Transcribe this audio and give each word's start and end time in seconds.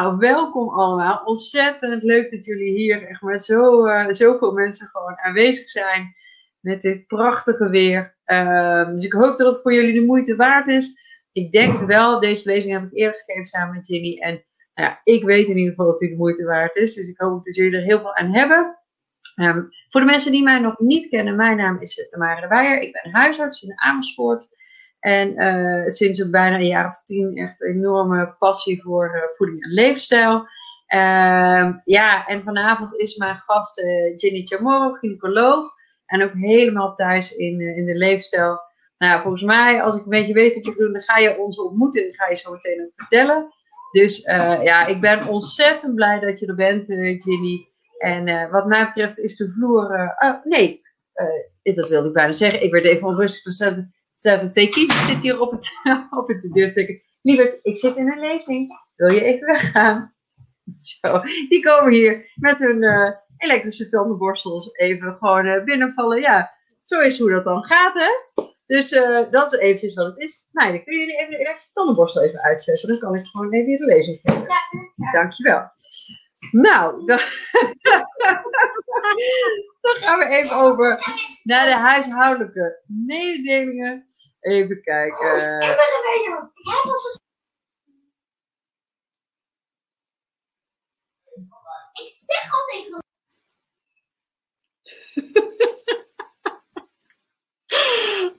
Nou, 0.00 0.16
welkom 0.16 0.68
allemaal. 0.68 1.22
Ontzettend 1.24 2.02
leuk 2.02 2.30
dat 2.30 2.44
jullie 2.44 2.72
hier 2.72 3.08
echt 3.08 3.22
met 3.22 3.44
zo, 3.44 3.86
uh, 3.86 4.06
zoveel 4.10 4.52
mensen 4.52 4.86
gewoon 4.86 5.18
aanwezig 5.18 5.70
zijn. 5.70 6.14
Met 6.60 6.80
dit 6.80 7.06
prachtige 7.06 7.68
weer. 7.68 8.16
Uh, 8.26 8.88
dus 8.88 9.04
ik 9.04 9.12
hoop 9.12 9.36
dat 9.36 9.52
het 9.52 9.62
voor 9.62 9.74
jullie 9.74 9.94
de 9.94 10.06
moeite 10.06 10.36
waard 10.36 10.68
is. 10.68 11.00
Ik 11.32 11.52
denk 11.52 11.72
het 11.72 11.84
wel. 11.84 12.20
Deze 12.20 12.48
lezing 12.48 12.72
heb 12.72 12.82
ik 12.82 12.92
eerder 12.92 13.20
gegeven 13.20 13.46
samen 13.46 13.74
met 13.74 13.86
Ginny. 13.86 14.18
En 14.18 14.44
nou 14.74 14.94
ik 15.04 15.24
weet 15.24 15.48
in 15.48 15.56
ieder 15.56 15.70
geval 15.70 15.86
dat 15.86 15.98
die 15.98 16.10
de 16.10 16.16
moeite 16.16 16.44
waard 16.44 16.76
is. 16.76 16.94
Dus 16.94 17.08
ik 17.08 17.20
hoop 17.20 17.44
dat 17.44 17.54
jullie 17.54 17.78
er 17.78 17.84
heel 17.84 18.00
veel 18.00 18.14
aan 18.14 18.34
hebben. 18.34 18.78
Um, 19.40 19.68
voor 19.88 20.00
de 20.00 20.06
mensen 20.06 20.32
die 20.32 20.42
mij 20.42 20.58
nog 20.58 20.78
niet 20.78 21.08
kennen, 21.08 21.36
mijn 21.36 21.56
naam 21.56 21.80
is 21.80 22.06
Tamara 22.06 22.40
de 22.40 22.46
Weijer. 22.46 22.80
Ik 22.80 22.92
ben 22.92 23.12
huisarts 23.12 23.62
in 23.62 23.80
Amersfoort. 23.80 24.48
En 25.06 25.42
uh, 25.42 25.86
sinds 25.86 26.30
bijna 26.30 26.56
een 26.56 26.66
jaar 26.66 26.86
of 26.86 27.02
tien 27.02 27.36
echt 27.36 27.62
een 27.62 27.74
enorme 27.74 28.34
passie 28.38 28.82
voor 28.82 29.12
uh, 29.14 29.22
voeding 29.36 29.62
en 29.64 29.70
leefstijl. 29.70 30.34
Uh, 30.94 31.74
ja, 31.84 32.26
en 32.26 32.42
vanavond 32.42 32.94
is 32.94 33.16
mijn 33.16 33.36
gast 33.36 33.78
uh, 33.78 34.16
Jenny 34.16 34.42
Chamorro, 34.44 34.92
gynaecoloog. 34.92 35.74
En 36.06 36.22
ook 36.22 36.32
helemaal 36.32 36.94
thuis 36.94 37.36
in, 37.36 37.60
in 37.60 37.84
de 37.84 37.94
leefstijl. 37.94 38.60
Nou, 38.98 39.22
volgens 39.22 39.42
mij, 39.42 39.82
als 39.82 39.96
ik 39.96 40.02
een 40.02 40.08
beetje 40.08 40.32
weet 40.32 40.54
wat 40.54 40.64
je 40.64 40.74
doet, 40.76 40.92
dan 40.92 41.02
ga 41.02 41.18
je 41.18 41.38
ons 41.38 41.60
ontmoeten 41.60 42.06
en 42.06 42.14
ga 42.14 42.28
je 42.28 42.36
zo 42.36 42.52
meteen 42.52 42.92
vertellen. 42.96 43.48
Dus 43.90 44.22
ja, 44.62 44.86
ik 44.86 45.00
ben 45.00 45.26
ontzettend 45.26 45.94
blij 45.94 46.20
dat 46.20 46.40
je 46.40 46.46
er 46.46 46.54
bent, 46.54 46.86
Jenny. 46.86 47.68
En 47.98 48.50
wat 48.50 48.66
mij 48.66 48.84
betreft 48.84 49.18
is 49.18 49.36
de 49.36 49.50
vloer. 49.50 50.14
oh, 50.18 50.44
nee, 50.44 50.76
dat 51.62 51.88
wilde 51.88 52.08
ik 52.08 52.14
bijna 52.14 52.32
zeggen. 52.32 52.62
Ik 52.62 52.72
werd 52.72 52.84
even 52.84 53.06
onrustig. 53.06 53.52
Zaten 54.16 54.50
twee 54.50 54.68
kinderen 54.68 55.02
zitten 55.02 55.22
hier 55.22 55.40
op 55.40 55.50
het, 55.50 55.72
op 56.20 56.28
het 56.28 56.52
deurstekken. 56.52 57.02
Lieverd, 57.22 57.58
ik 57.62 57.78
zit 57.78 57.96
in 57.96 58.12
een 58.12 58.20
lezing. 58.20 58.70
Wil 58.96 59.12
je 59.12 59.24
even 59.24 59.46
weggaan? 59.46 60.14
Zo, 60.76 61.20
die 61.48 61.62
komen 61.62 61.92
hier 61.92 62.32
met 62.34 62.58
hun 62.58 62.82
uh, 62.82 63.10
elektrische 63.36 63.88
tandenborstels 63.88 64.72
even 64.72 65.16
gewoon 65.18 65.46
uh, 65.46 65.64
binnenvallen. 65.64 66.20
Ja, 66.20 66.50
zo 66.84 67.00
is 67.00 67.18
hoe 67.18 67.30
dat 67.30 67.44
dan 67.44 67.64
gaat, 67.64 67.94
hè? 67.94 68.42
Dus 68.66 68.92
uh, 68.92 69.30
dat 69.30 69.52
is 69.52 69.58
eventjes 69.58 69.94
wat 69.94 70.06
het 70.06 70.18
is. 70.18 70.48
Nou, 70.52 70.72
dan 70.72 70.84
kun 70.84 70.98
je 70.98 71.16
even 71.16 71.30
de 71.30 71.38
elektrische 71.38 71.72
tandenborstel 71.72 72.22
even 72.22 72.40
uitzetten. 72.40 72.88
Dan 72.88 72.98
kan 72.98 73.14
ik 73.14 73.26
gewoon 73.26 73.52
even 73.52 73.66
hier 73.66 73.78
de 73.78 73.84
lezing 73.84 74.18
geven. 74.22 74.42
Ja, 74.42 74.60
ja. 74.96 75.12
Dankjewel. 75.12 75.70
Nou, 76.50 77.04
dan, 77.04 77.18
dan, 79.80 79.94
gaan 79.94 80.18
we 80.18 80.26
even 80.26 80.56
over 80.56 80.88
naar 81.42 81.66
de 81.66 81.74
huishoudelijke 81.74 82.82
mededelingen. 82.86 84.06
Even 84.40 84.82
kijken. 84.82 85.34
Ik 91.92 92.12
zeg 92.26 92.52
altijd 92.52 92.88
van. 92.90 93.04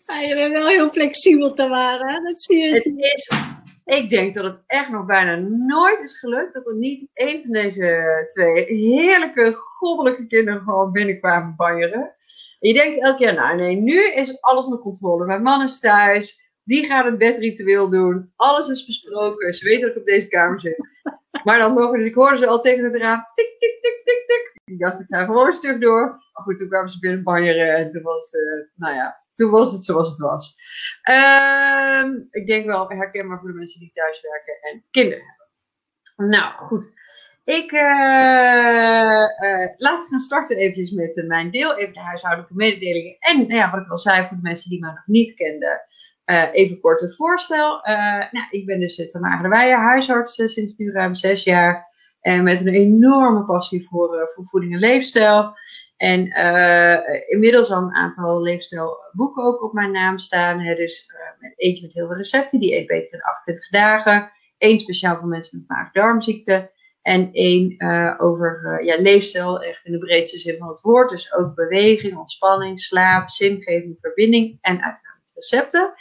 Ja, 0.08 0.20
je 0.20 0.36
bent 0.36 0.54
wel 0.54 0.68
heel 0.68 0.90
flexibel, 0.90 1.54
Tamara. 1.54 2.20
Dat 2.20 2.42
zie 2.42 2.58
je. 2.58 2.74
Het 2.74 2.86
is 2.86 3.30
ik 3.88 4.10
denk 4.10 4.34
dat 4.34 4.44
het 4.44 4.64
echt 4.66 4.90
nog 4.90 5.06
bijna 5.06 5.36
nooit 5.50 6.00
is 6.00 6.20
gelukt 6.20 6.54
dat 6.54 6.68
er 6.68 6.76
niet 6.76 7.10
één 7.14 7.42
van 7.42 7.52
deze 7.52 8.24
twee 8.34 8.66
heerlijke, 8.66 9.54
goddelijke 9.56 10.28
kinderen 10.28 10.62
gewoon 10.62 10.92
binnenkwamen 10.92 11.56
banjeren. 11.56 12.14
je 12.60 12.74
denkt 12.74 13.02
elke 13.02 13.18
keer, 13.18 13.34
nou 13.34 13.56
nee, 13.56 13.76
nu 13.76 14.04
is 14.04 14.42
alles 14.42 14.64
onder 14.64 14.80
controle. 14.80 15.26
Mijn 15.26 15.42
man 15.42 15.64
is 15.64 15.80
thuis, 15.80 16.52
die 16.64 16.86
gaat 16.86 17.06
het 17.06 17.18
bedritueel 17.18 17.90
doen, 17.90 18.32
alles 18.36 18.68
is 18.68 18.86
besproken, 18.86 19.54
ze 19.54 19.66
weten 19.66 19.82
dat 19.82 19.92
ik 19.92 19.98
op 19.98 20.06
deze 20.06 20.28
kamer 20.28 20.60
zit. 20.60 20.90
Maar 21.44 21.60
dan 21.60 21.74
nog, 21.74 21.96
dus 21.96 22.06
ik 22.06 22.16
hoorde 22.16 22.38
ze 22.38 22.48
al 22.48 22.62
tegen 22.62 22.84
het 22.84 22.96
raam, 22.96 23.24
tik, 23.36 23.56
tik, 23.60 23.78
tik, 23.82 24.02
tik, 24.04 24.24
tik. 24.28 24.52
Ik 24.66 24.80
dacht, 24.80 25.00
ik 25.00 25.06
ga 25.10 25.26
gewoon 25.26 25.46
een 25.46 25.54
stuk 25.54 25.82
door. 25.82 26.06
Maar 26.34 26.44
goed, 26.44 26.58
toen 26.58 26.68
kwamen 26.68 26.90
ze 26.90 27.00
binnen 27.00 27.24
banjeren 27.24 27.76
en 27.76 27.90
toen 27.90 28.02
was 28.02 28.32
het, 28.32 28.42
uh, 28.42 28.70
nou 28.76 28.94
ja, 28.94 29.27
toen 29.38 29.52
was 29.52 29.72
het 29.72 29.84
zoals 29.84 30.10
het 30.10 30.20
was. 30.20 30.56
Uh, 31.10 32.04
ik 32.32 32.48
denk 32.48 32.66
wel 32.66 32.90
herkenbaar 32.90 33.40
voor 33.40 33.50
de 33.50 33.56
mensen 33.56 33.80
die 33.80 33.92
thuis 33.92 34.22
werken 34.22 34.58
en 34.62 34.84
kinderen 34.92 35.26
hebben. 35.26 35.46
Nou, 36.30 36.54
goed. 36.58 36.94
Ik 37.44 37.72
uh, 37.72 37.80
uh, 37.80 39.76
laat 39.78 40.02
ik 40.02 40.08
gaan 40.10 40.20
starten 40.20 40.58
eventjes 40.58 40.92
met 40.92 41.24
mijn 41.28 41.52
deel, 41.52 41.78
even 41.78 41.94
de 41.94 42.00
huishoudelijke 42.00 42.56
mededelingen. 42.56 43.16
En 43.20 43.38
nou 43.38 43.54
ja, 43.54 43.72
wat 43.72 43.82
ik 43.82 43.92
al 43.92 43.98
zei 43.98 44.28
voor 44.28 44.38
de 44.38 44.44
mensen 44.44 44.70
die 44.70 44.80
mij 44.80 44.90
nog 44.90 45.06
niet 45.06 45.34
kenden, 45.34 45.82
even 46.52 46.80
kort 46.80 47.02
het 47.02 47.16
voorstel. 47.16 47.82
nou, 48.32 48.48
ik 48.50 48.66
ben 48.66 48.80
dus 48.80 49.08
Tamara 49.08 49.42
de 49.42 49.48
Weijer, 49.48 49.78
huisarts 49.78 50.36
sinds 50.36 50.74
nu 50.78 50.92
ruim 50.92 51.16
zes 51.16 51.44
jaar. 51.44 51.87
En 52.22 52.44
met 52.44 52.66
een 52.66 52.74
enorme 52.74 53.46
passie 53.46 53.88
voor, 53.88 54.32
voor 54.34 54.46
voeding 54.46 54.74
en 54.74 54.80
leefstijl. 54.80 55.54
En 55.98 56.26
uh, 56.26 56.98
inmiddels 57.28 57.72
al 57.72 57.82
een 57.82 57.96
aantal 57.96 58.42
leefstijlboeken 58.42 59.44
ook 59.44 59.64
op 59.64 59.74
mijn 59.74 59.92
naam 59.92 60.18
staan. 60.18 60.58
Dus 60.58 61.12
uh, 61.42 61.50
eentje 61.56 61.84
met 61.84 61.94
heel 61.94 62.08
veel 62.08 62.16
recepten, 62.16 62.60
die 62.60 62.76
eet 62.76 62.88
beter 62.88 63.14
in 63.14 63.22
28 63.22 63.70
dagen. 63.70 64.32
Eén 64.58 64.80
speciaal 64.80 65.18
voor 65.18 65.28
mensen 65.28 65.58
met 65.58 65.78
maag-darmziekte. 65.78 66.76
En 67.02 67.30
één 67.32 67.80
over 68.20 68.80
ja, 68.84 69.02
leefstijl, 69.02 69.62
echt 69.62 69.86
in 69.86 69.92
de 69.92 69.98
breedste 69.98 70.38
zin 70.38 70.58
van 70.58 70.68
het 70.68 70.82
woord. 70.82 71.10
Dus 71.10 71.34
ook 71.34 71.56
beweging, 71.56 72.18
ontspanning, 72.18 72.80
slaap, 72.80 73.30
zingeving, 73.30 73.98
verbinding 74.02 74.58
en 74.62 74.84
uiteraard 74.84 75.32
recepten. 75.36 75.94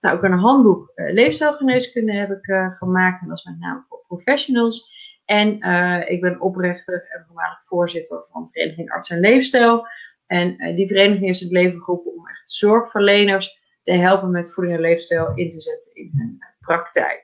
Nou, 0.00 0.16
ook 0.16 0.22
een 0.22 0.32
handboek 0.32 0.92
leefstijlgeneeskunde 0.94 2.12
heb 2.12 2.30
ik 2.30 2.74
gemaakt. 2.74 3.20
En 3.20 3.28
dat 3.28 3.38
is 3.38 3.44
met 3.44 3.58
name 3.58 3.84
voor 3.88 4.04
professionals. 4.06 4.99
En 5.30 5.66
uh, 5.66 6.10
ik 6.10 6.20
ben 6.20 6.40
oprichter 6.40 7.06
en 7.08 7.24
voormalig 7.26 7.60
voorzitter 7.64 8.26
van 8.30 8.42
de 8.42 8.48
Vereniging 8.52 8.90
Arts 8.90 9.10
en 9.10 9.20
Leefstijl. 9.20 9.86
En 10.26 10.62
uh, 10.62 10.76
die 10.76 10.86
vereniging 10.86 11.24
heeft 11.24 11.40
het 11.40 11.50
leven 11.50 11.82
geroepen 11.82 12.12
om 12.12 12.28
echt 12.28 12.50
zorgverleners 12.50 13.60
te 13.82 13.92
helpen 13.92 14.30
met 14.30 14.52
voeding 14.52 14.76
en 14.76 14.82
leefstijl 14.82 15.32
in 15.34 15.48
te 15.48 15.60
zetten 15.60 15.94
in 15.94 16.10
hun 16.16 16.38
praktijk. 16.60 17.22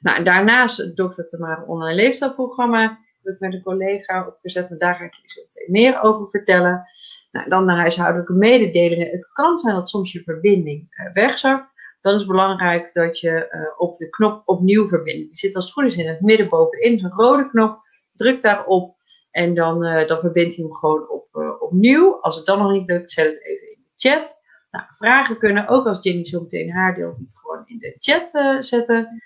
Nou, 0.00 0.22
daarnaast 0.22 0.76
het 0.76 0.96
Dr. 0.96 1.22
Tamara 1.22 1.62
online 1.66 1.94
leefstijlprogramma 1.94 2.98
heb 3.22 3.34
ik 3.34 3.40
met 3.40 3.52
een 3.52 3.62
collega 3.62 4.26
opgezet, 4.26 4.68
maar 4.68 4.78
daar 4.78 4.94
ga 4.94 5.04
ik 5.04 5.14
je 5.14 5.66
meer 5.70 6.02
over 6.02 6.28
vertellen. 6.28 6.84
Nou, 7.30 7.48
dan 7.48 7.66
de 7.66 7.72
huishoudelijke 7.72 8.32
mededelingen. 8.32 9.10
Het 9.10 9.32
kan 9.32 9.56
zijn 9.56 9.74
dat 9.74 9.88
soms 9.88 10.12
je 10.12 10.22
verbinding 10.22 11.10
wegzakt 11.12 11.74
dan 12.06 12.14
is 12.14 12.20
het 12.20 12.30
belangrijk 12.30 12.92
dat 12.92 13.20
je 13.20 13.30
uh, 13.30 13.80
op 13.80 13.98
de 13.98 14.08
knop 14.08 14.42
opnieuw 14.44 14.88
verbindt. 14.88 15.28
Die 15.28 15.36
zit 15.36 15.54
als 15.54 15.64
het 15.64 15.74
goed 15.74 15.84
is 15.84 15.96
in 15.96 16.08
het 16.08 16.20
midden 16.20 16.48
bovenin, 16.48 16.98
zo'n 16.98 17.10
rode 17.10 17.50
knop. 17.50 17.80
Druk 18.14 18.40
daarop 18.40 18.96
en 19.30 19.54
dan, 19.54 19.84
uh, 19.84 20.08
dan 20.08 20.20
verbindt 20.20 20.56
hij 20.56 20.64
hem 20.64 20.74
gewoon 20.74 21.10
op, 21.10 21.28
uh, 21.32 21.62
opnieuw. 21.62 22.20
Als 22.20 22.36
het 22.36 22.46
dan 22.46 22.58
nog 22.58 22.72
niet 22.72 22.88
lukt, 22.88 23.12
zet 23.12 23.26
het 23.26 23.44
even 23.44 23.70
in 23.70 23.82
de 23.82 24.08
chat. 24.08 24.42
Nou, 24.70 24.84
vragen 24.88 25.38
kunnen 25.38 25.68
ook 25.68 25.86
als 25.86 26.02
Jenny 26.02 26.24
zo 26.24 26.40
meteen 26.40 26.72
haar 26.72 26.94
deelt, 26.94 27.18
het 27.18 27.38
gewoon 27.40 27.62
in 27.66 27.78
de 27.78 27.96
chat 27.98 28.30
zetten. 28.64 29.22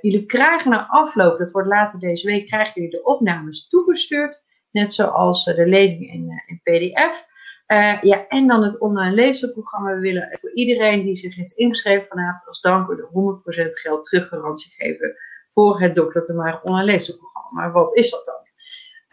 jullie 0.00 0.26
krijgen 0.26 0.70
na 0.70 0.86
afloop, 0.88 1.38
dat 1.38 1.50
wordt 1.50 1.68
later 1.68 1.98
deze 1.98 2.26
week, 2.26 2.46
krijgen 2.46 2.72
jullie 2.74 2.90
de 2.90 3.02
opnames 3.02 3.68
toegestuurd. 3.68 4.44
Net 4.70 4.92
zoals 4.92 5.44
de 5.44 5.66
lezing 5.66 6.12
in, 6.12 6.42
in 6.46 6.60
PDF. 6.62 7.26
Uh, 7.66 8.02
ja, 8.02 8.28
en 8.28 8.46
dan 8.46 8.62
het 8.62 8.80
online 8.80 9.14
leefstijlprogramma. 9.14 9.94
We 9.94 10.00
willen 10.00 10.28
voor 10.30 10.54
iedereen 10.54 11.02
die 11.02 11.16
zich 11.16 11.36
heeft 11.36 11.52
ingeschreven 11.52 12.06
vanavond 12.06 12.46
als 12.46 12.60
dank 12.60 12.88
de 12.88 13.42
100% 13.62 13.66
geld 13.66 14.04
teruggarantie 14.04 14.72
geven 14.72 15.16
voor 15.48 15.80
het 15.80 15.94
Dr. 15.94 16.20
Tamara 16.20 16.60
online 16.62 16.84
leefstijlprogramma. 16.84 17.60
Maar 17.60 17.72
wat 17.72 17.96
is 17.96 18.10
dat 18.10 18.24
dan? 18.24 18.42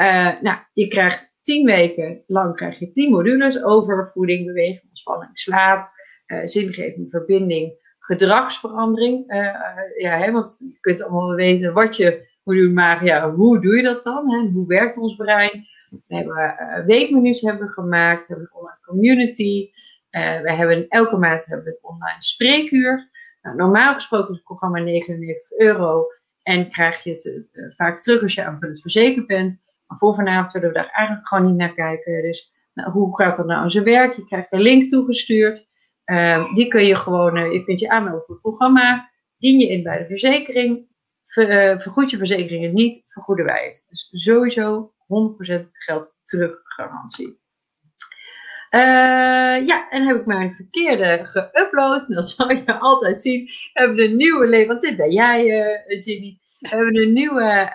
Uh, 0.07 0.41
nou, 0.41 0.59
je 0.73 0.88
krijgt 0.88 1.34
10 1.41 1.66
weken 1.66 2.23
lang 2.28 2.56
krijg 2.56 2.79
je 2.79 2.91
10 2.91 3.11
modules 3.11 3.63
over 3.63 4.07
voeding, 4.07 4.45
beweging, 4.45 4.84
ontspanning, 4.88 5.31
slaap, 5.34 5.91
uh, 6.28 6.40
zingeving, 6.44 7.09
verbinding, 7.09 7.73
gedragsverandering. 8.00 9.23
ja, 9.97 10.17
hè, 10.17 10.31
want 10.31 10.57
je 10.59 10.79
kunt 10.79 11.03
allemaal 11.03 11.35
weten 11.35 11.73
wat 11.73 11.97
je 11.97 12.29
moet 12.43 12.55
doen, 12.55 12.73
maar 12.73 13.05
ja, 13.05 13.31
hoe 13.31 13.61
doe 13.61 13.75
je 13.75 13.84
dat 13.84 14.03
dan? 14.03 14.31
Hè? 14.31 14.49
Hoe 14.49 14.67
werkt 14.67 14.97
ons 14.97 15.16
brein? 15.16 15.67
We 16.08 16.16
hebben 16.16 16.35
uh, 16.35 16.85
weekmenu's 16.85 17.41
hebben 17.41 17.70
gemaakt, 17.70 18.28
we 18.28 18.34
hebben 18.34 18.52
een 18.52 18.59
online 18.59 18.79
community. 18.82 19.70
Uh, 20.11 20.41
we 20.41 20.52
hebben 20.52 20.88
elke 20.88 21.17
maand 21.17 21.46
hebben 21.46 21.66
we 21.66 21.72
een 21.72 21.90
online 21.90 22.23
spreekuur. 22.23 23.09
Nou, 23.41 23.55
normaal 23.55 23.93
gesproken 23.93 24.29
is 24.29 24.35
het 24.35 24.46
programma 24.46 24.79
99 24.79 25.58
euro 25.58 26.05
en 26.43 26.70
krijg 26.70 27.03
je 27.03 27.11
het 27.11 27.49
uh, 27.53 27.72
vaak 27.72 28.02
terug 28.02 28.22
als 28.22 28.34
je 28.34 28.46
aanvullend 28.46 28.82
verzekerd 28.82 29.28
bent. 29.28 29.59
Maar 29.88 29.97
voor 29.97 30.16
vanavond 30.16 30.53
willen 30.53 30.67
we 30.67 30.73
daar 30.73 30.90
eigenlijk 30.90 31.28
gewoon 31.28 31.46
niet 31.46 31.55
naar 31.55 31.73
kijken. 31.73 32.22
Dus 32.22 32.53
nou, 32.73 32.91
hoe 32.91 33.16
gaat 33.16 33.35
dat 33.35 33.46
nou 33.46 33.61
aan 33.61 33.72
zijn 33.72 33.84
werk? 33.84 34.14
Je 34.14 34.26
krijgt 34.26 34.52
een 34.52 34.61
link 34.61 34.90
toegestuurd. 34.90 35.70
Ehm, 36.03 36.53
die 36.53 36.67
kun 36.67 36.85
je 36.85 36.96
gewoon, 36.96 37.52
je 37.52 37.64
kunt 37.64 37.79
je 37.79 37.90
aanmelden 37.90 38.23
voor 38.23 38.34
het 38.34 38.44
programma. 38.44 39.09
Dien 39.37 39.59
je 39.59 39.67
in 39.67 39.84
bij 39.84 39.97
de 39.97 40.05
verzekering. 40.05 40.90
Ver, 41.23 41.82
vergoed 41.82 42.09
je 42.09 42.18
verzekeringen 42.18 42.73
niet, 42.73 43.03
vergoeden 43.06 43.46
wij 43.46 43.66
het. 43.66 43.85
Dus 43.90 44.08
sowieso 44.12 44.94
100% 44.96 45.59
geld 45.72 46.18
teruggarantie. 46.26 47.40
ja, 49.66 49.90
en 49.90 50.08
heb 50.08 50.16
ik 50.16 50.26
mijn 50.26 50.53
verkeerde 50.53 51.26
geüpload. 51.26 52.08
Dat 52.08 52.29
zal 52.29 52.52
je 52.52 52.79
altijd 52.79 53.22
zien. 53.22 53.46
We 53.46 53.70
hebben 53.73 54.00
een 54.00 54.16
nieuwe 54.16 54.47
leven, 54.47 54.68
want 54.68 54.82
dit 54.82 54.97
ben 54.97 55.12
jij, 55.12 55.46
uh, 55.46 56.02
Ginny. 56.02 56.40
We 56.59 56.68
hebben 56.68 56.97
een 56.97 57.14
nieuwe, 57.14 57.72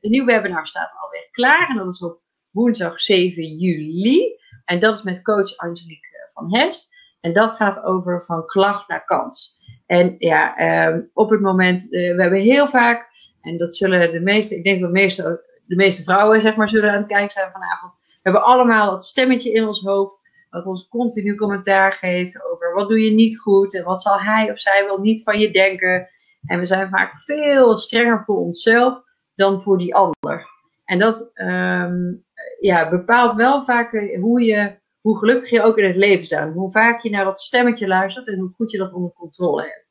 een 0.00 0.10
nieuw 0.10 0.24
webinar 0.24 0.66
staat 0.66 0.94
alweer 1.00 1.28
klaar. 1.30 1.68
En 1.68 1.76
dat 1.76 1.92
is 1.92 2.02
op 2.02 2.20
woensdag 2.50 3.00
7 3.00 3.42
juli. 3.42 4.36
En 4.64 4.78
dat 4.78 4.94
is 4.94 5.02
met 5.02 5.22
coach 5.22 5.56
Angelique 5.56 6.28
van 6.32 6.54
Hest. 6.54 6.90
En 7.20 7.32
dat 7.32 7.56
gaat 7.56 7.82
over 7.82 8.24
van 8.24 8.46
klacht 8.46 8.88
naar 8.88 9.04
kans. 9.04 9.60
En 9.92 10.14
ja, 10.18 10.56
ehm, 10.56 11.00
op 11.12 11.30
het 11.30 11.40
moment, 11.40 11.84
uh, 11.84 12.14
we 12.16 12.22
hebben 12.22 12.40
heel 12.40 12.66
vaak, 12.66 13.08
en 13.40 13.58
dat 13.58 13.76
zullen 13.76 14.12
de 14.12 14.20
meeste, 14.20 14.56
ik 14.56 14.64
denk 14.64 14.80
dat 14.80 14.88
de 14.88 15.00
meeste, 15.00 15.44
de 15.66 15.74
meeste 15.74 16.02
vrouwen 16.02 16.40
zeg 16.40 16.56
maar 16.56 16.68
zullen 16.68 16.90
aan 16.90 16.96
het 16.96 17.06
kijken 17.06 17.32
zijn 17.32 17.50
vanavond. 17.52 17.92
We 18.02 18.20
hebben 18.22 18.44
allemaal 18.44 18.90
dat 18.90 19.04
stemmetje 19.04 19.52
in 19.52 19.66
ons 19.66 19.80
hoofd, 19.80 20.20
wat 20.50 20.66
ons 20.66 20.88
continu 20.88 21.34
commentaar 21.34 21.92
geeft 21.92 22.44
over 22.44 22.74
wat 22.74 22.88
doe 22.88 23.04
je 23.04 23.10
niet 23.10 23.38
goed 23.38 23.74
en 23.76 23.84
wat 23.84 24.02
zal 24.02 24.20
hij 24.20 24.50
of 24.50 24.58
zij 24.58 24.84
wel 24.84 24.98
niet 24.98 25.22
van 25.22 25.38
je 25.38 25.50
denken. 25.50 26.08
En 26.46 26.58
we 26.58 26.66
zijn 26.66 26.88
vaak 26.88 27.16
veel 27.16 27.78
strenger 27.78 28.22
voor 28.22 28.36
onszelf 28.36 29.02
dan 29.34 29.60
voor 29.60 29.78
die 29.78 29.94
ander. 29.94 30.46
En 30.84 30.98
dat 30.98 31.30
um, 31.34 32.24
ja, 32.60 32.90
bepaalt 32.90 33.34
wel 33.34 33.64
vaak 33.64 33.92
eh, 33.92 34.20
hoe 34.20 34.42
je 34.42 34.80
hoe 35.02 35.18
gelukkig 35.18 35.50
je 35.50 35.62
ook 35.62 35.78
in 35.78 35.84
het 35.84 35.96
leven 35.96 36.24
staat. 36.24 36.52
Hoe 36.52 36.70
vaak 36.70 37.00
je 37.00 37.10
naar 37.10 37.24
dat 37.24 37.40
stemmetje 37.40 37.86
luistert 37.86 38.28
en 38.28 38.38
hoe 38.38 38.52
goed 38.56 38.70
je 38.70 38.78
dat 38.78 38.92
onder 38.92 39.12
controle 39.12 39.62
hebt. 39.62 39.81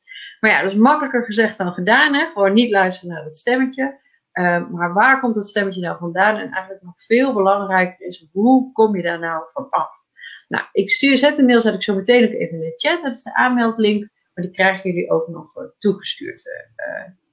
Maar 0.41 0.51
ja, 0.51 0.61
dat 0.61 0.71
is 0.71 0.77
makkelijker 0.77 1.23
gezegd 1.23 1.57
dan 1.57 1.73
gedaan. 1.73 2.13
Hè? 2.13 2.25
Gewoon 2.25 2.53
niet 2.53 2.71
luisteren 2.71 3.13
naar 3.13 3.23
dat 3.23 3.37
stemmetje. 3.37 3.99
Uh, 4.33 4.69
maar 4.69 4.93
waar 4.93 5.19
komt 5.19 5.35
dat 5.35 5.47
stemmetje 5.47 5.81
nou 5.81 5.97
vandaan? 5.97 6.35
En 6.35 6.51
eigenlijk 6.51 6.83
nog 6.83 6.93
veel 6.95 7.33
belangrijker 7.33 8.05
is, 8.05 8.27
hoe 8.31 8.71
kom 8.71 8.95
je 8.95 9.01
daar 9.01 9.19
nou 9.19 9.43
van 9.51 9.69
af? 9.69 9.95
Nou, 10.47 10.63
ik 10.71 10.89
stuur, 10.89 11.17
zet 11.17 11.37
een 11.37 11.45
mail, 11.45 11.61
zet 11.61 11.73
ik 11.73 11.83
zo 11.83 11.95
meteen 11.95 12.23
ook 12.23 12.33
even 12.33 12.53
in 12.53 12.59
de 12.59 12.73
chat. 12.75 13.01
Dat 13.01 13.13
is 13.13 13.23
de 13.23 13.35
aanmeldlink. 13.35 14.09
Maar 14.33 14.43
die 14.43 14.53
krijgen 14.53 14.89
jullie 14.89 15.11
ook 15.11 15.27
nog 15.27 15.55
uh, 15.55 15.63
toegestuurd. 15.77 16.43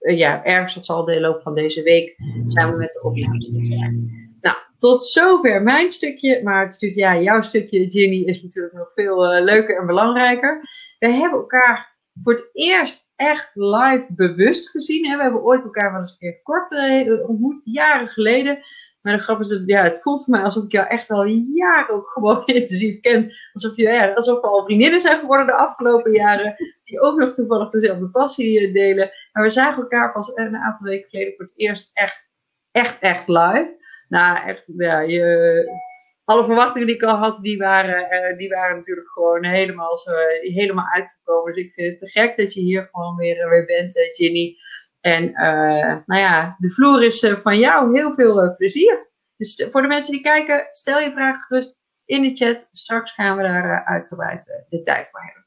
Uh, 0.02 0.18
ja, 0.18 0.44
ergens, 0.44 0.74
dat 0.74 0.84
zal 0.84 1.04
de 1.04 1.20
loop 1.20 1.42
van 1.42 1.54
deze 1.54 1.82
week 1.82 2.16
samen 2.46 2.78
met 2.78 2.92
de 2.92 3.02
opleiding 3.02 4.26
nou, 4.40 4.56
tot 4.78 5.02
zover 5.02 5.62
mijn 5.62 5.90
stukje. 5.90 6.42
Maar 6.42 6.64
het 6.64 6.74
stukje, 6.74 7.00
ja, 7.00 7.20
jouw 7.20 7.42
stukje, 7.42 7.90
Ginny, 7.90 8.22
is 8.24 8.42
natuurlijk 8.42 8.74
nog 8.74 8.92
veel 8.94 9.42
leuker 9.42 9.78
en 9.78 9.86
belangrijker. 9.86 10.60
We 10.98 11.08
hebben 11.08 11.38
elkaar 11.38 11.97
voor 12.22 12.32
het 12.32 12.50
eerst 12.52 13.12
echt 13.16 13.50
live 13.54 14.06
bewust 14.08 14.70
gezien. 14.70 15.06
Hè? 15.06 15.16
We 15.16 15.22
hebben 15.22 15.42
ooit 15.42 15.64
elkaar 15.64 15.90
wel 15.90 16.00
eens 16.00 16.10
een 16.12 16.18
keer 16.18 16.42
kort 16.42 16.70
uh, 16.70 17.28
ontmoet, 17.28 17.64
jaren 17.64 18.08
geleden. 18.08 18.58
Maar 19.02 19.16
de 19.16 19.22
grap 19.22 19.40
is, 19.40 19.62
ja, 19.66 19.82
het 19.82 20.02
voelt 20.02 20.24
voor 20.24 20.34
mij 20.34 20.44
alsof 20.44 20.64
ik 20.64 20.72
jou 20.72 20.88
echt 20.88 21.10
al 21.10 21.24
jaren 21.54 21.94
ook 21.94 22.08
gewoon 22.08 22.42
intensief 22.46 23.00
ken. 23.00 23.32
Alsof, 23.52 23.76
je, 23.76 23.82
ja, 23.82 24.12
alsof 24.12 24.40
we 24.40 24.46
al 24.46 24.64
vriendinnen 24.64 25.00
zijn 25.00 25.18
geworden 25.18 25.46
de 25.46 25.52
afgelopen 25.52 26.12
jaren. 26.12 26.54
Die 26.84 27.00
ook 27.00 27.18
nog 27.18 27.32
toevallig 27.32 27.70
dezelfde 27.70 28.10
passie 28.10 28.66
eh, 28.66 28.72
delen. 28.72 29.10
Maar 29.32 29.42
we 29.42 29.50
zagen 29.50 29.82
elkaar 29.82 30.12
pas 30.12 30.32
een 30.34 30.56
aantal 30.56 30.86
weken 30.86 31.08
geleden 31.08 31.34
voor 31.36 31.44
het 31.44 31.58
eerst 31.58 31.90
echt, 31.94 32.34
echt, 32.70 32.98
echt 32.98 33.28
live. 33.28 33.76
Nou, 34.08 34.46
echt, 34.46 34.72
ja, 34.76 35.00
je, 35.00 35.87
alle 36.28 36.44
verwachtingen 36.44 36.86
die 36.86 36.96
ik 36.96 37.02
al 37.02 37.16
had, 37.16 37.38
die 37.42 37.58
waren, 37.58 38.30
uh, 38.30 38.38
die 38.38 38.48
waren 38.48 38.76
natuurlijk 38.76 39.10
gewoon 39.10 39.44
helemaal, 39.44 39.96
zo, 39.96 40.10
helemaal 40.40 40.88
uitgekomen. 40.92 41.52
Dus 41.52 41.64
ik 41.64 41.72
vind 41.72 41.90
het 41.90 41.98
te 41.98 42.20
gek 42.20 42.36
dat 42.36 42.54
je 42.54 42.60
hier 42.60 42.88
gewoon 42.92 43.16
weer, 43.16 43.44
uh, 43.44 43.48
weer 43.48 43.64
bent, 43.64 44.08
Ginny. 44.12 44.56
En 45.00 45.32
nou 46.06 46.20
ja, 46.20 46.54
de 46.58 46.70
vloer 46.70 47.02
is 47.02 47.26
van 47.36 47.58
jou. 47.58 47.98
Heel 47.98 48.14
veel 48.14 48.54
plezier. 48.56 49.10
Dus 49.36 49.66
voor 49.70 49.82
de 49.82 49.88
mensen 49.88 50.12
die 50.12 50.20
kijken, 50.20 50.68
stel 50.70 51.00
je 51.00 51.12
vragen 51.12 51.40
gerust 51.40 51.80
in 52.04 52.22
de 52.22 52.36
chat. 52.36 52.68
Straks 52.72 53.12
gaan 53.12 53.36
we 53.36 53.42
daar 53.42 53.84
uitgebreid 53.84 54.64
de 54.68 54.80
tijd 54.80 55.10
voor 55.10 55.20
hebben. 55.20 55.46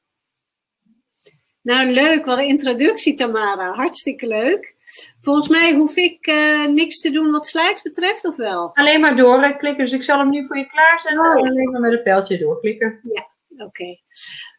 Nou, 1.61 1.91
leuk. 1.91 2.25
Wat 2.25 2.37
een 2.37 2.47
introductie, 2.47 3.15
Tamara. 3.15 3.73
Hartstikke 3.73 4.27
leuk. 4.27 4.75
Volgens 5.21 5.47
mij 5.47 5.73
hoef 5.73 5.95
ik 5.95 6.27
uh, 6.27 6.67
niks 6.67 6.99
te 6.99 7.11
doen 7.11 7.31
wat 7.31 7.47
slides 7.47 7.81
betreft, 7.81 8.25
of 8.25 8.35
wel? 8.35 8.71
Alleen 8.73 8.99
maar 8.99 9.15
doorklikken. 9.15 9.85
Dus 9.85 9.93
ik 9.93 10.03
zal 10.03 10.17
hem 10.17 10.29
nu 10.29 10.45
voor 10.45 10.57
je 10.57 10.67
klaarzetten. 10.67 11.19
Oh. 11.19 11.39
En 11.39 11.49
alleen 11.49 11.71
maar 11.71 11.81
met 11.81 11.91
het 11.91 12.03
pijltje 12.03 12.37
doorklikken. 12.37 12.99
Ja, 13.01 13.27
oké. 13.65 13.99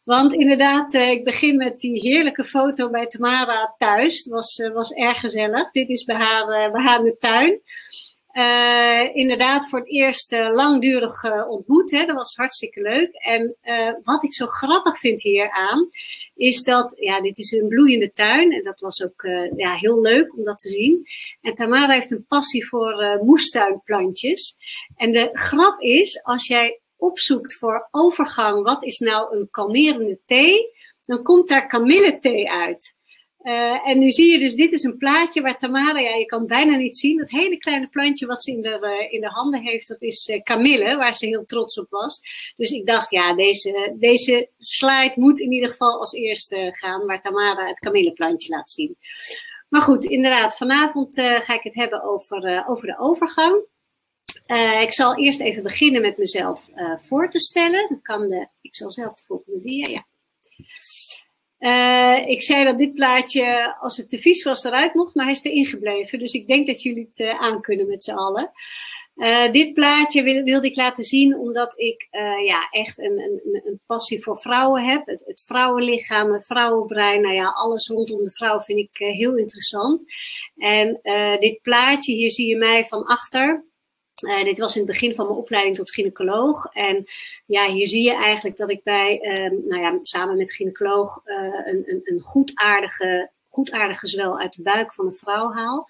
Want 0.05 0.33
inderdaad, 0.33 0.95
uh, 0.95 1.11
ik 1.11 1.25
begin 1.25 1.57
met 1.57 1.81
die 1.81 2.01
heerlijke 2.01 2.45
foto 2.45 2.91
bij 2.91 3.07
Tamara 3.07 3.75
thuis. 3.79 4.19
Het 4.19 4.33
was, 4.33 4.59
uh, 4.59 4.73
was 4.73 4.93
erg 4.93 5.21
gezellig. 5.21 5.71
Dit 5.71 5.89
is 5.89 6.05
bij 6.05 6.17
haar, 6.17 6.71
bij 6.73 6.83
haar 6.83 6.99
in 6.99 7.05
de 7.05 7.17
tuin. 7.19 7.61
Uh, 8.33 9.17
inderdaad 9.17 9.69
voor 9.69 9.79
het 9.79 9.89
eerst 9.89 10.33
uh, 10.33 10.53
langdurig 10.53 11.23
uh, 11.23 11.51
ontmoet. 11.51 11.91
Hè. 11.91 12.05
Dat 12.07 12.17
was 12.17 12.35
hartstikke 12.35 12.81
leuk. 12.81 13.11
En 13.13 13.57
wat 14.03 14.25
ik 14.25 14.35
zo 14.35 14.47
grappig 14.47 14.99
vind 14.99 15.23
hieraan, 15.23 15.89
is 16.35 16.63
dat, 16.63 16.93
ja, 16.97 17.21
dit 17.21 17.39
is 17.39 17.53
een 17.53 17.69
bloeiende 17.69 18.13
tuin. 18.13 18.53
En 18.53 18.65
dat 18.65 18.81
was 18.81 19.03
ook 19.05 19.23
ja, 19.57 19.75
heel 19.75 20.01
leuk 20.01 20.37
om 20.37 20.45
dat 20.45 20.61
te 20.61 20.69
zien. 20.69 21.07
En 21.41 21.55
Tamara 21.55 21.93
heeft 21.93 22.11
een 22.11 22.27
passie 22.29 22.69
voor 22.69 23.21
moestuinplantjes. 23.23 24.57
En 24.97 25.13
de 25.13 25.29
grap 25.33 25.81
is, 25.81 26.23
als 26.23 26.47
jij 26.47 26.81
opzoekt 26.97 27.55
voor 27.55 27.89
overgang, 27.91 28.63
wat 28.63 28.85
is 28.85 28.99
nou 28.99 29.37
een 29.37 29.49
kalmerende 29.51 30.21
thee, 30.27 30.71
dan 31.05 31.23
komt 31.23 31.49
daar 31.49 31.67
kamillethee 31.67 32.51
uit. 32.51 32.95
Uh, 33.43 33.89
en 33.89 33.99
nu 33.99 34.11
zie 34.11 34.33
je 34.33 34.39
dus, 34.39 34.55
dit 34.55 34.73
is 34.73 34.83
een 34.83 34.97
plaatje 34.97 35.41
waar 35.41 35.59
Tamara, 35.59 35.99
ja, 35.99 36.15
je 36.15 36.25
kan 36.25 36.47
bijna 36.47 36.77
niet 36.77 36.99
zien. 36.99 37.19
Dat 37.19 37.31
hele 37.31 37.57
kleine 37.57 37.89
plantje 37.89 38.27
wat 38.27 38.43
ze 38.43 38.51
in 38.51 38.63
de, 38.63 38.79
uh, 38.83 39.13
in 39.13 39.21
de 39.21 39.29
handen 39.29 39.63
heeft, 39.63 39.89
dat 39.89 40.03
is 40.03 40.29
uh, 40.29 40.43
Camille, 40.43 40.97
waar 40.97 41.15
ze 41.15 41.27
heel 41.27 41.45
trots 41.45 41.79
op 41.79 41.91
was. 41.91 42.21
Dus 42.57 42.71
ik 42.71 42.87
dacht, 42.87 43.11
ja, 43.11 43.35
deze, 43.35 43.97
deze 43.99 44.49
slide 44.59 45.13
moet 45.15 45.41
in 45.41 45.53
ieder 45.53 45.71
geval 45.71 46.01
als 46.01 46.13
eerste 46.13 46.71
gaan, 46.75 47.07
waar 47.07 47.21
Tamara 47.21 47.67
het 47.67 47.79
Camilleplantje 47.79 48.49
laat 48.49 48.71
zien. 48.71 48.97
Maar 49.69 49.83
goed, 49.83 50.05
inderdaad, 50.05 50.57
vanavond 50.57 51.21
ga 51.21 51.55
ik 51.55 51.63
het 51.63 51.75
hebben 51.75 52.03
over, 52.03 52.65
over 52.69 52.87
de 52.87 52.99
overgang. 52.99 53.65
ik 54.83 54.93
zal 54.93 55.17
eerst 55.17 55.41
even 55.41 55.63
beginnen 55.63 56.01
met 56.01 56.19
mezelf 56.19 56.69
voor 56.97 57.31
te 57.31 57.39
stellen. 57.39 58.01
Kan 58.03 58.29
de, 58.29 58.49
ik 58.61 58.77
zal 58.77 58.91
zelf 58.91 59.15
de 59.15 59.23
volgende 59.27 59.61
dia, 59.61 59.91
ja. 59.91 60.07
Uh, 61.63 62.29
ik 62.29 62.43
zei 62.43 62.65
dat 62.65 62.79
dit 62.79 62.95
plaatje, 62.95 63.77
als 63.81 63.97
het 63.97 64.09
te 64.09 64.19
vies 64.19 64.43
was, 64.43 64.65
eruit 64.65 64.95
mocht, 64.95 65.15
maar 65.15 65.25
hij 65.25 65.35
is 65.35 65.45
erin 65.45 65.67
gebleven. 65.67 66.19
Dus 66.19 66.33
ik 66.33 66.47
denk 66.47 66.67
dat 66.67 66.83
jullie 66.83 67.11
het 67.15 67.27
uh, 67.27 67.41
aan 67.41 67.61
kunnen 67.61 67.89
met 67.89 68.05
z'n 68.05 68.11
allen. 68.11 68.51
Uh, 69.17 69.53
dit 69.53 69.75
plaatje 69.75 70.23
wil, 70.23 70.43
wilde 70.43 70.67
ik 70.67 70.77
laten 70.77 71.05
zien 71.05 71.39
omdat 71.39 71.73
ik 71.77 72.09
ja, 72.45 72.69
echt 72.71 72.99
een, 72.99 73.19
een, 73.19 73.61
een, 73.65 73.81
passie 73.87 74.23
voor 74.23 74.37
vrouwen 74.37 74.85
heb. 74.85 75.07
Het, 75.07 75.23
het, 75.27 75.43
vrouwenlichaam, 75.47 76.33
het 76.33 76.47
vrouwenbrein, 76.47 77.21
nou 77.21 77.35
ja, 77.35 77.47
alles 77.47 77.89
rondom 77.89 78.25
de 78.25 78.33
vrouw 78.33 78.61
vind 78.61 78.79
ik 78.79 78.97
heel 78.97 79.37
interessant. 79.37 80.03
En 80.57 81.01
dit 81.39 81.63
plaatje, 81.63 82.15
hier 82.15 82.31
zie 82.31 82.49
je 82.49 82.57
mij 82.57 82.85
van 82.85 83.05
achter. 83.05 83.65
Uh, 84.23 84.45
dit 84.45 84.59
was 84.59 84.75
in 84.77 84.83
het 84.83 84.91
begin 84.91 85.15
van 85.15 85.27
mijn 85.27 85.39
opleiding 85.39 85.77
tot 85.77 85.91
gynaecoloog. 85.91 86.67
En 86.73 87.05
ja, 87.47 87.73
hier 87.73 87.87
zie 87.87 88.05
je 88.05 88.15
eigenlijk 88.15 88.57
dat 88.57 88.71
ik 88.71 88.83
bij, 88.83 89.21
uh, 89.23 89.69
nou 89.69 89.81
ja, 89.81 89.99
samen 90.03 90.37
met 90.37 90.53
gynaecoloog 90.53 91.21
uh, 91.25 91.37
een, 91.65 91.83
een, 91.87 92.01
een 92.05 92.21
goedaardige, 92.21 93.31
goedaardige 93.49 94.07
zwel 94.07 94.39
uit 94.39 94.53
de 94.53 94.63
buik 94.63 94.93
van 94.95 95.07
een 95.07 95.17
vrouw 95.17 95.53
haal. 95.53 95.89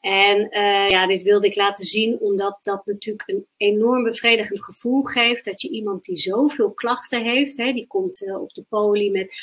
En 0.00 0.40
uh, 0.40 0.88
ja, 0.88 1.06
dit 1.06 1.22
wilde 1.22 1.46
ik 1.46 1.56
laten 1.56 1.84
zien 1.84 2.18
omdat 2.18 2.58
dat 2.62 2.86
natuurlijk 2.86 3.28
een 3.28 3.46
enorm 3.56 4.02
bevredigend 4.02 4.64
gevoel 4.64 5.02
geeft. 5.02 5.44
Dat 5.44 5.62
je 5.62 5.70
iemand 5.70 6.04
die 6.04 6.16
zoveel 6.16 6.72
klachten 6.72 7.22
heeft, 7.22 7.56
hè, 7.56 7.72
die 7.72 7.86
komt 7.86 8.32
op 8.32 8.52
de 8.52 8.64
poli 8.68 9.10
met 9.10 9.34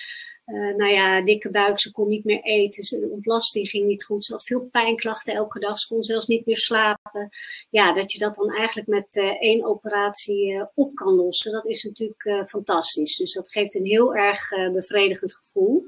uh, 0.53 0.75
nou 0.75 0.91
ja, 0.91 1.21
dikke 1.21 1.51
buik, 1.51 1.79
ze 1.79 1.91
kon 1.91 2.07
niet 2.07 2.23
meer 2.23 2.41
eten, 2.41 2.99
de 2.99 3.09
ontlasting 3.09 3.69
ging 3.69 3.85
niet 3.85 4.03
goed, 4.03 4.25
ze 4.25 4.31
had 4.33 4.43
veel 4.43 4.67
pijnklachten 4.71 5.33
elke 5.33 5.59
dag, 5.59 5.79
ze 5.79 5.87
kon 5.87 6.03
zelfs 6.03 6.27
niet 6.27 6.45
meer 6.45 6.57
slapen. 6.57 7.29
Ja, 7.69 7.93
dat 7.93 8.11
je 8.11 8.19
dat 8.19 8.35
dan 8.35 8.53
eigenlijk 8.53 8.87
met 8.87 9.07
uh, 9.11 9.41
één 9.41 9.65
operatie 9.65 10.53
uh, 10.53 10.63
op 10.73 10.95
kan 10.95 11.13
lossen, 11.13 11.51
dat 11.51 11.67
is 11.67 11.83
natuurlijk 11.83 12.49
fantastisch. 12.49 13.15
Dus 13.15 13.33
dat 13.33 13.51
geeft 13.51 13.75
een 13.75 13.85
heel 13.85 14.15
erg 14.15 14.49
bevredigend 14.73 15.33
gevoel. 15.33 15.87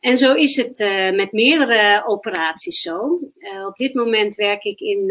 En 0.00 0.18
zo 0.18 0.34
is 0.34 0.56
het 0.56 0.78
met 1.14 1.32
meerdere 1.32 2.06
operaties 2.06 2.80
zo. 2.80 3.20
op 3.66 3.76
dit 3.76 3.94
moment 3.94 4.34
werk 4.34 4.64
ik 4.64 4.80
in, 4.80 5.10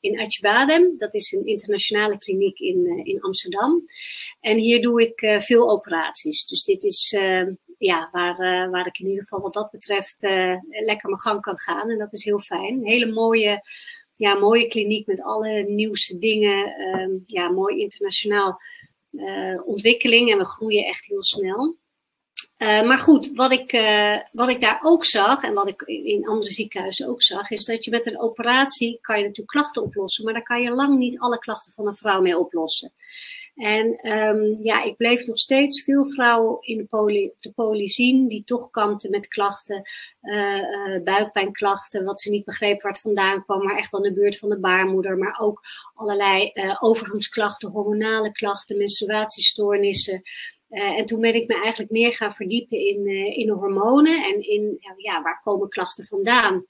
in 0.00 0.20
Acjebadem, 0.20 0.94
dat 0.96 1.14
is 1.14 1.32
een 1.32 1.46
internationale 1.46 2.18
kliniek 2.18 2.58
in, 2.58 3.00
in 3.04 3.20
Amsterdam. 3.20 3.84
En 4.40 4.58
hier 4.58 4.82
doe 4.82 5.02
ik 5.02 5.42
veel 5.42 5.70
operaties. 5.70 6.46
Dus 6.46 6.64
dit 6.64 6.82
is 6.82 7.16
ja, 7.82 8.08
waar, 8.12 8.40
uh, 8.40 8.70
waar 8.70 8.86
ik 8.86 8.98
in 8.98 9.06
ieder 9.06 9.22
geval 9.22 9.40
wat 9.40 9.52
dat 9.52 9.70
betreft 9.70 10.22
uh, 10.22 10.56
lekker 10.84 11.08
mijn 11.08 11.20
gang 11.20 11.40
kan 11.40 11.58
gaan. 11.58 11.90
En 11.90 11.98
dat 11.98 12.12
is 12.12 12.24
heel 12.24 12.38
fijn. 12.38 12.84
Hele 12.84 13.12
mooie, 13.12 13.62
ja, 14.16 14.34
mooie 14.34 14.66
kliniek 14.66 15.06
met 15.06 15.22
alle 15.22 15.62
nieuwste 15.62 16.18
dingen. 16.18 16.80
Um, 16.80 17.22
ja, 17.26 17.50
mooi 17.50 17.80
internationaal 17.80 18.60
uh, 19.10 19.66
ontwikkeling 19.66 20.30
en 20.30 20.38
we 20.38 20.46
groeien 20.46 20.84
echt 20.84 21.04
heel 21.04 21.22
snel. 21.22 21.76
maar 22.58 22.98
goed, 22.98 23.30
wat 23.34 23.52
ik, 23.52 23.82
wat 24.32 24.48
ik 24.48 24.60
daar 24.60 24.80
ook 24.82 25.04
zag 25.04 25.42
en 25.42 25.54
wat 25.54 25.68
ik 25.68 25.82
in 25.82 26.28
andere 26.28 26.52
ziekenhuizen 26.52 27.08
ook 27.08 27.22
zag, 27.22 27.50
is 27.50 27.64
dat 27.64 27.84
je 27.84 27.90
met 27.90 28.06
een 28.06 28.20
operatie 28.20 28.98
kan 29.00 29.16
je 29.16 29.22
natuurlijk 29.22 29.50
klachten 29.50 29.82
oplossen, 29.82 30.24
maar 30.24 30.32
daar 30.32 30.42
kan 30.42 30.62
je 30.62 30.70
lang 30.70 30.98
niet 30.98 31.18
alle 31.18 31.38
klachten 31.38 31.72
van 31.72 31.86
een 31.86 31.96
vrouw 31.96 32.20
mee 32.20 32.38
oplossen. 32.38 32.92
En 33.54 34.12
um, 34.12 34.56
ja, 34.62 34.82
ik 34.82 34.96
bleef 34.96 35.26
nog 35.26 35.38
steeds 35.38 35.82
veel 35.82 36.10
vrouwen 36.10 36.56
in 36.60 36.76
de 36.76 36.84
poli, 36.84 37.32
de 37.40 37.52
poli 37.52 37.88
zien 37.88 38.28
die 38.28 38.44
toch 38.44 38.70
kampten 38.70 39.10
met 39.10 39.28
klachten, 39.28 39.82
uh, 40.22 40.56
uh, 40.56 41.02
buikpijnklachten, 41.02 42.04
wat 42.04 42.20
ze 42.20 42.30
niet 42.30 42.44
begrepen 42.44 42.82
waar 42.82 42.92
het 42.92 43.00
vandaan 43.00 43.44
kwam, 43.44 43.64
maar 43.64 43.76
echt 43.76 43.90
wel 43.90 44.04
in 44.04 44.14
de 44.14 44.20
buurt 44.20 44.38
van 44.38 44.48
de 44.48 44.60
baarmoeder, 44.60 45.18
maar 45.18 45.38
ook 45.40 45.60
allerlei 45.94 46.50
uh, 46.54 46.76
overgangsklachten, 46.80 47.70
hormonale 47.70 48.32
klachten, 48.32 48.76
menstruatiestoornissen. 48.76 50.22
En 50.68 51.06
toen 51.06 51.20
ben 51.20 51.34
ik 51.34 51.48
me 51.48 51.54
eigenlijk 51.54 51.90
meer 51.90 52.12
gaan 52.12 52.32
verdiepen 52.32 52.78
in, 52.78 53.06
uh, 53.06 53.36
in 53.36 53.50
hormonen 53.50 54.24
en 54.24 54.48
in 54.48 54.78
ja, 54.96 55.22
waar 55.22 55.40
komen 55.42 55.68
klachten 55.68 56.04
vandaan. 56.04 56.66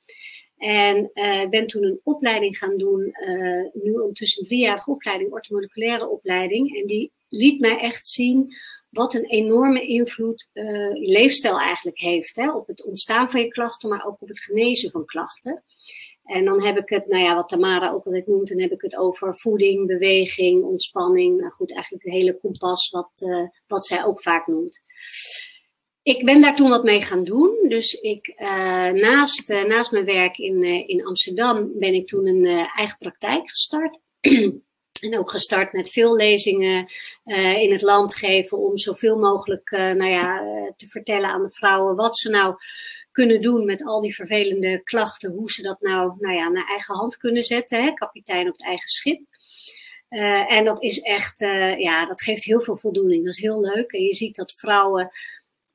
En 0.63 1.11
uh, 1.15 1.49
ben 1.49 1.67
toen 1.67 1.85
een 1.85 2.01
opleiding 2.03 2.59
gaan 2.59 2.77
doen, 2.77 3.01
uh, 3.01 3.65
nu 3.73 3.93
ondertussen 3.93 4.45
driejarige 4.45 4.91
opleiding, 4.91 5.33
ortomoleculaire 5.33 6.09
opleiding. 6.09 6.77
En 6.77 6.87
die 6.87 7.13
liet 7.29 7.61
mij 7.61 7.79
echt 7.79 8.09
zien 8.09 8.55
wat 8.91 9.15
een 9.15 9.27
enorme 9.27 9.87
invloed 9.87 10.51
uh, 10.53 10.93
leefstijl 10.93 11.59
eigenlijk 11.61 11.99
heeft. 11.99 12.37
Hè, 12.37 12.53
op 12.53 12.67
het 12.67 12.85
ontstaan 12.85 13.31
van 13.31 13.41
je 13.41 13.49
klachten, 13.49 13.89
maar 13.89 14.07
ook 14.07 14.23
op 14.23 14.29
het 14.29 14.41
genezen 14.41 14.91
van 14.91 15.05
klachten. 15.05 15.65
En 16.25 16.45
dan 16.45 16.63
heb 16.63 16.79
ik 16.79 16.89
het, 16.89 17.07
nou 17.07 17.23
ja, 17.23 17.35
wat 17.35 17.49
Tamara 17.49 17.91
ook 17.91 18.05
altijd 18.05 18.27
noemt, 18.27 18.49
dan 18.49 18.61
heb 18.61 18.73
ik 18.73 18.83
het 18.83 18.97
over 18.97 19.39
voeding, 19.39 19.87
beweging, 19.87 20.65
ontspanning. 20.65 21.39
Nou 21.39 21.51
goed, 21.51 21.73
eigenlijk 21.73 22.05
het 22.05 22.13
hele 22.13 22.39
kompas 22.39 22.91
wat, 22.91 23.11
wat 23.67 23.87
zij 23.87 24.05
ook 24.05 24.23
vaak 24.23 24.47
noemt 24.47 24.81
ik 26.03 26.25
ben 26.25 26.41
daar 26.41 26.57
toen 26.57 26.69
wat 26.69 26.85
mee 26.85 27.03
gaan 27.03 27.25
doen. 27.25 27.67
Dus 27.69 27.93
ik, 27.93 28.35
uh, 28.39 28.89
naast, 28.89 29.51
uh, 29.51 29.65
naast 29.65 29.93
mijn 29.93 30.05
werk 30.05 30.39
in, 30.39 30.65
uh, 30.65 30.89
in 30.89 31.07
Amsterdam 31.07 31.71
ben 31.79 31.95
ik 31.95 32.07
toen 32.07 32.27
een 32.27 32.69
eigen 32.77 32.99
praktijk 32.99 33.49
gestart. 33.49 33.99
en 35.01 35.19
ook 35.19 35.31
gestart 35.31 35.73
met 35.73 35.91
veel 35.91 36.17
lezingen 36.17 36.87
in 37.57 37.73
het 37.73 37.83
land 37.83 38.15
geven 38.15 38.59
om 38.59 38.77
zoveel 38.77 39.19
mogelijk 39.19 39.71
nou 39.71 40.07
ja, 40.07 40.43
te 40.77 40.89
vertellen 40.89 41.29
aan 41.29 41.43
de 41.43 41.51
vrouwen 41.51 41.97
wat 41.97 42.19
ze 42.19 42.31
nou 42.31 42.55
kunnen 43.13 43.41
doen 43.41 43.65
met 43.65 43.85
al 43.85 44.01
die 44.01 44.15
vervelende 44.15 44.83
klachten. 44.83 45.33
Hoe 45.33 45.51
ze 45.51 45.63
dat 45.63 45.81
nou, 45.81 46.13
nou 46.19 46.37
ja, 46.37 46.49
naar 46.49 46.69
eigen 46.69 46.95
hand 46.95 47.17
kunnen 47.17 47.43
zetten. 47.43 47.85
Hè? 47.85 47.93
Kapitein 47.93 48.47
op 48.47 48.53
het 48.53 48.63
eigen 48.63 48.89
schip. 48.89 49.21
en 50.49 50.65
dat 50.65 50.83
is 50.83 51.01
echt, 51.01 51.39
ja, 51.79 52.07
dat 52.07 52.23
geeft 52.23 52.45
heel 52.45 52.61
veel 52.61 52.77
voldoening. 52.77 53.25
Dat 53.25 53.33
is 53.33 53.43
heel 53.43 53.61
leuk. 53.61 53.93
En 53.93 54.03
je 54.03 54.15
ziet 54.15 54.37
dat 54.37 54.53
vrouwen 54.53 55.11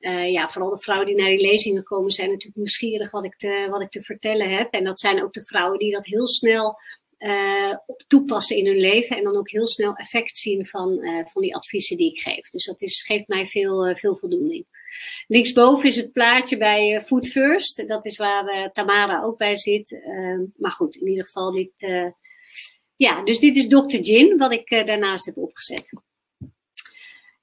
uh, 0.00 0.30
ja, 0.30 0.48
vooral 0.48 0.70
de 0.70 0.78
vrouwen 0.78 1.06
die 1.06 1.16
naar 1.16 1.30
die 1.30 1.40
lezingen 1.40 1.82
komen 1.82 2.10
zijn 2.10 2.28
natuurlijk 2.28 2.56
nieuwsgierig 2.56 3.10
wat 3.10 3.24
ik 3.24 3.36
te, 3.36 3.66
wat 3.70 3.80
ik 3.80 3.90
te 3.90 4.02
vertellen 4.02 4.50
heb. 4.50 4.72
En 4.72 4.84
dat 4.84 5.00
zijn 5.00 5.22
ook 5.22 5.32
de 5.32 5.44
vrouwen 5.44 5.78
die 5.78 5.92
dat 5.92 6.06
heel 6.06 6.26
snel 6.26 6.78
uh, 7.18 7.74
toepassen 8.06 8.56
in 8.56 8.66
hun 8.66 8.80
leven 8.80 9.16
en 9.16 9.24
dan 9.24 9.36
ook 9.36 9.50
heel 9.50 9.66
snel 9.66 9.94
effect 9.94 10.38
zien 10.38 10.66
van, 10.66 11.04
uh, 11.04 11.26
van 11.26 11.42
die 11.42 11.54
adviezen 11.54 11.96
die 11.96 12.10
ik 12.10 12.18
geef. 12.18 12.50
Dus 12.50 12.64
dat 12.64 12.82
is, 12.82 13.02
geeft 13.02 13.28
mij 13.28 13.46
veel, 13.46 13.96
veel 13.96 14.16
voldoening. 14.16 14.66
Linksboven 15.26 15.88
is 15.88 15.96
het 15.96 16.12
plaatje 16.12 16.56
bij 16.56 17.02
Food 17.06 17.26
First. 17.26 17.88
Dat 17.88 18.04
is 18.04 18.16
waar 18.16 18.70
Tamara 18.72 19.22
ook 19.22 19.38
bij 19.38 19.56
zit. 19.56 19.92
Ehm, 19.92 20.44
maar 20.56 20.70
goed, 20.70 20.94
in 20.96 21.08
ieder 21.08 21.24
geval 21.24 21.52
dit. 21.52 21.72
ja, 22.96 23.22
dus 23.22 23.38
dit 23.38 23.56
is 23.56 23.68
Dr. 23.68 23.98
Gin, 24.02 24.38
wat 24.38 24.52
ik 24.52 24.86
daarnaast 24.86 25.26
heb 25.26 25.36
opgezet. 25.36 25.88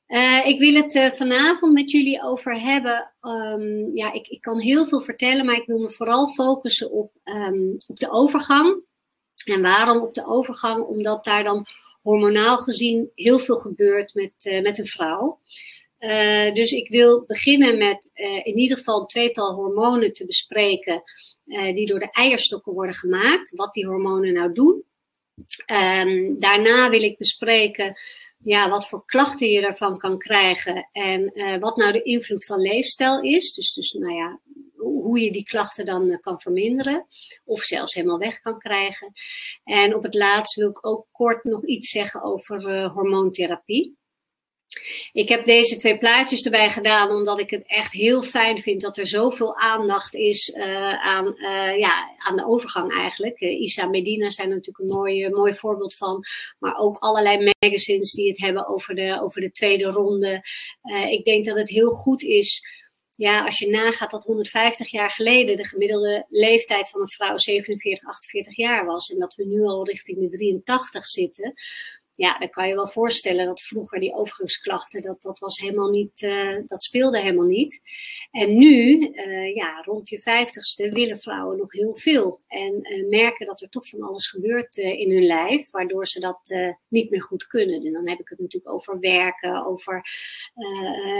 Uh, 0.08 0.48
ik 0.48 0.60
wil 0.60 0.74
het 0.74 0.96
uh, 0.96 1.12
vanavond 1.12 1.74
met 1.74 1.92
jullie 1.92 2.24
over 2.24 2.62
hebben. 2.62 3.12
Um, 3.22 3.96
ja, 3.96 4.14
ik, 4.14 4.28
ik, 4.28 4.42
kan 4.42 4.60
heel 4.60 4.86
veel 4.86 5.02
vertellen, 5.02 5.46
maar 5.46 5.56
ik 5.56 5.66
wil 5.66 5.80
me 5.80 5.90
vooral 5.90 6.28
focussen 6.28 6.92
op, 6.92 7.12
um, 7.24 7.76
op 7.88 8.00
de 8.00 8.12
overgang. 8.12 8.84
En 9.46 9.62
waarom 9.62 10.02
op 10.02 10.14
de 10.14 10.26
overgang? 10.26 10.84
Omdat 10.84 11.24
daar 11.24 11.44
dan 11.44 11.66
hormonaal 12.02 12.58
gezien 12.58 13.12
heel 13.16 13.40
veel 13.40 13.56
gebeurt 13.56 14.14
met, 14.14 14.34
uh, 14.44 14.62
met 14.62 14.80
een 14.80 14.86
vrouw. 14.86 15.40
dus 16.54 16.72
ik 16.72 16.90
wil 16.90 17.24
beginnen 17.28 17.78
met 17.78 18.10
in 18.44 18.58
ieder 18.58 18.78
geval 18.78 19.00
een 19.00 19.08
tweetal 19.08 19.54
hormonen 19.54 20.14
te 20.14 20.26
bespreken 20.26 21.04
die 21.46 21.88
door 21.88 22.00
de 22.00 22.12
eierstokken 22.12 22.74
worden 22.74 22.96
gemaakt. 22.96 23.56
Wat 23.56 23.74
die 23.74 23.86
hormonen 23.86 24.34
nou 24.34 24.54
doen. 24.54 24.84
Um, 26.06 26.40
daarna 26.40 26.90
wil 26.90 27.02
ik 27.02 27.18
bespreken 27.18 27.98
ja, 28.38 28.70
wat 28.70 28.88
voor 28.88 29.06
klachten 29.06 29.48
je 29.48 29.62
daarvan 29.62 29.98
kan 29.98 30.18
krijgen 30.18 30.90
en 30.92 31.32
uh, 31.34 31.58
wat 31.58 31.78
nou 31.78 31.92
de 31.92 32.02
invloed 32.02 32.46
van 32.46 32.60
leefstijl 32.60 33.22
is. 33.22 33.54
Dus, 33.54 33.74
dus 33.74 33.92
nou 33.92 34.14
ja, 34.14 34.40
hoe 34.76 35.20
je 35.20 35.32
die 35.32 35.44
klachten 35.44 35.86
dan 35.86 36.10
uh, 36.10 36.18
kan 36.20 36.42
verminderen 36.42 37.08
of 37.46 37.62
zelfs 37.62 37.94
helemaal 37.94 38.18
weg 38.18 38.40
kan 38.40 38.60
krijgen. 38.60 39.12
En 39.64 39.96
op 39.96 40.04
het 40.04 40.14
laatst 40.14 40.56
wil 40.56 40.70
ik 40.70 40.88
ook 40.88 41.08
kort 41.12 41.44
nog 41.44 41.66
iets 41.66 41.90
zeggen 41.90 42.24
over 42.24 42.76
uh, 42.76 42.94
hormoontherapie. 42.94 43.98
Ik 45.14 45.30
heb 45.30 45.46
deze 45.46 45.78
twee 45.78 45.98
plaatjes 45.98 46.46
erbij 46.46 46.70
gedaan 46.70 47.10
omdat 47.10 47.40
ik 47.40 47.50
het 47.50 47.64
echt 47.66 47.94
heel 47.94 48.24
fijn 48.24 48.58
vind 48.58 48.82
dat 48.82 48.98
er 48.98 49.08
zoveel 49.08 49.58
aandacht 49.58 50.14
is 50.14 50.50
uh, 50.50 51.06
aan, 51.06 51.34
uh, 51.38 51.78
ja, 51.78 52.16
aan 52.18 52.36
de 52.36 52.46
overgang 52.48 52.94
eigenlijk. 52.94 53.42
Uh, 53.42 53.62
Isa 53.62 53.86
Medina 53.86 54.30
zijn 54.30 54.50
natuurlijk 54.50 54.80
een 54.80 54.98
mooi, 54.98 55.30
mooi 55.30 55.54
voorbeeld 55.54 55.96
van. 55.96 56.24
Maar 56.60 56.76
ook 56.78 56.98
allerlei 56.98 57.54
magazines 57.60 58.12
die 58.12 58.28
het 58.28 58.40
hebben 58.40 58.68
over 58.68 58.96
de, 58.96 59.22
over 59.22 59.42
de 59.42 59.52
tweede 59.52 59.86
ronde. 59.86 60.44
ik 61.10 61.26
denk 61.26 61.46
dat 61.46 61.58
het 61.58 61.70
heel 61.70 61.92
goed 61.92 62.22
is 62.22 62.64
ja, 63.16 63.46
als 63.46 63.60
je 63.60 63.70
nagaat 63.70 64.12
dat 64.12 64.24
150 64.24 64.92
jaar 64.92 65.12
geleden 65.12 65.58
de 65.58 65.66
gemiddelde 65.66 66.26
leeftijd 66.30 66.90
van 66.90 67.02
een 67.02 67.10
vrouw 67.10 67.38
47, 67.38 68.08
48 68.08 68.56
jaar 68.56 68.86
was. 68.86 69.10
En 69.10 69.20
dat 69.20 69.36
we 69.36 69.46
nu 69.46 69.62
al 69.62 69.86
richting 69.86 70.20
de 70.20 70.30
83 70.30 71.06
zitten 71.06 71.54
ja, 72.18 72.38
dan 72.38 72.50
kan 72.50 72.68
je 72.68 72.76
wel 72.76 72.88
voorstellen 72.88 73.46
dat 73.46 73.62
vroeger 73.62 74.00
die 74.00 74.14
overgangsklachten, 74.14 75.02
dat, 75.02 75.22
dat 75.22 75.40
was 75.40 75.60
helemaal 75.60 75.90
niet, 75.90 76.22
uh, 76.22 76.58
dat 76.68 76.84
speelde 76.84 77.22
helemaal 77.22 77.46
niet. 77.46 77.82
En 78.32 78.58
nu, 78.58 79.00
uh, 79.00 79.56
ja, 79.56 79.82
rond 79.82 80.10
je 80.10 80.20
vijftigste 80.20 80.90
willen 80.90 81.20
vrouwen 81.20 81.58
nog 81.58 81.72
heel 81.72 81.96
veel. 81.96 82.42
En 82.48 82.92
uh, 82.92 83.10
merken 83.10 83.46
dat 83.46 83.62
er 83.62 83.70
toch 83.70 83.88
van 83.88 84.02
alles 84.02 84.28
gebeurt 84.28 84.78
in 84.78 85.12
hun 85.12 85.26
lijf, 85.26 85.70
waardoor 85.72 86.08
ze 86.08 86.20
dat 86.20 86.40
niet 86.88 87.10
meer 87.10 87.24
goed 87.24 87.48
kunnen. 87.48 87.86
En 87.86 87.94
dan 87.94 88.10
heb 88.10 88.20
ik 88.20 88.30
het 88.30 88.40
natuurlijk 88.40 88.74
over 88.74 89.00
werken, 89.00 89.66
over 89.66 90.06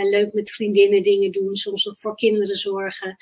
leuk 0.04 0.34
met 0.34 0.52
vriendinnen 0.52 1.04
dingen 1.04 1.32
doen, 1.32 1.56
soms 1.56 1.90
ook 1.90 2.00
voor 2.00 2.16
kinderen 2.16 2.56
zorgen. 2.56 3.16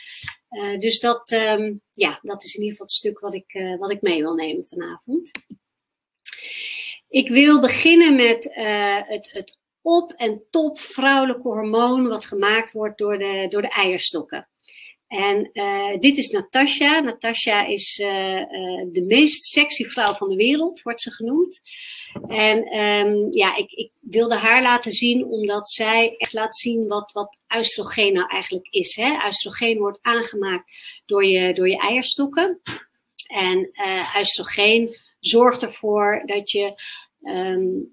dus 0.79 0.99
dat, 0.99 1.31
um, 1.31 1.81
ja, 1.93 2.19
dat 2.21 2.43
is 2.43 2.53
in 2.53 2.61
ieder 2.61 2.71
geval 2.71 2.85
het 2.85 2.95
stuk 2.95 3.19
wat 3.19 3.33
ik, 3.33 3.77
wat 3.79 3.91
ik 3.91 4.01
mee 4.01 4.21
wil 4.21 4.33
nemen 4.33 4.65
vanavond. 4.65 5.31
Ik 7.13 7.29
wil 7.29 7.59
beginnen 7.59 8.15
met 8.15 8.45
uh, 8.45 9.01
het, 9.01 9.29
het 9.31 9.57
op- 9.81 10.13
en 10.15 10.43
top 10.49 10.79
vrouwelijke 10.79 11.47
hormoon 11.47 12.07
wat 12.07 12.25
gemaakt 12.25 12.71
wordt 12.71 12.97
door 12.97 13.17
de, 13.17 13.45
door 13.49 13.61
de 13.61 13.69
eierstokken. 13.69 14.49
En 15.07 15.49
uh, 15.53 15.99
dit 15.99 16.17
is 16.17 16.29
Natasha. 16.29 16.99
Natasha 16.99 17.65
is 17.65 17.99
uh, 17.99 18.07
de 18.91 19.03
meest 19.07 19.45
sexy 19.45 19.83
vrouw 19.83 20.13
van 20.13 20.29
de 20.29 20.35
wereld, 20.35 20.81
wordt 20.81 21.01
ze 21.01 21.11
genoemd. 21.11 21.61
En 22.27 22.77
um, 22.79 23.27
ja, 23.31 23.55
ik, 23.55 23.71
ik, 23.71 23.91
wilde 23.99 24.35
haar 24.35 24.61
laten 24.61 24.91
zien 24.91 25.25
omdat 25.25 25.69
zij 25.69 26.15
echt 26.17 26.33
laat 26.33 26.57
zien 26.57 26.87
wat, 26.87 27.11
wat 27.11 27.37
oestrogeen 27.57 28.13
nou 28.13 28.29
eigenlijk 28.29 28.67
is. 28.69 28.95
Hè? 28.95 29.25
Oestrogeen 29.27 29.77
wordt 29.77 29.99
aangemaakt 30.01 30.71
door 31.05 31.25
je, 31.25 31.53
door 31.53 31.69
je 31.69 31.77
eierstokken. 31.77 32.61
En 33.27 33.71
oestrogeen 34.19 34.95
zorgt 35.25 35.61
ervoor 35.63 36.21
dat 36.25 36.51
je 36.51 36.73
um, 37.21 37.87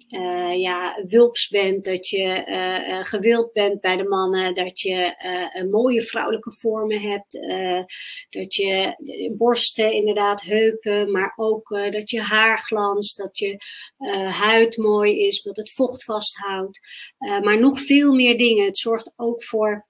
ja, 0.56 1.02
wulps 1.06 1.48
bent, 1.48 1.84
dat 1.84 2.08
je 2.08 2.44
uh, 2.46 3.04
gewild 3.04 3.52
bent 3.52 3.80
bij 3.80 3.96
de 3.96 4.08
mannen, 4.08 4.54
dat 4.54 4.80
je 4.80 5.14
uh, 5.54 5.70
mooie 5.70 6.02
vrouwelijke 6.02 6.52
vormen 6.52 7.00
hebt, 7.00 7.32
dat 8.30 8.54
je 8.54 8.94
borsten, 9.36 9.92
inderdaad, 9.92 10.40
heupen, 10.40 11.10
maar 11.10 11.32
ook 11.36 11.68
dat 11.68 12.10
je 12.10 12.20
haar 12.20 12.58
glanst, 12.58 13.16
dat 13.16 13.38
je 13.38 13.56
huid 14.30 14.76
mooi 14.76 15.26
is, 15.26 15.42
dat 15.42 15.56
het 15.56 15.72
vocht 15.72 16.04
vasthoudt. 16.04 16.80
maar 17.18 17.60
nog 17.60 17.80
veel 17.80 18.14
meer 18.14 18.38
dingen. 18.38 18.64
Het 18.64 18.78
zorgt 18.78 19.12
ook 19.16 19.44
voor 19.44 19.88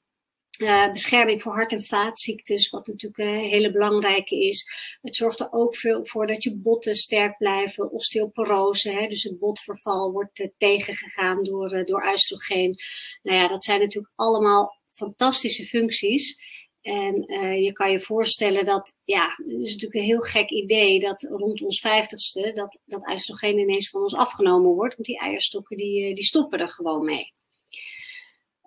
uh, 0.61 0.93
bescherming 0.93 1.43
voor 1.43 1.53
hart- 1.53 1.73
en 1.73 1.85
vaatziektes, 1.85 2.71
wat 2.71 2.87
natuurlijk 2.87 3.19
een 3.19 3.49
hele 3.49 3.73
belangrijke 3.73 4.41
is. 4.41 4.67
Het 5.03 5.17
zorgt 5.17 5.41
er 5.41 5.53
ook 5.53 5.77
veel 5.77 6.07
voor 6.07 6.27
dat 6.27 6.43
je 6.43 6.57
botten 6.57 6.95
sterk 6.95 7.37
blijven, 7.37 7.93
osteoporose, 7.93 8.91
hè, 8.91 9.07
dus 9.07 9.23
het 9.23 9.39
botverval 9.39 10.13
wordt 10.13 10.39
uh, 10.39 10.47
tegengegaan 10.59 11.45
door, 11.45 11.85
door 11.85 12.11
oestrogeen. 12.13 12.77
Nou 13.23 13.37
ja, 13.37 13.49
dat 13.49 13.65
zijn 13.65 13.81
natuurlijk 13.81 14.13
allemaal 14.15 14.79
fantastische 14.95 15.67
functies. 15.67 16.49
En 16.83 17.15
je 17.63 17.73
kan 17.73 17.91
je 17.91 18.01
voorstellen 18.01 18.65
dat, 18.65 18.93
ja, 19.05 19.35
het 19.37 19.49
is 19.49 19.73
natuurlijk 19.73 19.95
een 19.95 20.03
heel 20.03 20.21
gek 20.21 20.51
idee 20.51 21.01
dat 21.01 21.23
rond 21.23 21.63
ons 21.63 21.81
vijftigste 21.81 22.53
dat, 22.55 22.79
dat 22.85 23.11
oestrogeen 23.13 23.59
ineens 23.59 23.89
van 23.91 24.03
ons 24.03 24.15
afgenomen 24.15 24.71
wordt, 24.71 24.95
want 24.95 25.07
die 25.07 25.19
eierstokken 25.19 25.77
die, 25.77 26.15
die 26.15 26.25
stoppen 26.25 26.59
er 26.59 26.69
gewoon 26.69 27.05
mee. 27.05 27.33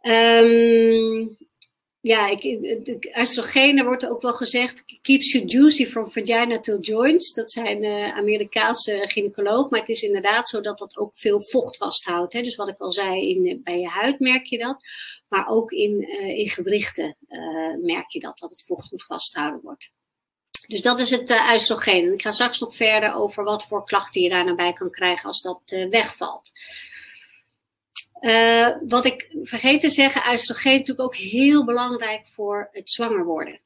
Um, 0.01 1.37
ja, 2.03 2.27
ik, 2.27 3.13
oestrogenen 3.19 3.85
wordt 3.85 4.09
ook 4.09 4.21
wel 4.21 4.33
gezegd, 4.33 4.83
keeps 5.01 5.31
you 5.31 5.45
juicy 5.45 5.85
from 5.85 6.11
vagina 6.11 6.59
till 6.59 6.79
joints. 6.79 7.33
Dat 7.33 7.51
zijn 7.51 7.83
uh, 7.83 8.17
Amerikaanse 8.17 9.01
gynaecoloog, 9.03 9.69
maar 9.69 9.79
het 9.79 9.89
is 9.89 10.01
inderdaad 10.01 10.49
zo 10.49 10.61
dat 10.61 10.77
dat 10.77 10.97
ook 10.97 11.11
veel 11.15 11.41
vocht 11.41 11.77
vasthoudt. 11.77 12.33
Hè? 12.33 12.41
Dus 12.41 12.55
wat 12.55 12.67
ik 12.67 12.79
al 12.79 12.91
zei, 12.91 13.29
in, 13.29 13.61
bij 13.63 13.79
je 13.79 13.87
huid 13.87 14.19
merk 14.19 14.45
je 14.45 14.57
dat, 14.57 14.77
maar 15.27 15.47
ook 15.47 15.71
in, 15.71 16.01
uh, 16.01 16.37
in 16.37 16.49
gewrichten 16.49 17.17
uh, 17.29 17.75
merk 17.81 18.11
je 18.11 18.19
dat, 18.19 18.37
dat 18.37 18.49
het 18.49 18.63
vocht 18.65 18.87
goed 18.87 19.03
vasthouden 19.03 19.61
wordt. 19.61 19.91
Dus 20.67 20.81
dat 20.81 20.99
is 20.99 21.09
het 21.09 21.29
uh. 21.29 22.13
Ik 22.13 22.21
ga 22.21 22.31
straks 22.31 22.59
nog 22.59 22.75
verder 22.75 23.13
over 23.13 23.43
wat 23.43 23.63
voor 23.63 23.85
klachten 23.85 24.21
je 24.21 24.29
daar 24.29 24.45
naar 24.45 24.55
bij 24.55 24.73
kan 24.73 24.91
krijgen 24.91 25.27
als 25.27 25.41
dat 25.41 25.61
wegvalt. 25.89 26.51
Uh, 28.23 28.69
wat 28.87 29.05
ik 29.05 29.35
vergeet 29.41 29.81
te 29.81 29.89
zeggen, 29.89 30.33
oestrogeen 30.33 30.73
is 30.73 30.79
natuurlijk 30.79 31.07
ook 31.07 31.15
heel 31.15 31.65
belangrijk 31.65 32.27
voor 32.27 32.69
het 32.71 32.89
zwanger 32.89 33.25
worden. 33.25 33.59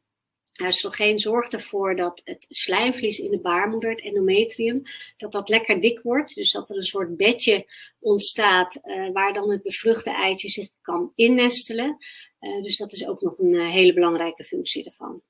Oestrogeen 0.62 1.20
zorgt 1.20 1.54
ervoor 1.54 1.96
dat 1.96 2.22
het 2.24 2.46
slijmvlies 2.50 3.20
in 3.20 3.32
de 3.32 3.40
baarmoeder, 3.40 3.90
het 3.90 4.02
endometrium, 4.02 4.82
dat 5.18 5.32
dat 5.32 5.50
lekker 5.50 5.82
dik 5.82 6.00
wordt. 6.02 6.36
Dus 6.36 6.52
dat 6.52 6.70
er 6.70 6.76
een 6.76 6.82
soort 6.82 7.18
bedje 7.18 7.66
ontstaat 8.00 8.80
uh, 8.84 9.12
waar 9.12 9.34
dan 9.34 9.52
het 9.52 9.64
bevruchte 9.64 10.10
eitje 10.10 10.50
zich 10.50 10.70
kan 10.82 11.12
innestelen. 11.16 11.98
Uh, 12.40 12.64
dus 12.64 12.78
dat 12.78 12.94
is 12.94 13.08
ook 13.08 13.22
nog 13.22 13.38
een 13.38 13.70
hele 13.70 13.94
belangrijke 13.94 14.44
functie 14.44 14.86
ervan. 14.86 15.22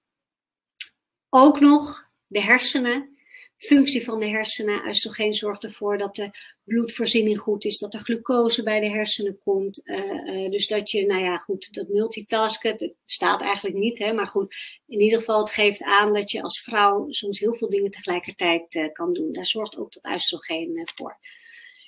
Ook 1.29 1.59
nog 1.59 2.09
de 2.27 2.41
hersenen 2.41 3.16
functie 3.57 4.03
van 4.03 4.19
de 4.19 4.25
hersenen. 4.25 4.87
Oestrogeen 4.87 5.33
zorgt 5.33 5.63
ervoor 5.63 5.97
dat 5.97 6.15
de 6.15 6.29
bloedvoorziening 6.63 7.39
goed 7.39 7.65
is, 7.65 7.77
dat 7.77 7.93
er 7.93 7.99
glucose 7.99 8.63
bij 8.63 8.79
de 8.79 8.89
hersenen 8.89 9.39
komt. 9.43 9.81
Uh, 9.83 9.97
uh, 9.97 10.51
dus 10.51 10.67
dat 10.67 10.91
je, 10.91 11.05
nou 11.05 11.23
ja, 11.23 11.37
goed, 11.37 11.67
dat 11.71 11.87
multitasken, 11.87 12.77
dat 12.77 12.93
bestaat 13.05 13.41
eigenlijk 13.41 13.75
niet, 13.75 13.97
hè, 13.97 14.13
maar 14.13 14.27
goed, 14.27 14.55
in 14.87 14.99
ieder 14.99 15.19
geval, 15.19 15.39
het 15.39 15.49
geeft 15.49 15.83
aan 15.83 16.13
dat 16.13 16.31
je 16.31 16.41
als 16.41 16.61
vrouw 16.61 17.05
soms 17.09 17.39
heel 17.39 17.55
veel 17.55 17.69
dingen 17.69 17.91
tegelijkertijd 17.91 18.75
uh, 18.75 18.91
kan 18.91 19.13
doen. 19.13 19.33
Daar 19.33 19.45
zorgt 19.45 19.77
ook 19.77 19.93
dat 19.93 20.13
oestrogeen 20.13 20.89
voor. 20.95 21.19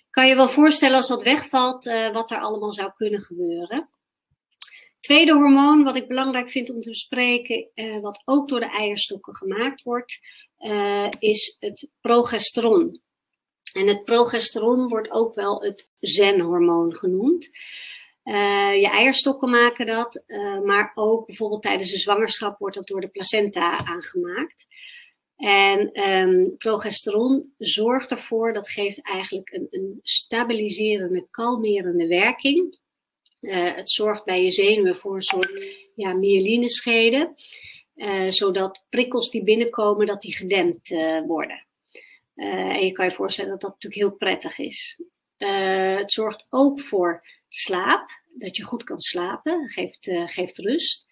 Kan 0.09 0.27
je 0.27 0.35
wel 0.35 0.49
voorstellen 0.49 0.95
als 0.95 1.07
dat 1.07 1.23
wegvalt, 1.23 1.85
wat 2.13 2.31
er 2.31 2.39
allemaal 2.39 2.71
zou 2.71 2.91
kunnen 2.95 3.21
gebeuren? 3.21 3.89
Tweede 4.99 5.33
hormoon 5.33 5.83
wat 5.83 5.95
ik 5.95 6.07
belangrijk 6.07 6.49
vind 6.49 6.69
om 6.69 6.81
te 6.81 6.89
bespreken, 6.89 7.69
uh, 7.75 7.99
wat 7.99 8.21
ook 8.25 8.47
door 8.47 8.59
de 8.59 8.69
eierstokken 8.69 9.35
gemaakt 9.35 9.81
wordt, 9.81 10.19
uh, 10.59 11.07
is 11.19 11.55
het 11.59 11.87
progesteron. 12.01 13.01
En 13.73 13.87
het 13.87 14.03
progesteron 14.03 14.87
wordt 14.87 15.11
ook 15.11 15.35
wel 15.35 15.61
het 15.61 15.89
zenhormoon 15.99 16.95
genoemd. 16.95 17.49
Uh, 18.23 18.75
je 18.75 18.87
eierstokken 18.87 19.49
maken 19.49 19.85
dat, 19.85 20.23
maar 20.65 20.91
ook 20.95 21.25
bijvoorbeeld 21.25 21.61
tijdens 21.61 21.91
de 21.91 21.97
zwangerschap 21.97 22.59
wordt 22.59 22.75
dat 22.75 22.87
door 22.87 23.01
de 23.01 23.07
placenta 23.07 23.85
aangemaakt. 23.85 24.65
En 25.39 26.09
um, 26.09 26.57
progesteron 26.57 27.53
zorgt 27.57 28.11
ervoor, 28.11 28.53
dat 28.53 28.69
geeft 28.69 29.01
eigenlijk 29.01 29.49
een, 29.51 29.67
een 29.69 29.99
stabiliserende, 30.03 31.27
kalmerende 31.31 32.07
werking. 32.07 32.77
Het 33.39 33.91
zorgt 33.91 34.25
bij 34.25 34.43
je 34.43 34.51
zenuwen 34.51 34.95
voor 34.95 35.15
een 35.15 35.21
soort 35.21 35.51
ja, 35.95 36.13
myelineschede. 36.13 37.33
Uh, 37.99 38.29
zodat 38.29 38.83
prikkels 38.89 39.29
die 39.29 39.43
binnenkomen, 39.43 40.07
dat 40.07 40.21
die 40.21 40.35
gedempt 40.35 40.89
uh, 40.89 41.21
worden. 41.25 41.67
en 42.33 42.85
je 42.85 42.91
kan 42.91 43.05
je 43.05 43.11
voorstellen 43.11 43.51
dat 43.51 43.61
dat 43.61 43.69
natuurlijk 43.69 44.01
heel 44.01 44.17
prettig 44.17 44.57
is. 44.57 45.01
het 45.37 46.11
zorgt 46.11 46.47
ook 46.49 46.81
voor 46.81 47.27
slaap, 47.47 48.09
dat 48.33 48.57
je 48.57 48.63
goed 48.63 48.83
kan 48.83 48.99
slapen, 48.99 49.69
geeft, 49.69 50.09
geeft 50.25 50.57
rust. 50.57 51.07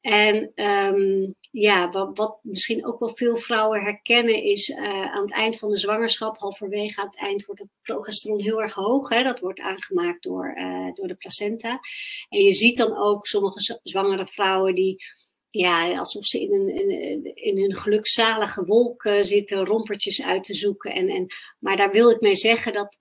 En 0.00 0.52
um, 0.54 1.34
ja, 1.50 1.90
wat, 1.90 2.16
wat, 2.18 2.38
misschien 2.42 2.86
ook 2.86 2.98
wel 2.98 3.16
veel 3.16 3.36
vrouwen 3.36 3.82
herkennen 3.82 4.42
is 4.42 4.74
aan 4.76 5.22
het 5.22 5.32
eind 5.32 5.58
van 5.58 5.70
de 5.70 5.78
zwangerschap, 5.78 6.38
halverwege 6.38 7.00
aan 7.00 7.08
het 7.08 7.18
eind, 7.18 7.44
wordt 7.44 7.60
het 7.60 7.70
progesteron 7.82 8.42
heel 8.42 8.62
erg 8.62 8.74
hoog. 8.74 9.08
Hè? 9.08 9.22
Dat 9.22 9.40
wordt 9.40 9.60
aangemaakt 9.60 10.22
door, 10.22 10.54
door 10.94 11.08
de 11.08 11.16
placenta. 11.16 11.80
En 12.28 12.40
je 12.40 12.52
ziet 12.52 12.76
dan 12.76 12.96
ook 12.96 13.26
sommige 13.26 13.80
zwangere 13.82 14.26
vrouwen 14.26 14.74
die, 14.74 15.04
ja, 15.50 15.98
alsof 15.98 16.24
ze 16.24 16.40
in 16.40 16.52
een, 16.52 16.68
in, 16.68 17.34
in 17.34 17.58
een 17.58 17.76
gelukzalige 17.76 18.64
wolk 18.64 19.04
uh, 19.04 19.22
zitten, 19.22 19.64
rompertjes 19.64 20.22
uit 20.22 20.44
te 20.44 20.54
zoeken. 20.54 20.94
En, 20.94 21.08
en, 21.08 21.26
maar 21.58 21.76
daar 21.76 21.90
wil 21.90 22.10
ik 22.10 22.20
mee 22.20 22.36
zeggen 22.36 22.72
dat 22.72 22.98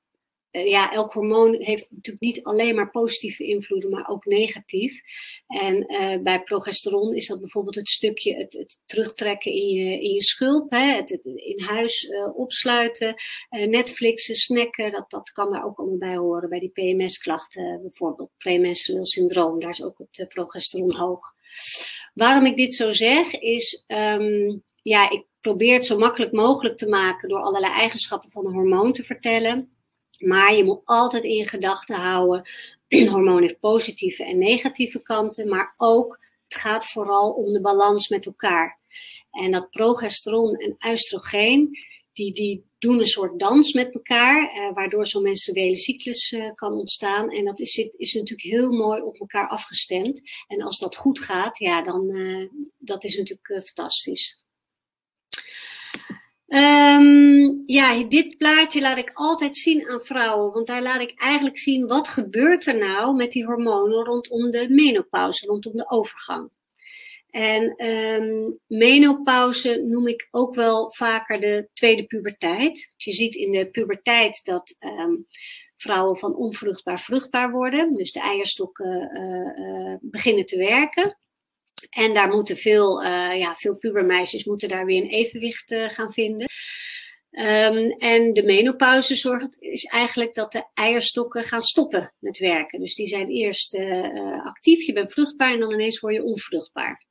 eh, 0.51 0.67
ja, 0.67 0.91
elk 0.91 1.13
hormoon 1.13 1.61
heeft 1.61 1.91
natuurlijk 1.91 2.23
niet 2.23 2.43
alleen 2.43 2.75
maar 2.75 2.89
positieve 2.89 3.43
invloeden, 3.43 3.89
maar 3.89 4.09
ook 4.09 4.25
negatief. 4.25 5.01
En 5.47 5.93
uh, 5.93 6.21
bij 6.21 6.41
progesteron 6.41 7.15
is 7.15 7.27
dat 7.27 7.39
bijvoorbeeld 7.39 7.75
het 7.75 7.89
stukje 7.89 8.35
het, 8.35 8.53
het 8.53 8.79
terugtrekken 8.85 9.51
in 9.51 9.67
je, 9.67 10.01
in 10.01 10.13
je 10.13 10.21
schulp, 10.21 10.71
hè, 10.71 10.95
het, 10.95 11.19
in 11.23 11.61
huis 11.61 12.03
uh, 12.03 12.37
opsluiten, 12.37 13.15
Netflixen, 13.49 14.35
snacken, 14.35 14.91
dat, 14.91 15.09
dat 15.09 15.31
kan 15.31 15.49
daar 15.49 15.65
ook 15.65 15.77
allemaal 15.77 15.97
bij 15.97 16.15
horen. 16.15 16.49
Bij 16.49 16.59
die 16.59 16.69
PMS-klachten 16.69 17.79
bijvoorbeeld, 17.81 18.31
premenstrueel 18.37 19.05
syndroom, 19.05 19.59
daar 19.59 19.69
is 19.69 19.83
ook 19.83 19.97
het 19.97 20.27
progesteron 20.27 20.95
hoog. 20.95 21.35
Waarom 22.13 22.45
ik 22.45 22.55
dit 22.55 22.75
zo 22.75 22.91
zeg, 22.91 23.33
is, 23.33 23.83
um, 23.87 24.63
ja, 24.81 25.09
ik 25.09 25.25
probeer 25.41 25.73
het 25.73 25.85
zo 25.85 25.97
makkelijk 25.97 26.31
mogelijk 26.31 26.77
te 26.77 26.87
maken 26.87 27.29
door 27.29 27.39
allerlei 27.39 27.73
eigenschappen 27.73 28.31
van 28.31 28.45
een 28.45 28.53
hormoon 28.53 28.93
te 28.93 29.03
vertellen. 29.03 29.71
Maar 30.17 30.53
je 30.53 30.63
moet 30.63 30.81
altijd 30.85 31.23
in 31.23 31.47
gedachten 31.47 31.95
houden, 31.95 32.49
een 32.87 33.07
hormoon 33.15 33.41
heeft 33.41 33.59
positieve 33.59 34.23
en 34.23 34.37
negatieve 34.37 35.01
kanten, 35.01 35.49
maar 35.49 35.73
ook, 35.77 36.19
het 36.47 36.57
gaat 36.57 36.85
vooral 36.85 37.31
om 37.31 37.53
de 37.53 37.61
balans 37.61 38.07
met 38.07 38.25
elkaar. 38.25 38.79
En 39.31 39.51
dat 39.51 39.69
progesteron 39.69 40.55
en 40.55 40.91
oestrogeen, 40.91 41.77
die, 42.13 42.33
die 42.33 42.66
doen 42.79 42.99
een 42.99 43.05
soort 43.05 43.39
dans 43.39 43.73
met 43.73 43.93
elkaar, 43.93 44.51
eh, 44.51 44.73
waardoor 44.73 45.05
zo'n 45.07 45.21
menstruele 45.21 45.77
cyclus 45.77 46.31
eh, 46.31 46.51
kan 46.55 46.73
ontstaan. 46.73 47.29
En 47.29 47.45
dat 47.45 47.59
is, 47.59 47.77
is 47.97 48.13
natuurlijk 48.13 48.41
heel 48.41 48.71
mooi 48.71 49.01
op 49.01 49.19
elkaar 49.19 49.47
afgestemd. 49.47 50.21
En 50.47 50.61
als 50.61 50.79
dat 50.79 50.95
goed 50.95 51.19
gaat, 51.19 51.57
ja, 51.57 51.81
dan 51.81 52.09
uh, 52.09 52.49
dat 52.77 53.03
is 53.03 53.17
natuurlijk 53.17 53.49
uh, 53.49 53.61
fantastisch. 53.61 54.45
Um, 56.47 57.63
ja, 57.65 58.03
dit 58.03 58.37
plaatje 58.37 58.81
laat 58.81 58.97
ik 58.97 59.11
altijd 59.13 59.57
zien 59.57 59.89
aan 59.89 60.05
vrouwen, 60.05 60.53
want 60.53 60.67
daar 60.67 60.81
laat 60.81 61.01
ik 61.01 61.19
eigenlijk 61.19 61.57
zien 61.57 61.87
wat 61.87 62.07
gebeurt 62.07 62.65
er 62.65 62.77
nou 62.77 63.15
met 63.15 63.31
die 63.31 63.45
hormonen 63.45 64.05
rondom 64.05 64.51
de 64.51 64.69
menopauze, 64.69 65.45
rondom 65.45 65.75
de 65.75 65.89
overgang. 65.89 66.49
En 67.37 67.85
um, 67.85 68.59
menopauze 68.67 69.81
noem 69.81 70.07
ik 70.07 70.27
ook 70.31 70.55
wel 70.55 70.93
vaker 70.93 71.39
de 71.39 71.69
tweede 71.73 72.05
puberteit. 72.05 72.91
Je 72.95 73.13
ziet 73.13 73.35
in 73.35 73.51
de 73.51 73.69
puberteit 73.69 74.39
dat 74.43 74.75
um, 74.79 75.27
vrouwen 75.75 76.17
van 76.17 76.35
onvruchtbaar 76.35 77.01
vruchtbaar 77.01 77.51
worden, 77.51 77.93
dus 77.93 78.11
de 78.11 78.19
eierstokken 78.19 79.17
uh, 79.17 79.65
uh, 79.65 79.95
beginnen 80.01 80.45
te 80.45 80.57
werken. 80.57 81.17
En 81.89 82.13
daar 82.13 82.29
moeten 82.29 82.57
veel, 82.57 83.03
uh, 83.03 83.39
ja, 83.39 83.55
veel 83.55 83.75
pubermeisjes 83.75 84.43
moeten 84.43 84.69
daar 84.69 84.85
weer 84.85 85.01
een 85.01 85.09
evenwicht 85.09 85.73
gaan 85.75 86.13
vinden. 86.13 86.47
Um, 87.31 87.91
en 87.91 88.33
de 88.33 88.43
menopauze 88.43 89.15
zorgt, 89.15 89.55
is 89.59 89.85
eigenlijk 89.85 90.35
dat 90.35 90.51
de 90.51 90.63
eierstokken 90.73 91.43
gaan 91.43 91.61
stoppen 91.61 92.13
met 92.19 92.37
werken. 92.37 92.79
Dus 92.79 92.95
die 92.95 93.07
zijn 93.07 93.29
eerst 93.29 93.75
actief, 94.43 94.85
je 94.85 94.93
bent 94.93 95.11
vruchtbaar 95.11 95.53
en 95.53 95.59
dan 95.59 95.73
ineens 95.73 95.99
word 95.99 96.13
je 96.13 96.23
onvruchtbaar. 96.23 97.06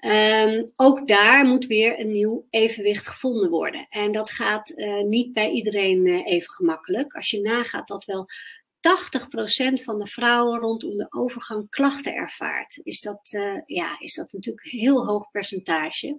Um, 0.00 0.72
ook 0.76 1.08
daar 1.08 1.46
moet 1.46 1.66
weer 1.66 2.00
een 2.00 2.10
nieuw 2.10 2.46
evenwicht 2.50 3.06
gevonden 3.06 3.50
worden. 3.50 3.86
En 3.90 4.12
dat 4.12 4.30
gaat 4.30 4.70
uh, 4.70 5.02
niet 5.02 5.32
bij 5.32 5.50
iedereen 5.50 6.06
uh, 6.06 6.26
even 6.26 6.50
gemakkelijk. 6.50 7.14
Als 7.14 7.30
je 7.30 7.40
nagaat 7.40 7.88
dat 7.88 8.04
wel 8.04 8.26
80% 8.78 9.82
van 9.82 9.98
de 9.98 10.06
vrouwen 10.06 10.58
rondom 10.58 10.96
de 10.96 11.06
overgang 11.10 11.70
klachten 11.70 12.14
ervaart. 12.14 12.80
Is 12.82 13.00
dat, 13.00 13.28
uh, 13.30 13.60
ja, 13.66 13.96
is 13.98 14.14
dat 14.14 14.32
natuurlijk 14.32 14.64
een 14.64 14.78
heel 14.78 15.06
hoog 15.06 15.30
percentage. 15.30 16.18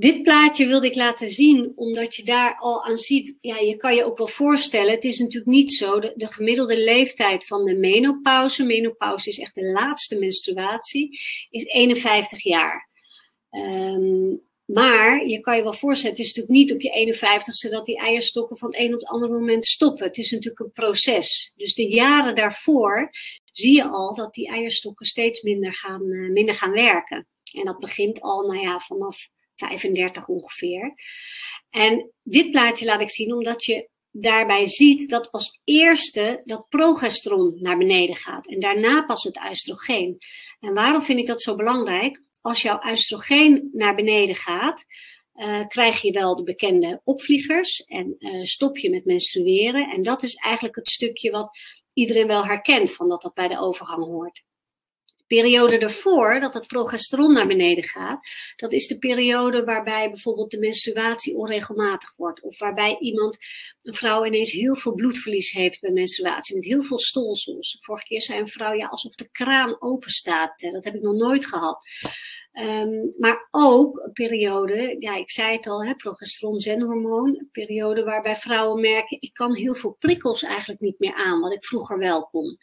Dit 0.00 0.22
plaatje 0.22 0.66
wilde 0.66 0.86
ik 0.86 0.94
laten 0.94 1.28
zien, 1.28 1.72
omdat 1.74 2.14
je 2.14 2.24
daar 2.24 2.56
al 2.58 2.84
aan 2.84 2.96
ziet. 2.96 3.36
Ja, 3.40 3.56
je 3.56 3.76
kan 3.76 3.94
je 3.94 4.04
ook 4.04 4.18
wel 4.18 4.28
voorstellen, 4.28 4.94
het 4.94 5.04
is 5.04 5.18
natuurlijk 5.18 5.50
niet 5.50 5.72
zo. 5.72 6.00
De, 6.00 6.12
de 6.16 6.32
gemiddelde 6.32 6.76
leeftijd 6.76 7.46
van 7.46 7.64
de 7.64 7.74
menopauze, 7.74 8.64
menopauze 8.64 9.28
is 9.28 9.38
echt 9.38 9.54
de 9.54 9.70
laatste 9.70 10.18
menstruatie, 10.18 11.20
is 11.50 11.64
51 11.64 12.42
jaar. 12.42 12.88
Um, 13.50 14.42
maar 14.64 15.26
je 15.26 15.40
kan 15.40 15.56
je 15.56 15.62
wel 15.62 15.74
voorstellen, 15.74 16.16
het 16.16 16.26
is 16.26 16.34
natuurlijk 16.34 16.54
niet 16.54 16.72
op 16.72 16.80
je 16.80 17.14
51ste 17.14 17.70
dat 17.70 17.86
die 17.86 17.98
eierstokken 17.98 18.58
van 18.58 18.70
het 18.70 18.80
een 18.80 18.94
op 18.94 19.00
het 19.00 19.08
andere 19.08 19.32
moment 19.32 19.66
stoppen. 19.66 20.06
Het 20.06 20.18
is 20.18 20.30
natuurlijk 20.30 20.60
een 20.60 20.72
proces. 20.72 21.52
Dus 21.56 21.74
de 21.74 21.88
jaren 21.88 22.34
daarvoor 22.34 23.10
zie 23.52 23.74
je 23.74 23.84
al 23.84 24.14
dat 24.14 24.34
die 24.34 24.48
eierstokken 24.48 25.06
steeds 25.06 25.42
minder 25.42 25.74
gaan, 25.74 26.02
uh, 26.02 26.30
minder 26.30 26.54
gaan 26.54 26.72
werken. 26.72 27.26
En 27.52 27.64
dat 27.64 27.78
begint 27.78 28.20
al 28.20 28.46
nou 28.46 28.60
ja, 28.60 28.78
vanaf 28.78 29.28
35 29.60 30.28
ongeveer. 30.28 30.94
En 31.70 32.12
dit 32.22 32.50
plaatje 32.50 32.84
laat 32.84 33.00
ik 33.00 33.10
zien 33.10 33.32
omdat 33.32 33.64
je 33.64 33.88
daarbij 34.10 34.66
ziet 34.66 35.10
dat 35.10 35.30
als 35.30 35.60
eerste 35.64 36.42
dat 36.44 36.68
progesteron 36.68 37.56
naar 37.60 37.78
beneden 37.78 38.16
gaat 38.16 38.46
en 38.46 38.60
daarna 38.60 39.02
pas 39.02 39.22
het 39.22 39.40
oestrogeen. 39.50 40.18
En 40.60 40.74
waarom 40.74 41.02
vind 41.02 41.18
ik 41.18 41.26
dat 41.26 41.42
zo 41.42 41.56
belangrijk? 41.56 42.22
Als 42.40 42.62
jouw 42.62 42.80
oestrogeen 42.90 43.70
naar 43.72 43.94
beneden 43.94 44.34
gaat, 44.34 44.84
uh, 45.34 45.66
krijg 45.66 46.02
je 46.02 46.12
wel 46.12 46.36
de 46.36 46.42
bekende 46.42 47.00
opvliegers 47.04 47.84
en 47.84 48.16
uh, 48.18 48.42
stop 48.42 48.78
je 48.78 48.90
met 48.90 49.04
menstrueren. 49.04 49.90
En 49.90 50.02
dat 50.02 50.22
is 50.22 50.34
eigenlijk 50.34 50.76
het 50.76 50.88
stukje 50.88 51.30
wat 51.30 51.50
iedereen 51.92 52.26
wel 52.26 52.44
herkent 52.44 52.92
van 52.92 53.08
dat 53.08 53.22
dat 53.22 53.34
bij 53.34 53.48
de 53.48 53.58
overgang 53.58 54.04
hoort 54.04 54.42
periode 55.36 55.78
ervoor, 55.78 56.40
dat 56.40 56.54
het 56.54 56.66
progesteron 56.66 57.32
naar 57.32 57.46
beneden 57.46 57.84
gaat, 57.84 58.28
dat 58.56 58.72
is 58.72 58.86
de 58.86 58.98
periode 58.98 59.64
waarbij 59.64 60.10
bijvoorbeeld 60.10 60.50
de 60.50 60.58
menstruatie 60.58 61.36
onregelmatig 61.36 62.12
wordt. 62.16 62.42
Of 62.42 62.58
waarbij 62.58 62.98
iemand, 62.98 63.38
een 63.82 63.94
vrouw 63.94 64.24
ineens 64.24 64.50
heel 64.50 64.76
veel 64.76 64.94
bloedverlies 64.94 65.50
heeft 65.50 65.80
bij 65.80 65.90
menstruatie, 65.90 66.54
met 66.54 66.64
heel 66.64 66.82
veel 66.82 66.98
stolsels. 66.98 67.78
Vorige 67.80 68.06
keer 68.06 68.22
zei 68.22 68.40
een 68.40 68.48
vrouw, 68.48 68.72
ja, 68.72 68.86
alsof 68.86 69.14
de 69.14 69.28
kraan 69.30 69.76
open 69.82 70.10
staat. 70.10 70.60
Dat 70.60 70.84
heb 70.84 70.94
ik 70.94 71.02
nog 71.02 71.14
nooit 71.14 71.46
gehad. 71.46 71.78
Um, 72.52 73.14
maar 73.18 73.48
ook 73.50 73.98
een 73.98 74.12
periode, 74.12 74.96
ja, 74.98 75.16
ik 75.16 75.30
zei 75.30 75.56
het 75.56 75.66
al, 75.66 75.94
progesteron, 75.96 76.58
zenhormoon, 76.58 77.28
een 77.28 77.48
periode 77.52 78.04
waarbij 78.04 78.36
vrouwen 78.36 78.80
merken, 78.80 79.20
ik 79.20 79.32
kan 79.32 79.54
heel 79.54 79.74
veel 79.74 79.96
prikkels 79.98 80.42
eigenlijk 80.42 80.80
niet 80.80 80.98
meer 80.98 81.14
aan, 81.14 81.40
wat 81.40 81.52
ik 81.52 81.64
vroeger 81.64 81.98
wel 81.98 82.24
kon. 82.24 82.58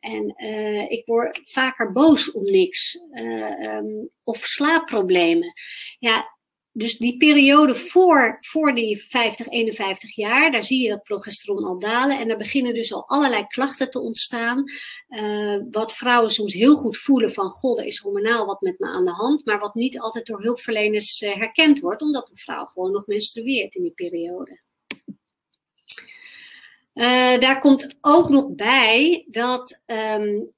En 0.00 0.34
uh, 0.36 0.90
ik 0.90 1.06
word 1.06 1.40
vaker 1.44 1.92
boos 1.92 2.32
om 2.32 2.44
niks, 2.44 3.04
uh, 3.12 3.76
um, 3.76 4.10
of 4.24 4.38
slaapproblemen. 4.38 5.52
Ja, 5.98 6.38
dus 6.72 6.98
die 6.98 7.16
periode 7.16 7.76
voor, 7.76 8.38
voor 8.40 8.74
die 8.74 9.06
50, 9.08 9.48
51 9.48 10.16
jaar, 10.16 10.50
daar 10.50 10.62
zie 10.62 10.82
je 10.82 10.88
dat 10.88 11.02
progesteron 11.02 11.64
al 11.64 11.78
dalen. 11.78 12.18
En 12.18 12.28
daar 12.28 12.36
beginnen 12.36 12.74
dus 12.74 12.92
al 12.92 13.08
allerlei 13.08 13.46
klachten 13.46 13.90
te 13.90 14.00
ontstaan. 14.00 14.64
Uh, 15.08 15.60
wat 15.70 15.94
vrouwen 15.94 16.30
soms 16.30 16.54
heel 16.54 16.76
goed 16.76 16.96
voelen 16.96 17.32
van, 17.32 17.50
god, 17.50 17.78
er 17.78 17.84
is 17.84 17.98
hormonaal 17.98 18.46
wat 18.46 18.60
met 18.60 18.78
me 18.78 18.86
aan 18.86 19.04
de 19.04 19.10
hand. 19.10 19.44
Maar 19.44 19.58
wat 19.58 19.74
niet 19.74 20.00
altijd 20.00 20.26
door 20.26 20.42
hulpverleners 20.42 21.20
uh, 21.20 21.34
herkend 21.34 21.80
wordt, 21.80 22.02
omdat 22.02 22.26
de 22.26 22.36
vrouw 22.36 22.64
gewoon 22.64 22.92
nog 22.92 23.06
menstrueert 23.06 23.74
in 23.74 23.82
die 23.82 23.94
periode. 23.94 24.60
Uh, 26.94 27.38
daar 27.38 27.60
komt 27.60 27.96
ook 28.00 28.28
nog 28.28 28.54
bij 28.54 29.26
dat 29.30 29.80
um, 29.86 30.52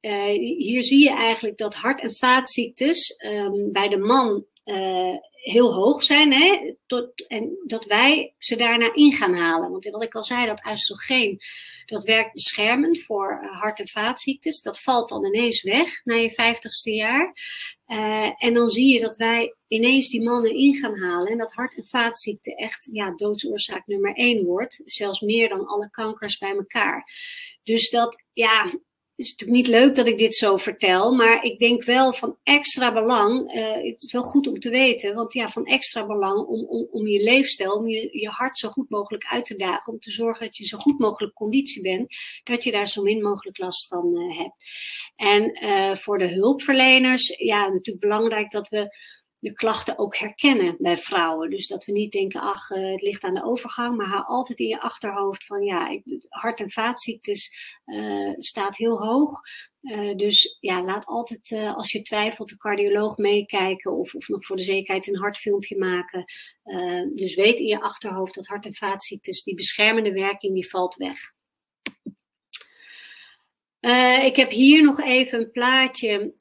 hier 0.59 0.83
zie 0.83 1.03
je 1.03 1.11
eigenlijk 1.11 1.57
dat 1.57 1.74
hart- 1.74 2.00
en 2.00 2.14
vaatziektes 2.14 3.24
um, 3.24 3.72
bij 3.72 3.88
de 3.88 3.98
man 3.98 4.44
uh, 4.64 5.16
heel 5.33 5.74
hoog 5.74 6.03
zijn. 6.03 6.33
Hè, 6.33 6.74
tot, 6.87 7.27
en 7.29 7.59
dat 7.66 7.85
wij 7.85 8.35
ze 8.38 8.57
daarna 8.57 8.94
in 8.94 9.12
gaan 9.12 9.35
halen. 9.35 9.70
Want 9.70 9.85
wat 9.85 10.03
ik 10.03 10.14
al 10.14 10.24
zei, 10.24 10.46
dat 10.46 10.66
oestrogeen, 10.70 11.40
dat 11.87 12.05
werkt 12.05 12.33
beschermend 12.33 13.03
voor 13.03 13.40
uh, 13.42 13.61
hart- 13.61 13.81
en 13.81 13.88
vaatziektes. 13.88 14.61
Dat 14.61 14.81
valt 14.81 15.09
dan 15.09 15.24
ineens 15.24 15.62
weg 15.62 16.05
na 16.05 16.14
je 16.14 16.31
vijftigste 16.31 16.90
jaar. 16.90 17.35
Uh, 17.87 18.31
en 18.37 18.55
dan 18.55 18.68
zie 18.68 18.92
je 18.92 19.00
dat 19.00 19.16
wij 19.16 19.55
ineens 19.68 20.09
die 20.09 20.22
mannen 20.22 20.55
in 20.55 20.74
gaan 20.74 20.98
halen. 20.98 21.33
En 21.33 21.38
dat 21.38 21.53
hart- 21.53 21.77
en 21.77 21.87
vaatziekte 21.87 22.55
echt 22.57 22.88
ja, 22.92 23.14
doodsoorzaak 23.16 23.87
nummer 23.87 24.14
één 24.14 24.44
wordt. 24.44 24.81
Zelfs 24.85 25.20
meer 25.20 25.48
dan 25.48 25.66
alle 25.66 25.90
kankers 25.90 26.38
bij 26.38 26.57
elkaar. 26.57 27.11
Dus 27.62 27.90
dat, 27.90 28.22
ja, 28.33 28.79
het 29.16 29.27
is 29.27 29.31
natuurlijk 29.31 29.66
niet 29.66 29.77
leuk 29.77 29.94
dat 29.94 30.07
ik 30.07 30.18
dit 30.18 30.35
zo 30.35 30.57
vertel, 30.57 31.12
maar 31.12 31.44
ik 31.44 31.59
denk 31.59 31.85
wel 31.85 32.12
van 32.12 32.37
extra 32.42 32.92
belang. 32.92 33.55
Uh, 33.55 33.72
het 33.72 34.03
is 34.03 34.12
wel 34.12 34.22
goed 34.22 34.46
om 34.46 34.61
te 34.61 34.70
weten, 34.70 35.14
want 35.14 35.33
ja, 35.33 35.48
van 35.48 35.64
extra 35.64 36.07
belang 36.07 36.46
om, 36.46 36.64
om, 36.64 36.88
om 36.90 37.07
je 37.07 37.22
leefstijl, 37.22 37.72
om 37.72 37.88
je, 37.88 38.09
je 38.12 38.29
hart 38.29 38.59
zo 38.59 38.68
goed 38.68 38.90
mogelijk 38.90 39.24
uit 39.24 39.44
te 39.44 39.57
dagen, 39.57 39.92
om 39.92 39.98
te 39.98 40.11
zorgen 40.11 40.46
dat 40.46 40.57
je 40.57 40.64
zo 40.64 40.79
goed 40.79 40.98
mogelijk 40.98 41.35
conditie 41.35 41.83
bent, 41.83 42.16
dat 42.42 42.64
je 42.64 42.70
daar 42.70 42.87
zo 42.87 43.03
min 43.03 43.22
mogelijk 43.22 43.59
last 43.59 43.87
van 43.87 44.16
uh, 44.16 44.38
hebt. 44.38 44.55
En 45.16 45.64
uh, 45.64 45.96
voor 45.96 46.18
de 46.18 46.29
hulpverleners, 46.29 47.29
ja, 47.37 47.68
natuurlijk 47.68 48.00
belangrijk 48.00 48.50
dat 48.50 48.68
we 48.68 48.96
de 49.44 49.52
klachten 49.52 49.98
ook 49.98 50.16
herkennen 50.16 50.76
bij 50.78 50.98
vrouwen. 50.98 51.50
Dus 51.50 51.66
dat 51.66 51.85
we 51.85 51.92
niet 51.92 52.12
denken, 52.12 52.40
ach, 52.40 52.70
uh, 52.70 52.90
het 52.90 53.02
ligt 53.02 53.22
aan 53.22 53.35
de 53.35 53.44
overgang, 53.44 53.96
maar 53.96 54.07
hou 54.07 54.24
altijd 54.24 54.59
in 54.59 54.66
je 54.66 54.80
achterhoofd 54.80 55.46
van, 55.46 55.62
ja, 55.62 56.00
hart- 56.28 56.61
en 56.61 56.70
vaatziektes 56.70 57.57
uh, 57.87 58.33
staat 58.37 58.76
heel 58.76 58.98
hoog. 58.98 59.40
Uh, 59.83 60.16
dus 60.16 60.57
ja, 60.61 60.85
laat 60.85 61.07
altijd, 61.07 61.52
als 61.74 61.92
je 61.92 62.02
twijfelt, 62.02 62.48
de 62.48 62.57
cardioloog 62.57 63.16
meekijken 63.16 63.92
of, 63.92 64.14
of 64.14 64.28
nog 64.28 64.46
voor 64.46 64.57
de 64.57 64.62
zekerheid 64.62 65.07
een 65.07 65.18
hartfilmpje 65.18 65.78
maken. 65.78 66.24
dus 67.14 67.35
weet 67.35 67.59
in 67.59 67.66
je 67.66 67.80
achterhoofd 67.80 68.35
dat 68.35 68.46
hart- 68.46 68.66
en 68.66 68.74
vaatziektes, 68.74 69.42
die 69.42 69.54
beschermende 69.54 70.12
werking, 70.12 70.54
die 70.54 70.68
valt 70.68 70.94
weg. 70.94 71.18
ik 74.24 74.37
heb 74.37 74.50
hier 74.50 74.83
nog 74.83 75.00
even 75.00 75.38
een 75.38 75.50
plaatje 75.50 76.35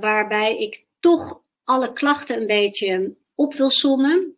waarbij 0.00 0.58
ik 0.58 0.86
toch 1.00 1.44
alle 1.66 1.92
klachten 1.92 2.40
een 2.40 2.46
beetje 2.46 3.16
op 3.34 3.54
wil 3.54 3.70
sommen. 3.70 4.36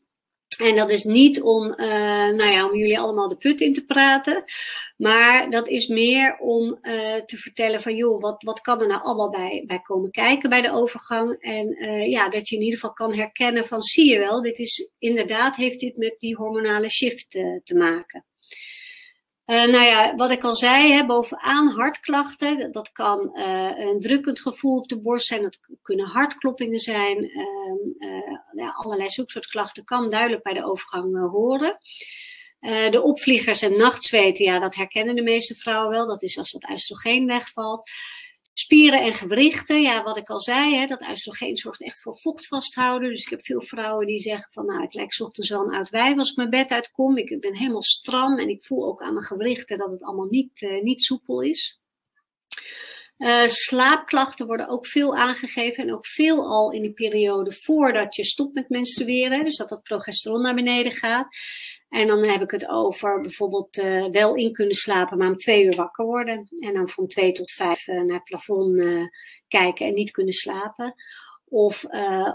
En 0.59 0.77
dat 0.77 0.91
is 0.91 1.05
niet 1.05 1.43
om, 1.43 1.64
uh, 1.67 1.77
nou 2.31 2.51
ja, 2.51 2.67
om 2.67 2.77
jullie 2.77 2.99
allemaal 2.99 3.29
de 3.29 3.37
put 3.37 3.61
in 3.61 3.75
te 3.75 3.85
praten. 3.85 4.45
Maar 4.97 5.51
dat 5.51 5.69
is 5.69 5.87
meer 5.87 6.38
om 6.38 6.79
uh, 6.83 7.14
te 7.14 7.37
vertellen 7.37 7.83
van, 7.83 7.95
joh, 7.95 8.21
wat, 8.21 8.43
wat 8.43 8.61
kan 8.61 8.81
er 8.81 8.87
nou 8.87 9.03
allemaal 9.03 9.31
bij, 9.31 9.64
bij 9.67 9.81
komen 9.81 10.11
kijken 10.11 10.51
bij 10.51 10.61
de 10.61 10.73
overgang. 10.73 11.33
En 11.41 11.85
uh, 11.85 12.07
ja, 12.07 12.29
dat 12.29 12.49
je 12.49 12.57
in 12.57 12.62
ieder 12.62 12.79
geval 12.79 12.95
kan 12.95 13.17
herkennen 13.17 13.67
van, 13.67 13.81
zie 13.81 14.11
je 14.12 14.19
wel, 14.19 14.43
dit 14.43 14.59
is 14.59 14.93
inderdaad, 14.99 15.57
heeft 15.57 15.81
dit 15.81 15.97
met 15.97 16.17
die 16.19 16.37
hormonale 16.37 16.91
shift 16.91 17.31
te 17.64 17.75
maken. 17.75 18.28
Uh, 19.50 19.64
nou 19.64 19.84
ja, 19.84 20.14
wat 20.16 20.30
ik 20.30 20.42
al 20.44 20.54
zei, 20.54 20.92
hè, 20.92 21.06
bovenaan 21.06 21.68
hartklachten. 21.68 22.72
Dat, 22.72 22.92
kan 22.92 23.30
uh, 23.34 23.78
een 23.78 24.00
drukkend 24.00 24.40
gevoel 24.40 24.76
op 24.76 24.88
de 24.88 25.00
borst 25.00 25.26
zijn, 25.26 25.42
dat 25.42 25.61
kunnen 25.82 26.06
hartkloppingen 26.06 26.78
zijn. 26.78 27.24
Uh, 27.24 28.32
ja, 28.50 28.70
allerlei 28.70 29.08
zulke 29.08 29.40
klachten 29.40 29.84
kan 29.84 30.11
duidelijk 30.11 30.42
bij 30.42 30.52
de 30.52 30.64
overgang 30.64 31.30
horen. 31.30 31.80
de 32.90 33.02
opvliegers 33.02 33.62
en 33.62 33.76
nachtzweten, 33.76 34.44
ja, 34.44 34.58
dat 34.58 34.74
herkennen 34.74 35.14
de 35.14 35.22
meeste 35.22 35.54
vrouwen 35.54 35.90
wel. 35.90 36.06
Dat 36.06 36.22
is 36.22 36.38
als 36.38 36.50
dat 36.50 36.70
oestrogeen 36.70 37.26
wegvalt. 37.26 37.90
Spieren 38.61 39.03
en 39.03 39.14
gewrichten, 39.14 39.83
ja, 39.83 40.03
wat 40.03 40.16
ik 40.16 40.29
al 40.29 40.40
zei, 40.40 40.75
hè, 40.75 40.87
dat 40.87 41.09
oestrogeen 41.09 41.57
zorgt 41.57 41.83
echt 41.83 42.01
voor 42.01 42.18
vocht 42.18 42.47
vasthouden. 42.47 43.11
Dus 43.11 43.23
ik 43.23 43.29
heb 43.29 43.47
veel 43.47 43.62
vrouwen 43.62 44.07
die 44.07 44.21
zeggen 44.21 44.53
van, 44.53 44.66
nou, 44.66 44.83
ik 44.83 44.94
lijk 44.94 45.21
ochtends 45.21 45.51
wel 45.51 45.62
een 45.62 45.75
oud 45.75 45.90
wijf 45.90 46.16
als 46.16 46.31
ik 46.31 46.37
mijn 46.37 46.51
bed 46.51 46.71
uitkom. 46.71 47.16
Ik 47.16 47.40
ben 47.40 47.57
helemaal 47.57 47.83
stram 47.83 48.38
en 48.38 48.49
ik 48.49 48.64
voel 48.64 48.87
ook 48.87 49.03
aan 49.03 49.12
mijn 49.12 49.25
gewrichten 49.25 49.79
dat 49.79 49.90
het 49.90 50.03
allemaal 50.03 50.27
niet, 50.31 50.62
uh, 50.62 50.83
niet 50.83 51.03
soepel 51.03 51.40
is. 51.40 51.83
Uh, 53.18 53.47
slaapklachten 53.47 54.47
worden 54.47 54.68
ook 54.68 54.87
veel 54.87 55.16
aangegeven 55.16 55.85
en 55.85 55.94
ook 55.94 56.07
veel 56.07 56.47
al 56.47 56.73
in 56.73 56.83
die 56.83 56.92
periode 56.92 57.53
voordat 57.53 58.16
je 58.16 58.25
stopt 58.25 58.55
met 58.55 58.68
menstrueren. 58.68 59.44
Dus 59.44 59.57
dat 59.57 59.68
dat 59.68 59.83
progesteron 59.83 60.42
naar 60.42 60.55
beneden 60.55 60.92
gaat. 60.92 61.29
En 61.88 62.07
dan 62.07 62.24
heb 62.24 62.42
ik 62.42 62.51
het 62.51 62.68
over 62.68 63.20
bijvoorbeeld 63.20 63.79
uh, 63.79 64.07
wel 64.11 64.35
in 64.35 64.53
kunnen 64.53 64.74
slapen, 64.74 65.18
maar 65.18 65.29
om 65.29 65.37
twee 65.37 65.64
uur 65.64 65.77
wakker 65.77 66.05
worden. 66.05 66.48
En 66.57 66.74
dan 66.74 66.88
van 66.88 67.07
twee 67.07 67.33
tot 67.33 67.53
vijf 67.53 67.87
uh, 67.87 68.03
naar 68.03 68.14
het 68.14 68.24
plafond 68.24 68.83
kijken 69.48 69.87
en 69.87 69.94
niet 69.94 70.11
kunnen 70.11 70.35
slapen. 70.35 70.94
Of 71.51 71.85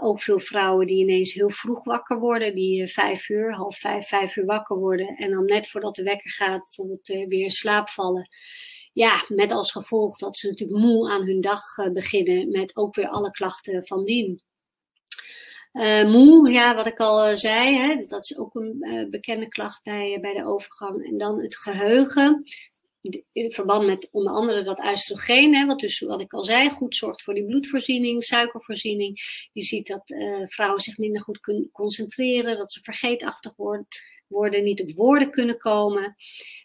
ook 0.00 0.22
veel 0.22 0.40
vrouwen 0.40 0.86
die 0.86 1.02
ineens 1.02 1.32
heel 1.32 1.50
vroeg 1.50 1.84
wakker 1.84 2.18
worden, 2.18 2.54
die 2.54 2.86
vijf 2.88 3.28
uur, 3.28 3.52
half 3.52 3.78
vijf, 3.78 4.08
vijf 4.08 4.36
uur 4.36 4.44
wakker 4.44 4.76
worden. 4.76 5.06
En 5.06 5.30
dan 5.30 5.44
net 5.44 5.68
voordat 5.68 5.94
de 5.94 6.02
wekker 6.02 6.30
gaat, 6.30 6.64
bijvoorbeeld 6.64 7.06
weer 7.06 7.42
in 7.42 7.50
slaap 7.50 7.88
vallen 7.88 8.28
ja, 8.94 9.24
met 9.28 9.52
als 9.52 9.72
gevolg 9.72 10.18
dat 10.18 10.38
ze 10.38 10.48
natuurlijk 10.48 10.80
moe 10.80 11.10
aan 11.10 11.26
hun 11.26 11.40
dag 11.40 11.62
beginnen, 11.92 12.50
met 12.50 12.76
ook 12.76 12.94
weer 12.94 13.08
alle 13.08 13.30
klachten 13.30 13.86
van 13.86 14.04
dien. 14.04 14.42
Uh, 15.74 16.04
moe, 16.04 16.50
ja, 16.50 16.74
wat 16.74 16.86
ik 16.86 16.98
al 16.98 17.28
uh, 17.28 17.34
zei, 17.34 17.76
hè, 17.76 18.04
dat 18.06 18.22
is 18.22 18.38
ook 18.38 18.54
een 18.54 19.06
bekende 19.10 19.48
klacht 19.48 19.82
bij, 19.82 20.18
bij 20.20 20.34
de 20.34 20.44
overgang. 20.44 21.06
En 21.06 21.18
dan 21.18 21.42
het 21.42 21.56
geheugen, 21.56 22.42
in 23.32 23.52
verband 23.52 23.86
met 23.86 24.08
onder 24.10 24.32
andere 24.32 24.62
dat 24.62 24.84
oestrogeen, 24.84 25.66
wat 25.66 25.78
dus, 25.78 26.00
wat 26.00 26.20
ik 26.20 26.32
al 26.32 26.44
zei, 26.44 26.70
goed 26.70 26.96
zorgt 26.96 27.22
voor 27.22 27.34
die 27.34 27.46
bloedvoorziening, 27.46 28.22
suikervoorziening. 28.22 29.20
Je 29.52 29.62
ziet 29.62 29.86
dat 29.86 30.02
vrouwen 30.48 30.80
zich 30.80 30.98
minder 30.98 31.22
goed 31.22 31.40
kunnen 31.40 31.70
concentreren, 31.72 32.56
dat 32.56 32.72
ze 32.72 32.80
vergeetachtig 32.82 33.56
worden, 33.56 33.86
worden 34.26 34.64
niet 34.64 34.82
op 34.82 34.92
woorden 34.92 35.30
kunnen 35.30 35.58
komen. 35.58 36.16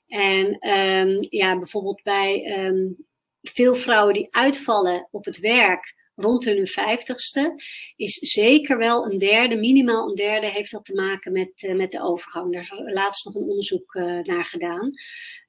En 0.08 0.70
um, 0.70 1.28
ja, 1.30 1.58
bijvoorbeeld 1.58 2.04
bij 2.04 2.60
um, 2.66 3.06
veel 3.42 3.76
vrouwen 3.76 4.14
die 4.14 4.28
uitvallen 4.30 5.08
op 5.12 5.26
het 5.26 5.40
werk 5.40 5.98
rond 6.22 6.46
hun 6.46 6.68
vijftigste, 6.68 7.56
is 7.96 8.14
zeker 8.14 8.78
wel 8.78 9.06
een 9.06 9.18
derde, 9.18 9.56
minimaal 9.56 10.10
een 10.10 10.16
derde, 10.16 10.48
heeft 10.48 10.72
dat 10.72 10.86
te 10.86 10.94
maken 10.94 11.32
met, 11.32 11.52
uh, 11.64 11.76
met 11.76 11.92
de 11.92 12.02
overgang. 12.02 12.52
Daar 12.52 12.62
is 12.62 12.72
laatst 12.94 13.26
nog 13.26 13.36
een 13.36 13.50
onderzoek 13.50 13.94
uh, 13.94 14.20
naar 14.24 14.46
gedaan. 14.46 14.92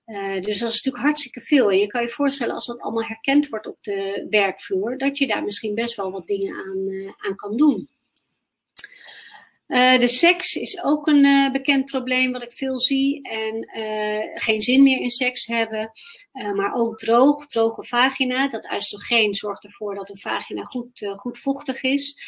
Uh, 0.07 0.41
dus 0.41 0.59
dat 0.59 0.69
is 0.69 0.75
natuurlijk 0.75 1.05
hartstikke 1.05 1.41
veel. 1.41 1.71
En 1.71 1.79
je 1.79 1.87
kan 1.87 2.03
je 2.03 2.09
voorstellen, 2.09 2.55
als 2.55 2.67
dat 2.67 2.81
allemaal 2.81 3.05
herkend 3.05 3.49
wordt 3.49 3.67
op 3.67 3.79
de 3.81 4.27
werkvloer, 4.31 4.99
dat 4.99 5.19
je 5.19 5.27
daar 5.27 5.45
misschien 5.45 5.75
best 5.75 5.95
wel 5.95 6.11
wat 6.11 6.27
dingen 6.27 6.55
aan, 6.55 7.15
aan 7.17 7.37
kan 7.37 7.57
doen. 7.57 7.89
De 9.99 10.09
seks 10.09 10.55
is 10.55 10.83
ook 10.83 11.07
een 11.07 11.53
bekend 11.53 11.85
probleem 11.85 12.33
wat 12.33 12.43
ik 12.43 12.53
veel 12.53 12.79
zie. 12.79 13.23
En 13.23 13.69
geen 14.35 14.61
zin 14.61 14.83
meer 14.83 15.01
in 15.01 15.11
seks 15.11 15.47
hebben. 15.47 15.91
Maar 16.33 16.75
ook 16.75 16.99
droog, 16.99 17.47
droge 17.47 17.85
vagina. 17.85 18.49
Dat 18.49 18.73
oestrogeen 18.73 19.35
zorgt 19.35 19.65
ervoor 19.65 19.95
dat 19.95 20.09
een 20.09 20.19
vagina 20.19 20.63
goed, 20.63 21.13
goed 21.17 21.39
vochtig 21.39 21.83
is. 21.83 22.23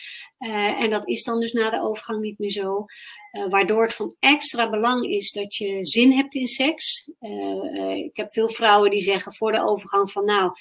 En 0.48 0.90
dat 0.90 1.08
is 1.08 1.24
dan 1.24 1.40
dus 1.40 1.52
na 1.52 1.70
de 1.70 1.82
overgang 1.82 2.20
niet 2.20 2.38
meer 2.38 2.50
zo. 2.50 2.84
waardoor 3.48 3.82
het 3.82 3.94
van 3.94 4.16
extra 4.18 4.70
belang 4.70 5.04
is 5.04 5.32
dat 5.32 5.56
je 5.56 5.84
zin 5.84 6.12
hebt 6.12 6.34
in 6.34 6.46
seks. 6.46 7.10
ik 7.94 8.16
heb 8.16 8.32
veel 8.32 8.48
vrouwen 8.48 8.90
die 8.90 9.02
zeggen 9.02 9.34
voor 9.34 9.52
de 9.52 9.62
overgang 9.62 10.10
van 10.10 10.24
nou, 10.24 10.52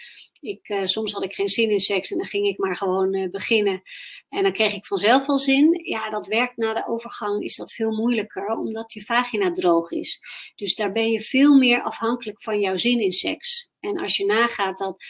ik, 0.41 0.79
soms 0.83 1.11
had 1.11 1.23
ik 1.23 1.33
geen 1.33 1.47
zin 1.47 1.69
in 1.69 1.79
seks 1.79 2.11
en 2.11 2.17
dan 2.17 2.27
ging 2.27 2.47
ik 2.47 2.57
maar 2.57 2.75
gewoon 2.75 3.29
beginnen. 3.31 3.81
En 4.29 4.43
dan 4.43 4.51
kreeg 4.51 4.73
ik 4.73 4.85
vanzelf 4.85 5.25
wel 5.25 5.37
zin. 5.37 5.79
Ja, 5.83 6.09
dat 6.09 6.27
werkt 6.27 6.57
na 6.57 6.73
de 6.73 6.87
overgang 6.87 7.43
is 7.43 7.55
dat 7.55 7.73
veel 7.73 7.91
moeilijker, 7.91 8.47
omdat 8.47 8.93
je 8.93 9.01
vagina 9.01 9.51
droog 9.51 9.91
is. 9.91 10.19
Dus 10.55 10.75
daar 10.75 10.91
ben 10.91 11.11
je 11.11 11.21
veel 11.21 11.57
meer 11.57 11.81
afhankelijk 11.81 12.43
van 12.43 12.59
jouw 12.59 12.75
zin 12.75 12.99
in 12.99 13.11
seks. 13.11 13.71
En 13.79 13.99
als 13.99 14.17
je 14.17 14.25
nagaat 14.25 14.77
dat 14.77 15.03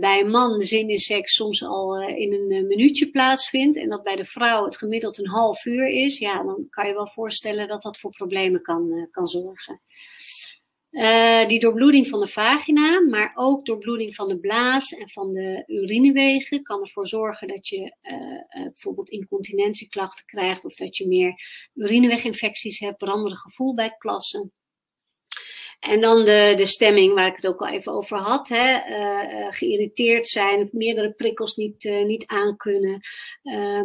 bij 0.00 0.20
een 0.20 0.30
man 0.30 0.58
de 0.58 0.64
zin 0.64 0.88
in 0.88 0.98
seks 0.98 1.34
soms 1.34 1.64
al 1.64 2.02
in 2.02 2.32
een 2.32 2.66
minuutje 2.66 3.10
plaatsvindt 3.10 3.78
en 3.78 3.88
dat 3.88 4.02
bij 4.02 4.16
de 4.16 4.24
vrouw 4.24 4.64
het 4.64 4.76
gemiddeld 4.76 5.18
een 5.18 5.28
half 5.28 5.64
uur 5.64 5.88
is, 5.88 6.18
ja, 6.18 6.42
dan 6.42 6.66
kan 6.70 6.86
je 6.86 6.94
wel 6.94 7.08
voorstellen 7.08 7.68
dat 7.68 7.82
dat 7.82 7.98
voor 7.98 8.10
problemen 8.10 8.62
kan, 8.62 9.08
kan 9.10 9.26
zorgen. 9.26 9.80
Die 11.46 11.60
doorbloeding 11.60 12.08
van 12.08 12.20
de 12.20 12.28
vagina, 12.28 13.00
maar 13.00 13.32
ook 13.34 13.66
doorbloeding 13.66 14.14
van 14.14 14.28
de 14.28 14.40
blaas 14.40 14.92
en 14.92 15.10
van 15.10 15.32
de 15.32 15.62
urinewegen 15.66 16.62
kan 16.62 16.80
ervoor 16.80 17.08
zorgen 17.08 17.48
dat 17.48 17.68
je 17.68 17.96
bijvoorbeeld 18.50 19.10
incontinentieklachten 19.10 20.26
krijgt 20.26 20.64
of 20.64 20.74
dat 20.74 20.96
je 20.96 21.08
meer 21.08 21.34
urineweginfecties 21.74 22.78
hebt, 22.78 22.98
branderig 22.98 23.38
gevoel 23.38 23.74
bij 23.74 23.84
het 23.84 23.98
plassen. 23.98 24.52
En 25.80 26.00
dan 26.00 26.24
de, 26.24 26.54
de 26.56 26.66
stemming, 26.66 27.14
waar 27.14 27.26
ik 27.26 27.36
het 27.36 27.46
ook 27.46 27.60
al 27.60 27.68
even 27.68 27.92
over 27.92 28.18
had. 28.18 28.48
Hè, 28.48 28.78
geïrriteerd 29.50 30.28
zijn, 30.28 30.68
meerdere 30.72 31.12
prikkels 31.12 31.56
niet, 31.56 31.84
niet 31.84 32.26
aankunnen. 32.26 33.00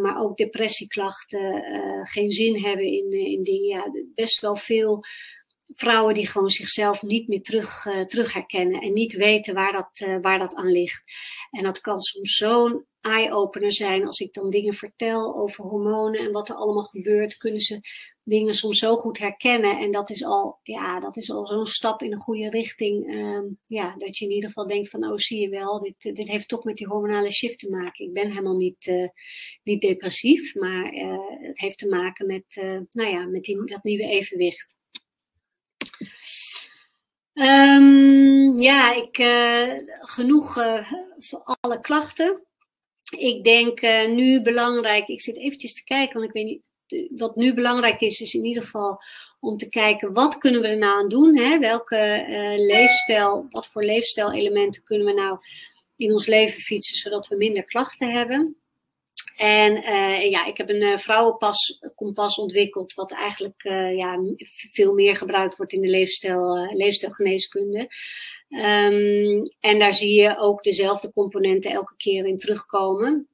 maar 0.02 0.20
ook 0.20 0.38
depressieklachten, 0.38 1.64
geen 2.04 2.32
zin 2.32 2.64
hebben 2.64 2.86
in, 2.86 3.12
in 3.12 3.44
dingen. 3.44 3.68
Ja, 3.68 3.92
best 4.16 4.42
wel 4.42 4.56
veel 4.56 5.06
vrouwen 5.74 6.14
die 6.14 6.28
gewoon 6.28 6.50
zichzelf 6.50 7.02
niet 7.02 7.28
meer 7.28 7.42
terug, 7.42 7.86
uh, 7.86 8.02
terug 8.02 8.34
herkennen 8.34 8.82
en 8.82 8.94
niet 8.94 9.14
weten 9.14 9.54
waar 9.54 9.72
dat, 9.72 10.08
uh, 10.10 10.18
waar 10.22 10.40
dat 10.40 10.56
aan 10.56 10.72
ligt. 10.72 11.04
En 11.52 11.64
dat 11.64 11.82
kan 11.82 12.00
soms 12.00 12.36
zo'n 12.36 12.86
eye-opener 13.06 13.72
zijn 13.72 14.06
als 14.06 14.20
ik 14.20 14.34
dan 14.34 14.50
dingen 14.50 14.74
vertel 14.74 15.36
over 15.36 15.64
hormonen 15.64 16.20
en 16.20 16.32
wat 16.32 16.50
er 16.50 16.56
allemaal 16.56 16.84
gebeurt, 16.84 17.38
kunnen 17.38 17.60
ze 17.60 17.80
dingen 18.24 18.54
soms 18.54 18.80
zo 18.80 18.96
goed 18.96 19.18
herkennen. 19.18 19.80
En 19.80 19.92
dat 19.92 20.10
is 20.10 20.24
al, 20.24 20.60
ja, 20.64 21.00
dat 21.00 21.18
is 21.18 21.32
al 21.32 21.48
zo'n 21.48 21.66
stap 21.66 22.02
in 22.02 22.12
een 22.12 22.20
goede 22.20 22.50
richting. 22.50 23.14
Uh, 23.14 23.40
ja, 23.66 23.96
dat 23.98 24.18
je 24.18 24.26
in 24.26 24.32
ieder 24.32 24.50
geval 24.50 24.68
denkt 24.68 24.90
van, 24.90 25.06
oh 25.06 25.18
zie 25.18 25.40
je 25.40 25.50
wel, 25.50 25.80
dit, 25.80 26.16
dit 26.16 26.28
heeft 26.28 26.48
toch 26.48 26.64
met 26.64 26.76
die 26.76 26.88
hormonale 26.88 27.32
shift 27.32 27.60
te 27.60 27.70
maken. 27.70 28.06
Ik 28.06 28.14
ben 28.14 28.30
helemaal 28.30 28.56
niet, 28.56 28.88
uh, 28.88 29.08
niet 29.64 29.82
depressief, 29.82 30.56
maar 30.56 30.86
het 31.40 31.60
heeft 31.60 31.78
te 31.78 31.88
maken 31.88 32.26
met, 32.26 32.46
nou 32.92 33.10
ja, 33.10 33.26
met 33.26 33.44
die, 33.44 33.66
dat 33.66 33.84
nieuwe 33.84 34.04
evenwicht. 34.04 34.74
Um, 37.34 38.62
ja, 38.62 38.94
ik, 38.94 39.18
genoeg 39.88 40.54
voor 41.20 41.58
alle 41.62 41.82
klachten. 41.82 42.46
Ik 43.18 43.44
denk 43.44 43.82
uh, 43.82 44.08
nu 44.08 44.42
belangrijk, 44.42 45.08
ik 45.08 45.22
zit 45.22 45.38
eventjes 45.38 45.74
te 45.74 45.84
kijken, 45.84 46.14
want 46.14 46.26
ik 46.26 46.32
weet 46.34 46.46
niet, 46.46 46.62
wat 47.20 47.36
nu 47.36 47.54
belangrijk 47.54 48.02
is, 48.02 48.22
is 48.22 48.34
in 48.34 48.46
ieder 48.46 48.64
geval 48.64 49.02
om 49.40 49.58
te 49.58 49.70
kijken 49.70 50.14
wat 50.14 50.38
kunnen 50.38 50.62
we 50.62 50.68
er 50.68 50.78
nou 50.78 50.94
aan 51.04 51.10
doen. 51.10 51.38
Hè? 51.38 51.60
Welke 51.60 52.26
leefstijl, 52.58 53.48
wat 53.50 53.68
voor 53.68 53.84
leefstijlelementen 53.84 54.84
kunnen 54.84 55.08
we 55.08 55.14
nou 55.14 55.38
in 55.98 56.12
ons 56.12 56.28
leven 56.28 56.62
fietsen, 56.62 56.98
zodat 56.98 57.28
we 57.28 57.36
minder 57.36 57.66
klachten 57.66 58.12
hebben. 58.12 58.58
En 59.36 59.78
uh, 59.78 60.30
ja, 60.30 60.46
ik 60.46 60.58
heb 60.58 60.70
een 60.70 60.82
uh, 60.82 60.98
vrouwenpas 60.98 61.80
kompas 61.96 62.38
ontwikkeld, 62.38 62.94
wat 62.94 63.12
eigenlijk 63.12 63.64
ja, 63.96 64.20
veel 64.72 64.94
meer 64.94 65.16
gebruikt 65.16 65.58
wordt 65.58 65.74
in 65.74 65.82
de 65.82 65.88
leefstijl, 65.88 66.74
leefstijlgeneeskunde. 66.74 67.80
Um, 68.50 69.48
en 69.60 69.80
daar 69.80 69.94
zie 69.94 70.22
je 70.22 70.38
ook 70.38 70.64
dezelfde 70.64 71.12
componenten 71.12 71.72
elke 71.72 71.96
keer 71.98 72.26
in 72.26 72.38
terugkomen. 72.38 73.28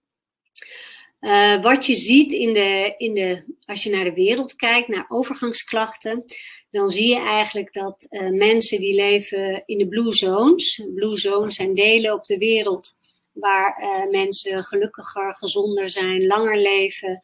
wat 1.61 1.85
je 1.85 1.95
ziet 1.95 2.31
in 2.31 2.53
de, 2.53 2.93
in 2.97 3.13
de, 3.13 3.55
als 3.65 3.83
je 3.83 3.89
naar 3.89 4.03
de 4.03 4.13
wereld 4.13 4.55
kijkt, 4.55 4.87
naar 4.87 5.05
overgangsklachten, 5.07 6.25
dan 6.71 6.89
zie 6.89 7.07
je 7.07 7.19
eigenlijk 7.19 7.73
dat 7.73 8.07
mensen 8.31 8.79
die 8.79 8.95
leven 8.95 9.63
in 9.65 9.77
de 9.77 9.87
blue 9.87 10.13
zones. 10.13 10.85
Blue 10.95 11.17
zones 11.17 11.55
zijn 11.55 11.73
delen 11.73 12.13
op 12.13 12.25
de 12.25 12.37
wereld 12.37 12.95
waar 13.33 13.81
uh, 13.81 14.09
mensen 14.09 14.63
gelukkiger, 14.63 15.35
gezonder 15.35 15.89
zijn, 15.89 16.25
langer 16.25 16.57
leven, 16.57 17.19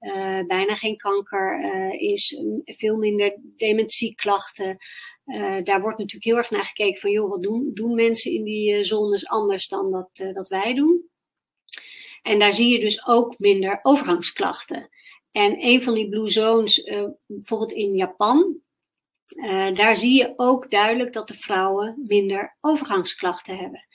uh, 0.00 0.40
bijna 0.46 0.74
geen 0.74 0.96
kanker 0.96 1.60
uh, 1.60 2.10
is, 2.10 2.42
veel 2.64 2.96
minder 2.96 3.38
dementieklachten. 3.56 4.76
daar 5.62 5.80
wordt 5.80 5.98
natuurlijk 5.98 6.24
heel 6.24 6.36
erg 6.36 6.50
naar 6.50 6.64
gekeken 6.64 7.00
van, 7.00 7.10
joh, 7.10 7.30
wat 7.30 7.42
doen, 7.42 7.70
doen 7.74 7.94
mensen 7.94 8.32
in 8.32 8.44
die 8.44 8.84
zones 8.84 9.26
anders 9.26 9.68
dan 9.68 9.90
dat, 9.90 10.34
dat 10.34 10.48
wij 10.48 10.74
doen? 10.74 11.10
En 12.22 12.38
daar 12.38 12.52
zie 12.52 12.72
je 12.72 12.80
dus 12.80 13.06
ook 13.06 13.38
minder 13.38 13.78
overgangsklachten. 13.82 14.88
En 15.30 15.64
een 15.64 15.82
van 15.82 15.94
die 15.94 16.08
blue 16.08 16.28
zones, 16.28 16.82
bijvoorbeeld 17.26 17.72
in 17.72 17.96
Japan, 17.96 18.62
uh, 19.36 19.74
daar 19.74 19.96
zie 19.96 20.14
je 20.14 20.32
ook 20.36 20.70
duidelijk 20.70 21.12
dat 21.12 21.28
de 21.28 21.34
vrouwen 21.34 22.02
minder 22.06 22.56
overgangsklachten 22.60 23.56
hebben. 23.56 23.86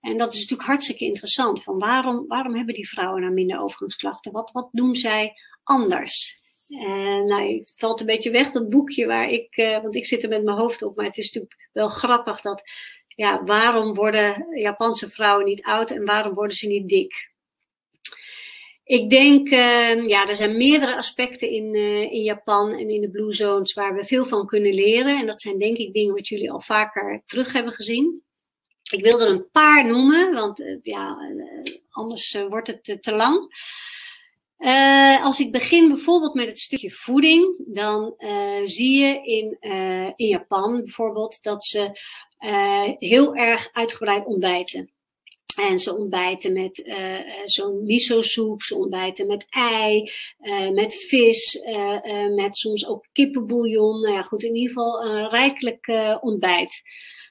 En 0.00 0.16
dat 0.16 0.32
is 0.32 0.40
natuurlijk 0.40 0.68
hartstikke 0.68 1.04
interessant. 1.04 1.62
Van 1.62 1.78
waarom, 1.78 2.26
waarom 2.26 2.54
hebben 2.54 2.74
die 2.74 2.88
vrouwen 2.88 3.20
nou 3.20 3.32
minder 3.32 3.60
overgangsklachten? 3.60 4.32
Wat, 4.32 4.50
wat 4.52 4.68
doen 4.72 4.94
zij 4.94 5.32
anders? 5.62 6.40
En 6.68 7.24
nou, 7.24 7.58
het 7.58 7.72
valt 7.76 8.00
een 8.00 8.06
beetje 8.06 8.30
weg, 8.30 8.50
dat 8.50 8.68
boekje 8.68 9.06
waar 9.06 9.30
ik, 9.30 9.56
uh, 9.56 9.82
want 9.82 9.94
ik 9.94 10.06
zit 10.06 10.22
er 10.22 10.28
met 10.28 10.44
mijn 10.44 10.56
hoofd 10.56 10.82
op, 10.82 10.96
maar 10.96 11.04
het 11.04 11.16
is 11.16 11.24
natuurlijk 11.24 11.68
wel 11.72 11.88
grappig 11.88 12.40
dat, 12.40 12.62
ja, 13.06 13.44
waarom 13.44 13.94
worden 13.94 14.46
Japanse 14.60 15.10
vrouwen 15.10 15.44
niet 15.44 15.64
oud 15.64 15.90
en 15.90 16.04
waarom 16.04 16.34
worden 16.34 16.56
ze 16.56 16.66
niet 16.66 16.88
dik? 16.88 17.36
Ik 18.84 19.10
denk, 19.10 19.50
uh, 19.50 20.06
ja, 20.06 20.28
er 20.28 20.36
zijn 20.36 20.56
meerdere 20.56 20.96
aspecten 20.96 21.50
in, 21.50 21.74
in 22.10 22.22
Japan 22.22 22.72
en 22.72 22.90
in 22.90 23.00
de 23.00 23.10
Blue 23.10 23.32
Zones 23.32 23.72
waar 23.72 23.94
we 23.94 24.04
veel 24.04 24.26
van 24.26 24.46
kunnen 24.46 24.74
leren. 24.74 25.18
En 25.18 25.26
dat 25.26 25.40
zijn 25.40 25.58
denk 25.58 25.76
ik 25.76 25.92
dingen 25.92 26.14
wat 26.14 26.28
jullie 26.28 26.50
al 26.50 26.60
vaker 26.60 27.22
terug 27.26 27.52
hebben 27.52 27.72
gezien. 27.72 28.22
Ik 28.90 29.02
wil 29.02 29.20
er 29.20 29.28
een 29.28 29.50
paar 29.50 29.86
noemen, 29.86 30.32
want 30.32 30.60
uh, 30.60 30.78
ja, 30.82 31.18
anders 31.90 32.38
wordt 32.48 32.66
het 32.66 33.02
te 33.02 33.12
lang. 33.12 33.52
als 35.22 35.40
ik 35.40 35.52
begin 35.52 35.88
bijvoorbeeld 35.88 36.34
met 36.34 36.48
het 36.48 36.58
stukje 36.58 36.90
voeding, 36.90 37.54
dan 37.66 38.14
zie 38.64 38.98
je 38.98 39.22
in, 39.22 39.56
in 40.16 40.26
Japan 40.26 40.82
bijvoorbeeld 40.84 41.42
dat 41.42 41.64
ze 41.64 41.90
heel 42.98 43.34
erg 43.34 43.68
uitgebreid 43.72 44.26
ontbijten. 44.26 44.92
En 45.56 45.78
ze 45.78 45.96
ontbijten 45.96 46.52
met 46.52 46.82
zo'n 47.44 47.84
miso-soep, 47.84 48.62
ze 48.62 48.76
ontbijten 48.76 49.26
met 49.26 49.46
ei, 49.48 50.10
met 50.74 50.94
vis, 50.94 51.62
met 52.34 52.56
soms 52.56 52.86
ook 52.86 53.06
kippenbouillon. 53.12 54.00
Nou 54.00 54.14
ja, 54.14 54.22
goed, 54.22 54.42
in 54.42 54.54
ieder 54.54 54.68
geval 54.68 55.04
een 55.04 55.28
rijkelijk 55.28 55.86
ontbijt. 56.20 56.82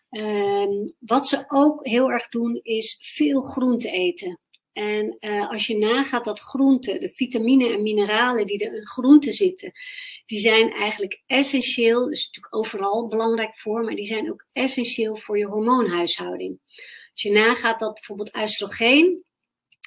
Ehm, 0.10 0.88
wat 1.00 1.28
ze 1.28 1.44
ook 1.48 1.88
heel 1.88 2.12
erg 2.12 2.30
doen, 2.30 2.60
is 2.62 2.98
veel 3.16 3.42
groente 3.42 3.90
eten. 3.92 4.40
En 4.74 5.18
als 5.50 5.68
je 5.68 5.78
nagaat 5.78 6.26
dat 6.26 6.40
groenten, 6.40 7.00
de 7.00 7.10
vitamine 7.10 7.74
en 7.74 7.82
mineralen 7.82 8.48
die 8.48 8.66
er 8.66 8.76
in 8.76 8.88
groenten 8.88 9.34
zitten, 9.34 9.72
die 10.26 10.40
zijn 10.40 10.72
eigenlijk 10.72 11.22
essentieel, 11.26 12.06
dus 12.10 12.26
natuurlijk 12.26 12.56
overal 12.56 13.08
belangrijk 13.08 13.60
voor, 13.60 13.84
maar 13.84 13.96
die 13.96 14.06
zijn 14.06 14.32
ook 14.32 14.46
essentieel 14.54 15.18
voor 15.18 15.38
je 15.38 15.46
hormoonhuishouding. 15.46 16.60
Als 17.12 17.22
je 17.22 17.32
nagaat 17.32 17.80
dat 17.80 17.94
bijvoorbeeld 17.94 18.38
oestrogeen, 18.38 19.24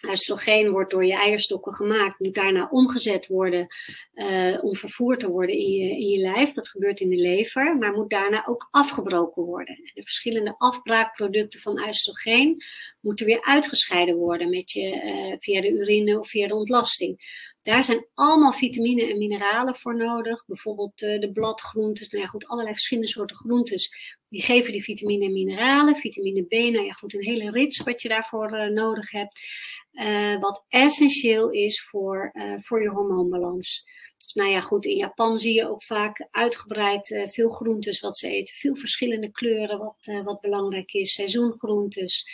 Oestrogeen 0.09 0.71
wordt 0.71 0.91
door 0.91 1.05
je 1.05 1.15
eierstokken 1.15 1.75
gemaakt, 1.75 2.19
moet 2.19 2.35
daarna 2.35 2.69
omgezet 2.71 3.27
worden 3.27 3.67
uh, 4.15 4.65
om 4.65 4.77
vervoerd 4.77 5.21
te 5.21 5.29
worden 5.29 5.57
in 5.57 5.73
je, 5.73 5.91
in 5.91 6.09
je 6.09 6.19
lijf. 6.19 6.53
Dat 6.53 6.69
gebeurt 6.69 7.01
in 7.01 7.11
de 7.11 7.17
lever, 7.17 7.77
maar 7.77 7.93
moet 7.93 8.11
daarna 8.11 8.47
ook 8.47 8.69
afgebroken 8.71 9.43
worden. 9.43 9.77
En 9.77 9.91
de 9.95 10.03
verschillende 10.03 10.55
afbraakproducten 10.59 11.61
van 11.61 11.87
oestrogeen 11.89 12.63
moeten 13.01 13.27
weer 13.27 13.45
uitgescheiden 13.45 14.17
worden 14.17 14.51
met 14.51 14.71
je, 14.71 15.03
uh, 15.05 15.37
via 15.39 15.61
de 15.61 15.71
urine 15.71 16.19
of 16.19 16.29
via 16.29 16.47
de 16.47 16.55
ontlasting. 16.55 17.39
Daar 17.71 17.85
zijn 17.85 18.07
allemaal 18.15 18.53
vitamine 18.53 19.11
en 19.11 19.19
mineralen 19.19 19.77
voor 19.77 19.97
nodig. 19.97 20.47
Bijvoorbeeld 20.47 20.99
de 20.99 21.31
bladgroentes, 21.33 22.09
nou 22.09 22.25
ja 22.25 22.29
goed, 22.31 22.47
allerlei 22.47 22.75
verschillende 22.75 23.09
soorten 23.09 23.37
groentes. 23.37 23.89
Die 24.29 24.43
geven 24.43 24.73
die 24.73 24.83
vitamine 24.83 25.25
en 25.25 25.33
mineralen. 25.33 25.97
Vitamine 25.97 26.43
B, 26.43 26.51
nou 26.51 26.85
ja 26.85 26.93
goed, 26.93 27.15
een 27.15 27.25
hele 27.25 27.51
rits 27.51 27.83
wat 27.83 28.03
je 28.03 28.09
daarvoor 28.09 28.73
nodig 28.73 29.11
hebt. 29.11 29.41
wat 30.41 30.65
essentieel 30.69 31.51
is 31.51 31.83
voor, 31.83 32.33
voor 32.63 32.83
je 32.83 32.89
hormoonbalans. 32.89 33.85
Dus 34.17 34.35
nou 34.35 34.51
ja, 34.51 34.61
goed, 34.61 34.85
in 34.85 34.97
Japan 34.97 35.39
zie 35.39 35.55
je 35.55 35.69
ook 35.69 35.83
vaak 35.83 36.29
uitgebreid 36.31 37.29
veel 37.29 37.49
groentes 37.49 38.01
wat 38.01 38.19
ze 38.19 38.29
eten. 38.29 38.55
Veel 38.55 38.77
verschillende 38.77 39.31
kleuren, 39.31 39.79
wat, 39.79 40.23
wat 40.25 40.41
belangrijk 40.41 40.93
is. 40.93 41.15
Seizoengroentes. 41.15 42.25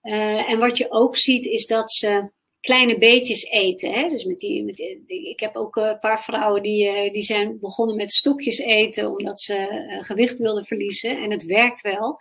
En 0.00 0.58
wat 0.58 0.78
je 0.78 0.90
ook 0.90 1.16
ziet, 1.16 1.44
is 1.44 1.66
dat 1.66 1.92
ze 1.92 2.30
kleine 2.60 2.98
beetjes 2.98 3.44
eten. 3.44 3.92
Hè? 3.92 4.08
Dus 4.08 4.24
met 4.24 4.38
die, 4.38 4.64
met 4.64 4.78
ik 5.06 5.40
heb 5.40 5.56
ook 5.56 5.76
een 5.76 5.98
paar 5.98 6.22
vrouwen 6.22 6.62
die, 6.62 7.12
die 7.12 7.22
zijn 7.22 7.58
begonnen 7.60 7.96
met 7.96 8.12
stokjes 8.12 8.58
eten, 8.58 9.10
omdat 9.10 9.40
ze 9.40 9.86
gewicht 10.00 10.38
wilden 10.38 10.64
verliezen. 10.64 11.22
En 11.22 11.30
het 11.30 11.44
werkt 11.44 11.80
wel. 11.80 12.18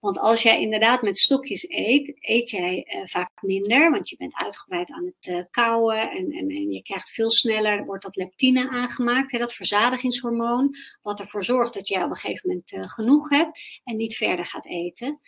Want 0.00 0.18
als 0.18 0.42
jij 0.42 0.60
inderdaad 0.60 1.02
met 1.02 1.18
stokjes 1.18 1.68
eet, 1.68 2.16
eet 2.20 2.50
jij 2.50 3.04
vaak 3.04 3.30
minder, 3.40 3.90
want 3.90 4.08
je 4.08 4.16
bent 4.16 4.34
uitgebreid 4.34 4.90
aan 4.90 5.04
het 5.04 5.26
uh, 5.26 5.42
kauwen 5.50 6.10
en, 6.10 6.30
en, 6.30 6.48
en, 6.48 6.70
je 6.70 6.82
krijgt 6.82 7.10
veel 7.10 7.30
sneller, 7.30 7.84
wordt 7.84 8.02
dat 8.02 8.16
leptine 8.16 8.68
aangemaakt, 8.68 9.32
hè, 9.32 9.38
dat 9.38 9.54
verzadigingshormoon, 9.54 10.76
wat 11.02 11.20
ervoor 11.20 11.44
zorgt 11.44 11.74
dat 11.74 11.88
jij 11.88 12.02
op 12.02 12.10
een 12.10 12.16
gegeven 12.16 12.48
moment 12.48 12.90
genoeg 12.92 13.28
hebt 13.28 13.60
en 13.84 13.96
niet 13.96 14.16
verder 14.16 14.46
gaat 14.46 14.66
eten. 14.66 15.20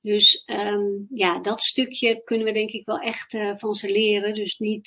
Dus 0.00 0.42
um, 0.46 1.06
ja, 1.10 1.40
dat 1.40 1.60
stukje 1.60 2.22
kunnen 2.24 2.46
we 2.46 2.52
denk 2.52 2.70
ik 2.70 2.86
wel 2.86 2.98
echt 2.98 3.36
van 3.56 3.74
ze 3.74 3.90
leren. 3.90 4.34
Dus 4.34 4.58
niet 4.58 4.86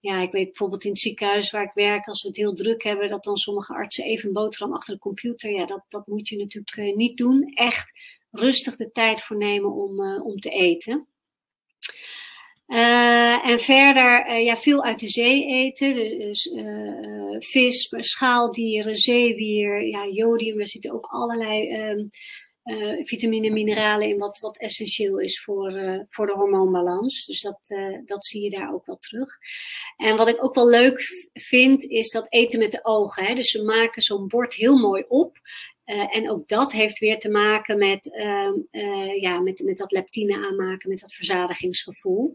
ja, 0.00 0.20
ik 0.20 0.32
weet 0.32 0.46
bijvoorbeeld 0.46 0.84
in 0.84 0.90
het 0.90 1.00
ziekenhuis 1.00 1.50
waar 1.50 1.64
ik 1.64 1.72
werk, 1.74 2.06
als 2.06 2.22
we 2.22 2.28
het 2.28 2.36
heel 2.36 2.54
druk 2.54 2.82
hebben, 2.82 3.08
dat 3.08 3.24
dan 3.24 3.36
sommige 3.36 3.74
artsen 3.74 4.04
even 4.04 4.26
een 4.26 4.34
boterham 4.34 4.74
achter 4.74 4.94
de 4.94 5.00
computer. 5.00 5.50
Ja, 5.50 5.66
dat, 5.66 5.84
dat 5.88 6.06
moet 6.06 6.28
je 6.28 6.36
natuurlijk 6.36 6.96
niet 6.96 7.16
doen. 7.16 7.52
Echt 7.54 7.92
rustig 8.30 8.76
de 8.76 8.90
tijd 8.92 9.22
voor 9.22 9.36
nemen 9.36 9.72
om, 9.72 10.20
om 10.22 10.36
te 10.36 10.50
eten. 10.50 11.06
En 12.66 13.60
verder 13.60 14.38
ja, 14.40 14.56
veel 14.56 14.84
uit 14.84 15.00
de 15.00 15.08
zee 15.08 15.46
eten. 15.46 15.94
Dus 16.18 16.52
vis, 17.38 17.94
schaaldieren, 17.96 18.96
zeewier, 18.96 19.86
ja, 19.86 20.06
jodium. 20.06 20.60
Er 20.60 20.68
zitten 20.68 20.92
ook 20.92 21.06
allerlei 21.06 22.08
um, 22.64 23.06
vitamine 23.06 23.46
en 23.46 23.52
mineralen 23.52 24.08
in 24.08 24.18
wat, 24.18 24.38
wat 24.38 24.58
essentieel 24.58 25.18
is 25.18 25.42
voor, 25.42 25.72
voor 26.08 26.26
de 26.26 26.32
hormoonbalans. 26.32 27.26
Dus 27.26 27.40
dat, 27.40 27.60
dat 28.04 28.26
zie 28.26 28.42
je 28.42 28.50
daar 28.50 28.74
ook 28.74 28.86
wel 28.86 28.98
terug. 28.98 29.38
En 29.96 30.16
wat 30.16 30.28
ik 30.28 30.44
ook 30.44 30.54
wel 30.54 30.68
leuk 30.68 31.02
vind, 31.32 31.82
is 31.82 32.10
dat 32.10 32.26
eten 32.28 32.58
met 32.58 32.70
de 32.70 32.84
ogen. 32.84 33.24
Hè? 33.24 33.34
Dus 33.34 33.50
ze 33.50 33.62
maken 33.62 34.02
zo'n 34.02 34.28
bord 34.28 34.54
heel 34.54 34.76
mooi 34.76 35.04
op. 35.08 35.38
Uh, 35.86 36.16
en 36.16 36.30
ook 36.30 36.48
dat 36.48 36.72
heeft 36.72 36.98
weer 36.98 37.18
te 37.18 37.30
maken 37.30 37.78
met, 37.78 38.06
uh, 38.06 38.52
uh, 38.70 39.20
ja, 39.20 39.40
met, 39.40 39.62
met 39.64 39.78
dat 39.78 39.92
leptine 39.92 40.34
aanmaken, 40.34 40.88
met 40.88 41.00
dat 41.00 41.12
verzadigingsgevoel. 41.12 42.32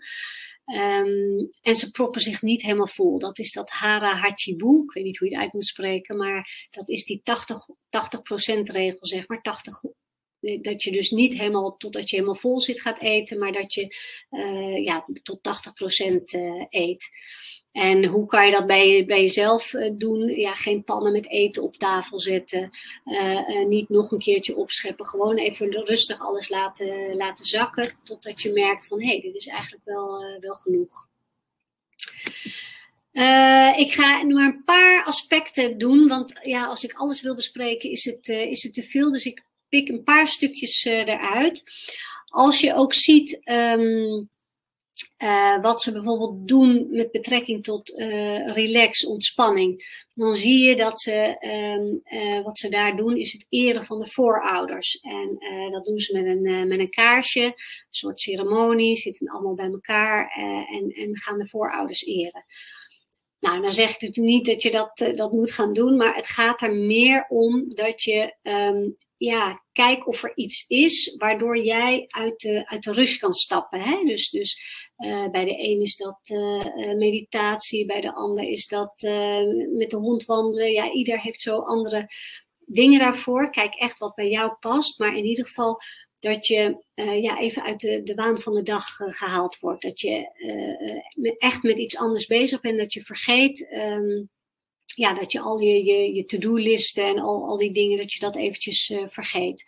Um, 0.65 1.49
en 1.61 1.75
ze 1.75 1.91
proppen 1.91 2.21
zich 2.21 2.41
niet 2.41 2.61
helemaal 2.61 2.87
vol. 2.87 3.19
Dat 3.19 3.39
is 3.39 3.51
dat 3.51 3.69
hara 3.69 4.15
hachibu. 4.15 4.83
Ik 4.83 4.91
weet 4.91 5.03
niet 5.03 5.17
hoe 5.17 5.27
je 5.27 5.33
het 5.33 5.43
uit 5.43 5.53
moet 5.53 5.65
spreken, 5.65 6.17
maar 6.17 6.67
dat 6.71 6.89
is 6.89 7.05
die 7.05 7.21
80, 7.23 7.57
80% 7.69 8.61
regel, 8.63 9.05
zeg 9.05 9.27
maar. 9.27 9.41
80, 9.41 9.81
dat 10.61 10.83
je 10.83 10.91
dus 10.91 11.11
niet 11.11 11.33
helemaal 11.33 11.77
totdat 11.77 12.09
je 12.09 12.15
helemaal 12.15 12.39
vol 12.39 12.59
zit 12.59 12.81
gaat 12.81 13.01
eten, 13.01 13.39
maar 13.39 13.51
dat 13.51 13.73
je 13.73 13.95
ja, 14.83 15.05
tot 15.23 15.39
80% 15.39 16.23
eet. 16.69 17.09
En 17.77 18.05
hoe 18.05 18.25
kan 18.25 18.45
je 18.45 18.51
dat 18.51 18.67
bij, 18.67 19.05
bij 19.05 19.21
jezelf 19.21 19.73
eh, 19.73 19.91
doen? 19.93 20.27
Ja, 20.27 20.53
geen 20.53 20.83
pannen 20.83 21.11
met 21.11 21.29
eten 21.29 21.63
op 21.63 21.75
tafel 21.75 22.19
zetten. 22.19 22.69
Niet 23.67 23.89
nog 23.89 24.11
een 24.11 24.19
keertje 24.19 24.55
opscheppen. 24.55 25.05
Gewoon 25.05 25.37
even 25.37 25.71
rustig 25.71 26.19
alles 26.19 26.49
laten, 26.49 27.15
laten 27.15 27.45
zakken. 27.45 27.99
Totdat 28.03 28.41
je 28.41 28.51
merkt 28.51 28.87
van 28.87 29.01
hé, 29.01 29.07
hey, 29.07 29.21
dit 29.21 29.35
is 29.35 29.47
eigenlijk 29.47 29.85
wel, 29.85 30.37
wel 30.39 30.53
genoeg. 30.53 31.07
ik 33.77 33.93
ga 33.93 34.23
maar 34.23 34.45
een 34.45 34.63
paar 34.65 35.05
aspecten 35.05 35.77
doen. 35.77 36.07
Want 36.07 36.39
ja, 36.41 36.65
als 36.65 36.83
ik 36.83 36.93
alles 36.93 37.21
wil 37.21 37.35
bespreken 37.35 37.91
is 37.91 38.05
het, 38.05 38.29
is 38.29 38.63
het 38.63 38.73
te 38.73 38.83
veel. 38.83 39.11
Dus 39.11 39.25
ik 39.25 39.43
pik 39.77 39.89
een 39.89 40.03
paar 40.03 40.27
stukjes 40.27 40.85
eruit. 40.85 41.63
Als 42.25 42.59
je 42.59 42.73
ook 42.73 42.93
ziet. 42.93 43.39
Um, 43.49 44.29
uh, 45.23 45.61
wat 45.61 45.81
ze 45.81 45.91
bijvoorbeeld 45.91 46.47
doen 46.47 46.87
met 46.89 47.11
betrekking 47.11 47.63
tot 47.63 47.89
uh, 47.89 48.53
relax, 48.53 49.05
ontspanning, 49.05 50.03
dan 50.13 50.35
zie 50.35 50.63
je 50.63 50.75
dat 50.75 50.99
ze, 50.99 51.37
uh, 52.13 52.43
wat 52.43 52.57
ze 52.57 52.69
daar 52.69 52.95
doen, 52.95 53.17
is 53.17 53.31
het 53.31 53.45
eren 53.49 53.83
van 53.83 53.99
de 53.99 54.07
voorouders. 54.07 54.99
En 54.99 55.37
dat 55.69 55.85
doen 55.85 55.97
ze 55.99 56.21
met 56.21 56.25
een, 56.25 56.67
met 56.67 56.79
een 56.79 56.89
kaarsje, 56.89 57.43
een 57.43 57.53
soort 57.89 58.21
ceremonie, 58.21 58.95
zitten 58.95 59.27
allemaal 59.27 59.55
bij 59.55 59.69
elkaar 59.69 60.31
en, 60.69 60.91
en 60.91 61.17
gaan 61.17 61.37
de 61.37 61.47
voorouders 61.47 62.05
eren. 62.05 62.45
Nou, 63.39 63.61
dan 63.61 63.71
zeg 63.71 63.95
ik 63.95 64.01
natuurlijk 64.01 64.35
niet 64.35 64.45
dat 64.45 64.61
je 64.61 64.71
dat, 64.71 65.15
dat 65.15 65.31
moet 65.31 65.51
gaan 65.51 65.73
doen, 65.73 65.97
maar 65.97 66.15
het 66.15 66.27
gaat 66.27 66.61
er 66.61 66.75
meer 66.75 67.25
om 67.29 67.65
dat 67.73 68.03
je 68.03 68.35
um, 68.43 68.95
ja, 69.17 69.63
kijk 69.71 70.07
of 70.07 70.23
er 70.23 70.31
iets 70.35 70.65
is 70.67 71.15
waardoor 71.17 71.57
jij 71.57 72.05
uit 72.07 72.39
de, 72.39 72.67
uit 72.67 72.83
de 72.83 72.91
rust 72.91 73.19
kan 73.19 73.33
stappen. 73.33 73.81
Hè? 73.81 74.03
Dus, 74.05 74.29
dus 74.29 74.61
uh, 74.97 75.29
bij 75.29 75.45
de 75.45 75.69
een 75.69 75.81
is 75.81 75.95
dat 75.95 76.19
uh, 76.23 76.95
meditatie, 76.95 77.85
bij 77.85 78.01
de 78.01 78.13
ander 78.13 78.43
is 78.43 78.67
dat 78.67 78.93
met 79.75 79.89
de 79.89 79.97
hond 79.97 80.25
wandelen. 80.25 80.71
Ja, 80.71 80.91
ieder 80.91 81.21
heeft 81.21 81.41
zo 81.41 81.59
andere 81.59 82.09
dingen 82.65 82.99
daarvoor. 82.99 83.51
Kijk 83.51 83.75
echt 83.75 83.97
wat 83.97 84.15
bij 84.15 84.29
jou 84.29 84.53
past, 84.59 84.99
maar 84.99 85.15
in 85.15 85.25
ieder 85.25 85.45
geval 85.45 85.81
dat 86.19 86.47
je 86.47 86.83
ja, 86.95 87.39
even 87.39 87.63
uit 87.63 87.79
de, 87.79 88.03
de 88.03 88.15
waan 88.15 88.41
van 88.41 88.53
de 88.53 88.63
dag 88.63 88.85
gehaald 88.95 89.59
wordt. 89.59 89.81
Dat 89.81 89.99
je 89.99 91.35
echt 91.37 91.63
met 91.63 91.77
iets 91.77 91.97
anders 91.97 92.25
bezig 92.25 92.61
bent, 92.61 92.77
dat 92.77 92.93
je 92.93 93.03
vergeet. 93.03 93.67
Um, 93.73 94.29
ja, 94.97 95.13
dat 95.13 95.31
je 95.31 95.39
al 95.39 95.59
je, 95.59 95.85
je, 95.85 96.15
je 96.15 96.25
to-do-listen 96.25 97.05
en 97.05 97.19
al, 97.19 97.45
al 97.47 97.57
die 97.57 97.73
dingen, 97.73 97.97
dat 97.97 98.13
je 98.13 98.19
dat 98.19 98.35
eventjes 98.35 98.89
uh, 98.89 99.03
vergeet. 99.09 99.63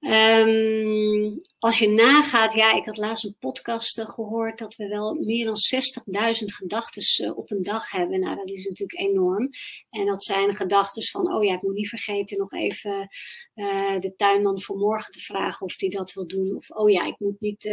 Um, 0.00 1.40
als 1.58 1.78
je 1.78 1.88
nagaat, 1.88 2.54
ja, 2.54 2.74
ik 2.74 2.84
had 2.84 2.96
laatst 2.96 3.24
een 3.24 3.36
podcast 3.38 3.98
uh, 3.98 4.08
gehoord 4.08 4.58
dat 4.58 4.76
we 4.76 4.88
wel 4.88 5.14
meer 5.14 5.44
dan 5.44 5.56
60.000 5.74 6.44
gedachten 6.44 7.24
uh, 7.24 7.38
op 7.38 7.50
een 7.50 7.62
dag 7.62 7.90
hebben. 7.90 8.20
Nou, 8.20 8.36
dat 8.36 8.50
is 8.50 8.64
natuurlijk 8.64 9.00
enorm. 9.00 9.50
En 9.90 10.06
dat 10.06 10.24
zijn 10.24 10.56
gedachten 10.56 11.02
van, 11.02 11.34
oh 11.34 11.44
ja, 11.44 11.54
ik 11.54 11.62
moet 11.62 11.74
niet 11.74 11.88
vergeten 11.88 12.38
nog 12.38 12.52
even 12.52 13.08
de 14.00 14.12
tuinman 14.16 14.62
voor 14.62 14.76
morgen 14.76 15.12
te 15.12 15.20
vragen 15.20 15.66
of 15.66 15.76
die 15.76 15.90
dat 15.90 16.12
wil 16.12 16.26
doen. 16.26 16.56
Of, 16.56 16.70
oh 16.70 16.90
ja, 16.90 17.06
ik 17.06 17.18
moet 17.18 17.40
niet, 17.40 17.64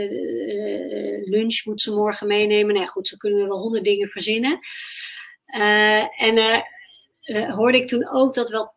lunch 1.21 1.65
moet 1.65 1.81
ze 1.81 1.95
morgen 1.95 2.27
meenemen. 2.27 2.75
Nou 2.75 2.87
goed, 2.87 3.07
zo 3.07 3.17
kunnen 3.17 3.41
we 3.41 3.47
wel 3.47 3.61
honderd 3.61 3.83
dingen 3.83 4.09
verzinnen. 4.09 4.59
Uh, 5.53 6.21
en 6.21 6.63
uh, 7.23 7.55
hoorde 7.55 7.77
ik 7.77 7.87
toen 7.87 8.09
ook 8.09 8.33
dat 8.33 8.49
wel 8.49 8.73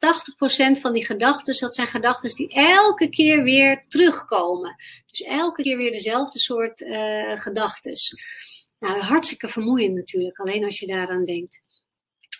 80% 0.77 0.81
van 0.81 0.93
die 0.93 1.05
gedachten, 1.05 1.61
dat 1.61 1.75
zijn 1.75 1.87
gedachten 1.87 2.35
die 2.35 2.55
elke 2.55 3.09
keer 3.09 3.43
weer 3.43 3.85
terugkomen. 3.89 4.77
Dus 5.07 5.21
elke 5.21 5.62
keer 5.62 5.77
weer 5.77 5.93
dezelfde 5.93 6.39
soort 6.39 6.81
uh, 6.81 7.37
gedachten. 7.37 7.93
Nou, 8.79 9.01
hartstikke 9.01 9.49
vermoeiend 9.49 9.95
natuurlijk, 9.95 10.39
alleen 10.39 10.65
als 10.65 10.79
je 10.79 10.87
daaraan 10.87 11.25
denkt. 11.25 11.61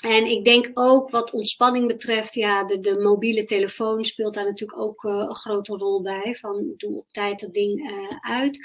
En 0.01 0.27
ik 0.27 0.45
denk 0.45 0.71
ook 0.75 1.11
wat 1.11 1.31
ontspanning 1.31 1.87
betreft, 1.87 2.35
ja, 2.35 2.65
de, 2.65 2.81
de 2.81 2.99
mobiele 2.99 3.45
telefoon 3.45 4.05
speelt 4.05 4.35
daar 4.35 4.45
natuurlijk 4.45 4.81
ook 4.81 5.05
een 5.05 5.35
grote 5.35 5.73
rol 5.73 6.03
bij. 6.03 6.37
Van 6.41 6.75
doe 6.77 6.97
op 6.97 7.07
tijd 7.11 7.41
dat 7.41 7.53
ding 7.53 7.91
uit. 8.21 8.59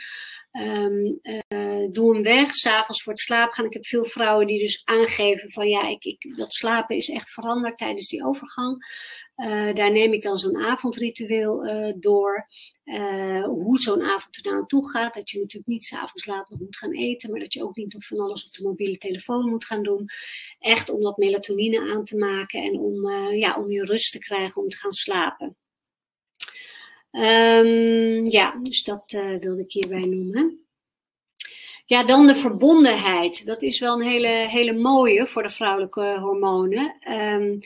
Um, 0.51 1.19
uh, 1.21 1.87
doe 1.91 2.13
hem 2.13 2.23
weg, 2.23 2.55
s'avonds 2.55 3.03
voor 3.03 3.13
het 3.13 3.21
slapen 3.21 3.53
gaan. 3.53 3.65
Ik 3.65 3.73
heb 3.73 3.85
veel 3.85 4.05
vrouwen 4.05 4.47
die 4.47 4.59
dus 4.59 4.81
aangeven 4.85 5.51
van 5.51 5.69
ja, 5.69 5.87
ik, 5.87 6.03
ik, 6.03 6.37
dat 6.37 6.53
slapen 6.53 6.95
is 6.95 7.09
echt 7.09 7.29
veranderd 7.29 7.77
tijdens 7.77 8.07
die 8.07 8.25
overgang. 8.25 8.85
Uh, 9.35 9.73
daar 9.73 9.91
neem 9.91 10.13
ik 10.13 10.21
dan 10.21 10.37
zo'n 10.37 10.57
avondritueel 10.57 11.65
uh, 11.65 11.93
door. 11.99 12.47
Hoe 13.45 13.79
zo'n 13.79 14.01
avond 14.01 14.45
er 14.45 14.51
nou 14.51 14.65
toe 14.65 14.89
gaat. 14.89 15.13
Dat 15.13 15.29
je 15.29 15.39
natuurlijk 15.39 15.67
niet 15.67 15.85
s'avonds 15.85 16.25
laat 16.25 16.49
nog 16.49 16.59
moet 16.59 16.77
gaan 16.77 16.93
eten. 16.93 17.31
Maar 17.31 17.39
dat 17.39 17.53
je 17.53 17.63
ook 17.63 17.75
niet 17.75 17.93
nog 17.93 18.05
van 18.05 18.19
alles 18.19 18.45
op 18.45 18.53
de 18.53 18.63
mobiele 18.63 18.97
telefoon 18.97 19.49
moet 19.49 19.65
gaan 19.65 19.83
doen. 19.83 20.09
Echt 20.59 20.89
om 20.89 21.01
dat 21.01 21.17
melatonine 21.17 21.91
aan 21.91 22.03
te 22.03 22.17
maken. 22.17 22.63
En 22.63 22.79
om, 22.79 23.09
ja, 23.35 23.55
om 23.55 23.69
je 23.69 23.85
rust 23.85 24.11
te 24.11 24.19
krijgen 24.19 24.61
om 24.61 24.67
te 24.67 24.77
gaan 24.77 24.91
slapen. 24.91 25.55
Um, 27.11 28.25
ja, 28.25 28.59
dus 28.61 28.83
dat 28.83 29.03
wilde 29.39 29.61
ik 29.61 29.71
hierbij 29.71 30.05
noemen. 30.05 30.65
Ja, 31.85 32.03
dan 32.03 32.27
de 32.27 32.35
verbondenheid. 32.35 33.45
Dat 33.45 33.61
is 33.61 33.79
wel 33.79 33.95
een 33.95 34.07
hele, 34.07 34.27
hele 34.27 34.73
mooie 34.73 35.27
voor 35.27 35.43
de 35.43 35.49
vrouwelijke 35.49 36.17
hormonen. 36.19 37.11
Um, 37.11 37.59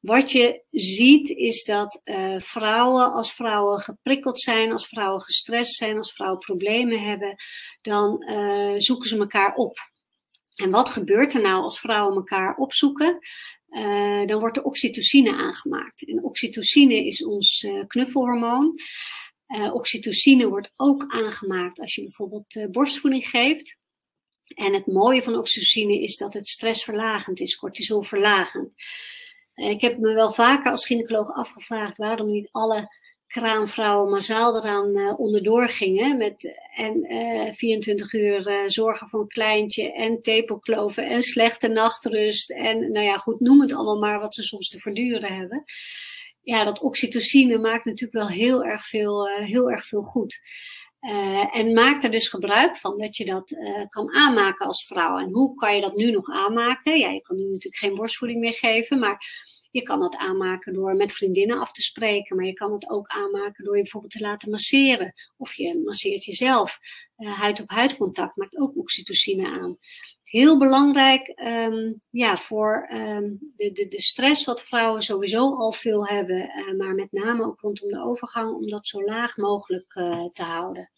wat 0.00 0.30
je 0.30 0.62
ziet 0.70 1.28
is 1.28 1.64
dat 1.64 2.00
uh, 2.04 2.34
vrouwen, 2.38 3.12
als 3.12 3.32
vrouwen 3.32 3.80
geprikkeld 3.80 4.40
zijn, 4.40 4.72
als 4.72 4.88
vrouwen 4.88 5.22
gestrest 5.22 5.74
zijn, 5.74 5.96
als 5.96 6.12
vrouwen 6.12 6.38
problemen 6.38 7.00
hebben, 7.00 7.34
dan 7.82 8.24
uh, 8.30 8.74
zoeken 8.76 9.08
ze 9.08 9.18
elkaar 9.18 9.54
op. 9.54 9.78
En 10.54 10.70
wat 10.70 10.88
gebeurt 10.88 11.34
er 11.34 11.40
nou 11.40 11.62
als 11.62 11.80
vrouwen 11.80 12.16
elkaar 12.16 12.56
opzoeken? 12.56 13.18
Uh, 13.70 14.26
dan 14.26 14.40
wordt 14.40 14.56
er 14.56 14.62
oxytocine 14.62 15.32
aangemaakt. 15.32 16.06
En 16.06 16.24
oxytocine 16.24 17.06
is 17.06 17.24
ons 17.24 17.62
uh, 17.62 17.86
knuffelhormoon. 17.86 18.70
Uh, 19.48 19.74
oxytocine 19.74 20.48
wordt 20.48 20.70
ook 20.76 21.04
aangemaakt 21.08 21.80
als 21.80 21.94
je 21.94 22.02
bijvoorbeeld 22.02 22.70
borstvoeding 22.70 23.28
geeft. 23.28 23.76
En 24.46 24.74
het 24.74 24.86
mooie 24.86 25.22
van 25.22 25.38
oxytocine 25.38 26.00
is 26.00 26.16
dat 26.16 26.34
het 26.34 26.48
stressverlagend 26.48 27.40
is, 27.40 27.56
cortisolverlagend. 27.56 28.72
ik 29.54 29.80
heb 29.80 29.98
me 29.98 30.14
wel 30.14 30.32
vaker 30.32 30.70
als 30.70 30.86
gynaecoloog 30.86 31.32
afgevraagd 31.32 31.96
waarom 31.96 32.26
niet 32.26 32.48
alle 32.52 32.88
kraamvrouwen 33.26 34.10
massaal 34.10 34.56
eraan 34.56 34.96
uh, 34.96 35.18
onderdoor 35.18 35.68
gingen. 35.68 36.16
Met, 36.16 36.54
en 36.76 37.12
uh, 37.12 37.52
24 37.52 38.12
uur 38.12 38.48
uh, 38.48 38.62
zorgen 38.66 39.08
voor 39.08 39.20
een 39.20 39.28
kleintje 39.28 39.92
en 39.92 40.22
tepelkloven 40.22 41.08
en 41.08 41.22
slechte 41.22 41.68
nachtrust. 41.68 42.50
En 42.50 42.92
nou 42.92 43.04
ja, 43.04 43.16
goed, 43.16 43.40
noem 43.40 43.60
het 43.60 43.72
allemaal 43.72 43.98
maar 43.98 44.20
wat 44.20 44.34
ze 44.34 44.42
soms 44.42 44.68
te 44.68 44.78
verduren 44.78 45.34
hebben. 45.34 45.64
Ja, 46.42 46.64
dat 46.64 46.80
oxytocine 46.80 47.58
maakt 47.58 47.84
natuurlijk 47.84 48.12
wel 48.12 48.28
heel 48.28 48.64
erg 48.64 48.86
veel, 48.88 49.26
heel 49.28 49.70
erg 49.70 49.86
veel 49.86 50.02
goed. 50.02 50.40
en 51.52 51.72
maak 51.72 52.02
er 52.02 52.10
dus 52.10 52.28
gebruik 52.28 52.76
van 52.76 52.98
dat 52.98 53.16
je 53.16 53.24
dat 53.24 53.56
kan 53.88 54.14
aanmaken 54.14 54.66
als 54.66 54.86
vrouw. 54.86 55.18
En 55.18 55.30
hoe 55.32 55.54
kan 55.54 55.74
je 55.74 55.80
dat 55.80 55.96
nu 55.96 56.10
nog 56.10 56.28
aanmaken? 56.28 56.98
Ja, 56.98 57.10
je 57.10 57.20
kan 57.20 57.36
nu 57.36 57.42
natuurlijk 57.42 57.76
geen 57.76 57.94
borstvoeding 57.94 58.40
meer 58.40 58.54
geven, 58.54 58.98
maar 58.98 59.18
je 59.76 59.82
kan 59.82 60.00
dat 60.00 60.16
aanmaken 60.16 60.72
door 60.72 60.96
met 60.96 61.12
vriendinnen 61.12 61.58
af 61.58 61.72
te 61.72 61.82
spreken, 61.82 62.36
maar 62.36 62.44
je 62.44 62.52
kan 62.52 62.72
het 62.72 62.90
ook 62.90 63.06
aanmaken 63.06 63.64
door 63.64 63.76
je 63.76 63.82
bijvoorbeeld 63.82 64.12
te 64.12 64.20
laten 64.20 64.50
masseren. 64.50 65.12
Of 65.36 65.54
je 65.54 65.82
masseert 65.84 66.24
jezelf. 66.24 66.78
Huid 67.16 67.60
op 67.60 67.70
huid 67.70 67.96
contact 67.96 68.36
maakt 68.36 68.56
ook 68.56 68.76
oxytocine 68.76 69.48
aan. 69.48 69.78
Heel 70.22 70.58
belangrijk 70.58 71.32
um, 71.36 72.00
ja, 72.10 72.36
voor 72.36 72.88
um, 72.92 73.38
de, 73.56 73.72
de, 73.72 73.88
de 73.88 74.00
stress 74.00 74.44
wat 74.44 74.62
vrouwen 74.62 75.02
sowieso 75.02 75.54
al 75.54 75.72
veel 75.72 76.06
hebben, 76.06 76.36
uh, 76.36 76.78
maar 76.78 76.94
met 76.94 77.12
name 77.12 77.44
ook 77.44 77.60
rondom 77.60 77.90
de 77.90 78.02
overgang, 78.02 78.54
om 78.54 78.68
dat 78.68 78.86
zo 78.86 79.04
laag 79.04 79.36
mogelijk 79.36 79.94
uh, 79.94 80.24
te 80.32 80.42
houden. 80.42 80.90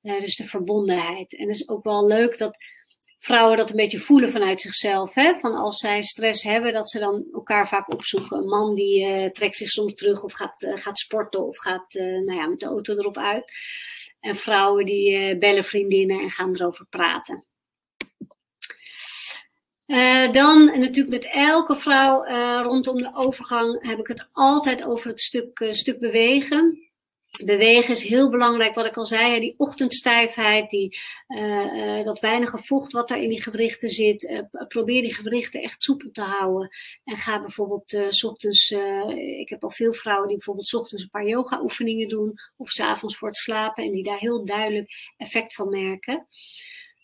dus 0.00 0.36
de 0.36 0.46
verbondenheid. 0.46 1.36
En 1.36 1.48
het 1.48 1.56
is 1.56 1.68
ook 1.68 1.84
wel 1.84 2.06
leuk 2.06 2.38
dat 2.38 2.56
vrouwen 3.18 3.56
dat 3.56 3.70
een 3.70 3.76
beetje 3.76 3.98
voelen 3.98 4.30
vanuit 4.30 4.60
zichzelf. 4.60 5.14
Hè? 5.14 5.38
Van 5.38 5.54
als 5.54 5.78
zij 5.78 6.02
stress 6.02 6.42
hebben, 6.42 6.72
dat 6.72 6.90
ze 6.90 6.98
dan 6.98 7.24
elkaar 7.32 7.68
vaak 7.68 7.92
opzoeken. 7.92 8.36
Een 8.36 8.48
man 8.48 8.74
die 8.74 9.04
uh, 9.04 9.30
trekt 9.30 9.56
zich 9.56 9.70
soms 9.70 9.94
terug 9.94 10.22
of 10.22 10.32
gaat, 10.32 10.62
uh, 10.62 10.76
gaat 10.76 10.98
sporten 10.98 11.46
of 11.46 11.58
gaat 11.58 11.94
uh, 11.94 12.02
nou 12.04 12.34
ja, 12.34 12.46
met 12.46 12.60
de 12.60 12.66
auto 12.66 12.92
erop 12.96 13.18
uit. 13.18 13.52
En 14.20 14.36
vrouwen 14.36 14.84
die 14.84 15.38
bellen 15.38 15.64
vriendinnen 15.64 16.20
en 16.20 16.30
gaan 16.30 16.54
erover 16.54 16.86
praten. 16.90 17.44
dan 20.32 20.64
natuurlijk 20.64 21.08
met 21.08 21.24
elke 21.32 21.76
vrouw 21.76 22.24
rondom 22.62 22.96
de 22.96 23.10
overgang 23.14 23.86
heb 23.86 23.98
ik 23.98 24.06
het 24.06 24.28
altijd 24.32 24.84
over 24.84 25.08
het 25.08 25.20
stuk, 25.20 25.68
stuk 25.70 25.98
bewegen 25.98 26.87
bewegen 27.44 27.90
is 27.90 28.02
heel 28.02 28.30
belangrijk, 28.30 28.74
wat 28.74 28.86
ik 28.86 28.96
al 28.96 29.06
zei, 29.06 29.40
die 29.40 29.54
ochtendstijfheid, 29.56 30.70
die, 30.70 30.98
uh, 31.28 31.40
uh, 31.40 32.04
dat 32.04 32.20
weinige 32.20 32.58
vocht 32.58 32.92
wat 32.92 33.08
daar 33.08 33.22
in 33.22 33.28
die 33.28 33.42
gewrichten 33.42 33.88
zit. 33.88 34.22
Uh, 34.22 34.66
probeer 34.68 35.02
die 35.02 35.14
gewrichten 35.14 35.62
echt 35.62 35.82
soepel 35.82 36.10
te 36.10 36.22
houden. 36.22 36.70
En 37.04 37.16
ga 37.16 37.40
bijvoorbeeld 37.40 37.96
s 38.08 38.24
ochtends, 38.24 38.70
ik 39.38 39.48
heb 39.48 39.64
al 39.64 39.70
veel 39.70 39.92
vrouwen 39.92 40.26
die 40.28 40.36
bijvoorbeeld 40.36 40.68
s 40.68 40.74
ochtends 40.74 41.02
een 41.02 41.10
paar 41.10 41.26
yoga 41.26 41.62
oefeningen 41.62 42.08
doen, 42.08 42.34
of 42.56 42.70
s 42.70 42.80
avonds 42.80 43.16
voor 43.16 43.28
het 43.28 43.36
slapen, 43.36 43.84
en 43.84 43.92
die 43.92 44.04
daar 44.04 44.18
heel 44.18 44.44
duidelijk 44.44 45.14
effect 45.16 45.54
van 45.54 45.68
merken. 45.68 46.26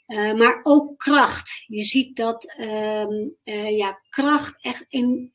Uh, 0.07 0.33
maar 0.35 0.61
ook 0.63 0.99
kracht. 0.99 1.65
Je 1.67 1.83
ziet 1.83 2.17
dat 2.17 2.55
uh, 2.61 3.07
uh, 3.45 3.77
ja, 3.77 4.01
kracht 4.09 4.63
echt 4.63 4.87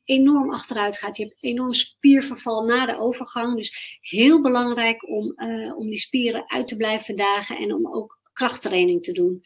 enorm 0.04 0.52
achteruit 0.52 0.98
gaat. 0.98 1.16
Je 1.16 1.22
hebt 1.22 1.36
enorm 1.40 1.72
spierverval 1.72 2.64
na 2.64 2.86
de 2.86 2.98
overgang. 2.98 3.56
Dus 3.56 3.98
heel 4.00 4.40
belangrijk 4.40 5.08
om, 5.08 5.32
uh, 5.36 5.76
om 5.76 5.88
die 5.88 5.98
spieren 5.98 6.50
uit 6.50 6.68
te 6.68 6.76
blijven 6.76 7.16
dagen 7.16 7.56
en 7.58 7.74
om 7.74 7.94
ook 7.94 8.18
krachttraining 8.32 9.02
te 9.02 9.12
doen. 9.12 9.42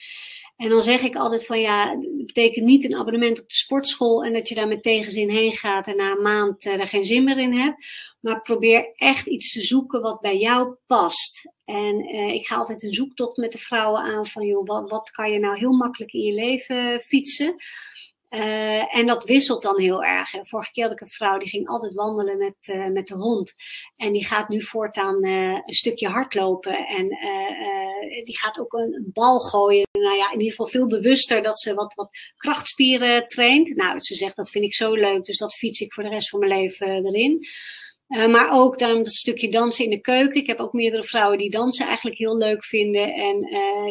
En 0.57 0.69
dan 0.69 0.83
zeg 0.83 1.03
ik 1.03 1.17
altijd 1.17 1.47
van 1.47 1.61
ja, 1.61 1.99
betekent 2.17 2.65
niet 2.65 2.85
een 2.85 2.97
abonnement 2.97 3.41
op 3.41 3.49
de 3.49 3.55
sportschool 3.55 4.25
en 4.25 4.33
dat 4.33 4.49
je 4.49 4.55
daar 4.55 4.69
met 4.69 4.83
tegenzin 4.83 5.31
heen 5.31 5.53
gaat 5.53 5.87
en 5.87 5.97
na 5.97 6.11
een 6.11 6.23
maand 6.23 6.65
er 6.65 6.89
geen 6.89 7.05
zin 7.05 7.25
meer 7.25 7.39
in 7.39 7.53
hebt. 7.53 7.87
Maar 8.21 8.43
probeer 8.43 8.93
echt 8.95 9.27
iets 9.27 9.53
te 9.53 9.61
zoeken 9.61 10.01
wat 10.01 10.21
bij 10.21 10.39
jou 10.39 10.75
past. 10.87 11.53
En 11.65 12.15
uh, 12.15 12.35
ik 12.35 12.47
ga 12.47 12.57
altijd 12.57 12.83
een 12.83 12.93
zoektocht 12.93 13.37
met 13.37 13.53
de 13.53 13.59
vrouwen 13.59 14.03
aan 14.03 14.27
van 14.27 14.47
joh, 14.47 14.67
wat, 14.67 14.91
wat 14.91 15.11
kan 15.11 15.33
je 15.33 15.39
nou 15.39 15.59
heel 15.59 15.73
makkelijk 15.73 16.13
in 16.13 16.21
je 16.21 16.33
leven 16.33 17.01
fietsen. 17.01 17.55
Uh, 18.31 18.97
en 18.97 19.07
dat 19.07 19.25
wisselt 19.25 19.63
dan 19.63 19.81
heel 19.81 20.03
erg. 20.03 20.31
Vorige 20.43 20.73
keer 20.73 20.85
had 20.85 20.93
ik 20.93 21.01
een 21.01 21.09
vrouw 21.09 21.39
die 21.39 21.49
ging 21.49 21.69
altijd 21.69 21.95
wandelen 21.95 22.39
met, 22.39 22.91
met 22.93 23.07
de 23.07 23.15
hond. 23.15 23.55
En 23.97 24.13
die 24.13 24.25
gaat 24.25 24.49
nu 24.49 24.63
voortaan 24.63 25.25
uh, 25.25 25.51
een 25.51 25.75
stukje 25.75 26.09
hardlopen. 26.09 26.87
En 26.87 27.09
die 28.25 28.39
gaat 28.39 28.59
ook 28.59 28.73
een, 28.73 29.11
bal 29.13 29.41
gooien. 29.41 29.87
Nou 29.93 30.17
ja, 30.17 30.27
in 30.33 30.39
ieder 30.39 30.51
geval 30.51 30.69
veel 30.69 30.87
bewuster 30.87 31.43
dat 31.43 31.61
ze 31.61 31.75
wat, 31.75 31.95
wat 31.95 32.09
krachtspieren 32.37 33.29
traint. 33.29 33.77
Nou, 33.77 33.99
ze 33.99 34.15
zegt 34.15 34.37
dat 34.37 34.51
vind 34.51 34.65
ik 34.65 34.75
zo 34.75 34.95
leuk. 34.95 35.25
Dus 35.25 35.39
dat 35.39 35.55
fiets 35.55 35.81
ik 35.81 35.93
voor 35.93 36.03
de 36.03 36.09
rest 36.09 36.29
van 36.29 36.39
mijn 36.39 36.53
leven 36.53 37.07
erin. 37.07 37.47
Uh, 38.09 38.27
maar 38.27 38.53
ook 38.53 38.79
dan 38.79 38.97
dat 38.97 39.13
stukje 39.13 39.51
dansen 39.51 39.85
in 39.85 39.91
de 39.91 40.01
keuken. 40.01 40.41
Ik 40.41 40.47
heb 40.47 40.59
ook 40.59 40.73
meerdere 40.73 41.05
vrouwen 41.05 41.39
die 41.39 41.51
dansen 41.51 41.87
eigenlijk 41.87 42.19
heel 42.19 42.37
leuk 42.37 42.65
vinden. 42.65 43.15
En 43.15 43.47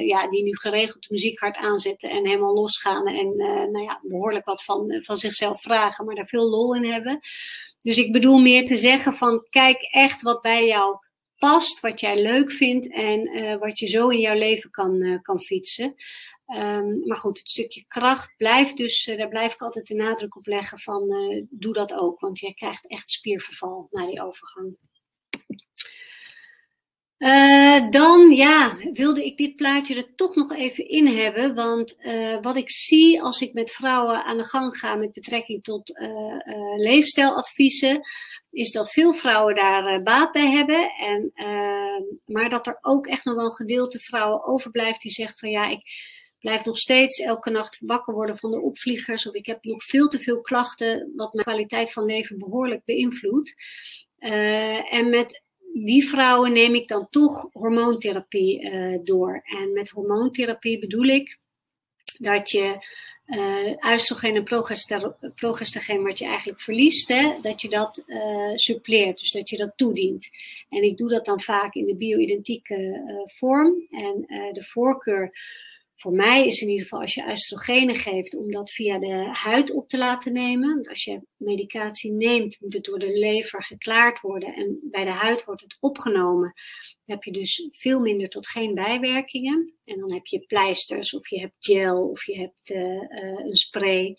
ja, 0.05 0.30
die 0.30 0.43
nu 0.43 0.55
geregeld 0.55 1.09
muziek 1.09 1.39
hard 1.39 1.55
aanzetten 1.55 2.09
en 2.09 2.26
helemaal 2.26 2.53
losgaan. 2.53 3.07
En 3.07 3.34
uh, 3.38 3.45
nou 3.47 3.84
ja, 3.84 3.99
behoorlijk 4.03 4.45
wat 4.45 4.64
van, 4.64 5.01
van 5.03 5.16
zichzelf 5.16 5.61
vragen, 5.61 6.05
maar 6.05 6.16
daar 6.16 6.28
veel 6.28 6.49
lol 6.49 6.76
in 6.76 6.86
hebben. 6.86 7.20
Dus 7.82 7.97
ik 7.97 8.11
bedoel 8.11 8.39
meer 8.39 8.66
te 8.66 8.78
zeggen 8.78 9.14
van 9.14 9.47
kijk 9.49 9.78
echt 9.82 10.22
wat 10.22 10.41
bij 10.41 10.66
jou 10.66 10.97
past, 11.44 11.80
wat 11.80 12.00
jij 12.00 12.22
leuk 12.22 12.52
vindt 12.52 12.94
en 12.94 13.60
wat 13.60 13.80
je 13.80 13.88
zo 13.88 14.08
in 14.10 14.20
jouw 14.20 14.38
leven 14.38 14.70
kan, 14.70 15.20
kan 15.22 15.39
fietsen. 15.39 15.96
Um, 16.56 17.08
maar 17.08 17.18
goed, 17.18 17.38
het 17.38 17.50
stukje 17.50 17.86
kracht 17.88 18.34
blijft 18.38 18.78
dus, 18.78 19.08
uh, 19.08 19.18
daar 19.18 19.28
blijf 19.28 19.54
ik 19.54 19.62
altijd 19.62 19.88
de 19.88 19.96
nadruk 19.96 20.36
op 20.36 20.46
leggen 20.46 20.80
van 20.80 21.08
doe 21.50 21.74
dat 21.74 21.94
ook, 21.94 22.20
want 22.20 22.39
jij 22.39 22.54
krijgt 22.54 22.88
echt 22.88 23.12
spierverval 23.12 23.88
na 23.91 24.06
die 24.06 24.22
overgang. 24.22 24.78
Dan 27.91 28.32
ja, 28.32 28.78
wilde 28.91 29.26
ik 29.26 29.38
dit 29.38 29.56
plaatje 29.56 29.96
er 29.96 30.16
toch 30.16 30.36
nog 30.36 30.54
even 30.54 30.89
in 30.89 31.08
hebben. 31.08 31.56
Want 31.56 31.96
wat 32.41 32.58
ik 32.58 32.72
zie 32.72 33.22
als 33.22 33.41
ik 33.41 33.54
met 33.54 33.72
vrouwen 33.72 34.24
aan 34.24 34.38
de 34.38 34.44
gang 34.44 34.78
ga 34.78 34.96
met 34.96 35.14
betrekking 35.14 35.64
tot 35.64 35.91
leefstijladviezen, 36.78 38.02
is 38.54 38.72
dat 38.72 38.91
veel 38.91 39.14
vrouwen 39.14 39.56
daar 39.56 40.04
baat 40.04 40.32
bij 40.32 40.49
hebben. 40.49 40.91
En, 40.91 41.32
maar 42.26 42.49
dat 42.49 42.68
er 42.68 42.78
ook 42.82 43.08
echt 43.08 43.26
nog 43.26 43.36
wel 43.36 43.45
een 43.45 43.51
gedeelte 43.51 43.99
vrouwen 43.99 44.45
overblijft 44.45 45.01
die 45.01 45.12
zegt 45.12 45.39
van 45.39 45.49
ja, 45.49 45.70
ik 45.70 45.82
blijf 46.43 46.66
nog 46.66 46.78
steeds 46.78 47.20
elke 47.20 47.49
nacht 47.49 47.78
wakker 47.80 48.14
worden 48.14 48.38
van 48.38 48.51
de 48.51 48.62
opvliegers. 48.62 49.28
Of 49.28 49.34
ik 49.34 49.45
heb 49.45 49.64
nog 49.64 49.84
veel 49.84 50.08
te 50.08 50.20
veel 50.20 50.41
klachten, 50.41 51.12
wat 51.16 51.34
mijn 51.34 51.45
kwaliteit 51.45 51.91
van 51.91 52.06
leven 52.06 52.38
behoorlijk 52.38 52.86
beïnvloedt. 52.86 53.54
Uh, 54.20 54.93
en 54.93 55.10
met 55.10 55.43
die 55.74 56.08
vrouwen 56.08 56.51
neem 56.51 56.76
ik 56.76 56.88
dan 56.88 57.08
toch 57.10 57.49
hormoontherapie 57.51 58.62
uh, 58.62 58.99
door. 59.04 59.41
En 59.43 59.74
met 59.74 59.89
hormoontherapie 59.89 60.80
bedoel 60.80 61.06
ik 61.06 61.39
dat 62.20 62.49
je 62.51 62.86
uh, 63.26 63.93
oestrogeen 63.93 64.36
en 64.36 64.43
progestageen, 65.36 66.03
wat 66.03 66.20
je 66.20 66.26
eigenlijk 66.26 66.61
verliest, 66.61 67.07
hè, 67.07 67.38
dat 67.41 67.61
je 67.61 67.70
dat 67.70 68.03
uh, 68.07 68.51
suppleert, 68.53 69.20
dus 69.20 69.32
dat 69.32 69.49
je 69.49 69.57
dat 69.57 69.74
toedient. 69.76 70.30
En 70.70 70.84
ik 70.84 70.97
doe 70.97 71.09
dat 71.09 71.26
dan 71.26 71.41
vaak 71.41 71.74
in 71.74 71.86
de 71.86 71.95
bio-identieke 71.95 72.76
uh, 72.76 73.16
vorm. 73.26 73.86
En 73.89 74.26
de 74.53 74.64
voorkeur 74.64 75.32
voor 76.03 76.11
mij 76.11 76.47
is 76.47 76.61
in 76.61 76.68
ieder 76.68 76.84
geval 76.84 77.01
als 77.01 77.14
je 77.14 77.30
oestrogenen 77.30 77.95
geeft, 77.95 78.36
om 78.36 78.51
dat 78.51 78.72
via 78.72 78.99
de 78.99 79.30
huid 79.32 79.72
op 79.72 79.88
te 79.88 79.97
laten 79.97 80.34
nemen. 80.34 80.74
Want 80.74 80.89
als 80.89 81.03
je 81.03 81.22
medicatie 81.38 82.11
neemt, 82.11 82.57
moet 82.61 82.74
het 82.74 82.84
door 82.84 82.99
de 82.99 83.20
lever 83.20 83.64
geklaard 83.64 84.22
worden 84.22 84.53
en 84.53 84.80
bij 84.91 85.03
de 85.03 85.11
huid 85.11 85.45
wordt 85.45 85.61
het 85.61 85.78
opgenomen. 85.80 86.53
Heb 87.06 87.24
je 87.24 87.32
dus 87.32 87.70
veel 87.72 87.99
minder 87.99 88.30
tot 88.30 88.47
geen 88.47 88.74
bijwerkingen. 88.74 89.74
En 89.86 89.99
dan 89.99 90.14
heb 90.14 90.26
je 90.26 90.39
pleisters 90.39 91.14
of 91.14 91.30
je 91.30 91.39
hebt 91.39 91.56
gel 91.60 92.10
of 92.10 92.26
je 92.26 92.38
hebt 92.39 92.70
uh, 92.70 92.80
uh, 92.80 93.45
een 93.45 93.56
spray. 93.56 94.16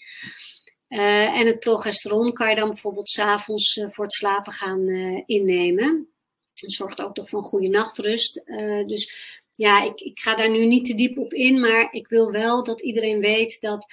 Uh, 0.89 1.39
en 1.39 1.47
het 1.47 1.59
progesteron 1.59 2.33
kan 2.33 2.49
je 2.49 2.57
dan 2.57 2.69
bijvoorbeeld 2.69 3.09
s'avonds 3.09 3.77
uh, 3.77 3.91
voor 3.91 4.05
het 4.05 4.13
slapen 4.13 4.53
gaan 4.53 4.89
innemen. 5.27 6.09
Dat 6.55 6.73
zorgt 6.73 7.01
ook 7.01 7.15
toch 7.15 7.29
voor 7.29 7.39
een 7.39 7.45
goede 7.45 7.69
nachtrust. 7.69 8.43
dus 8.87 9.13
ja, 9.57 9.83
ik, 9.83 10.01
ik 10.01 10.19
ga 10.19 10.35
daar 10.35 10.51
nu 10.51 10.67
niet 10.67 10.85
te 10.85 10.95
diep 10.95 11.19
op 11.19 11.33
in, 11.33 11.61
maar 11.61 11.93
ik 11.93 12.09
wil 12.09 12.31
wel 12.31 12.65
dat 12.65 12.81
iedereen 12.81 13.21
weet 13.21 13.61
dat 13.61 13.87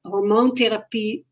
hormoontherapie 0.00 1.26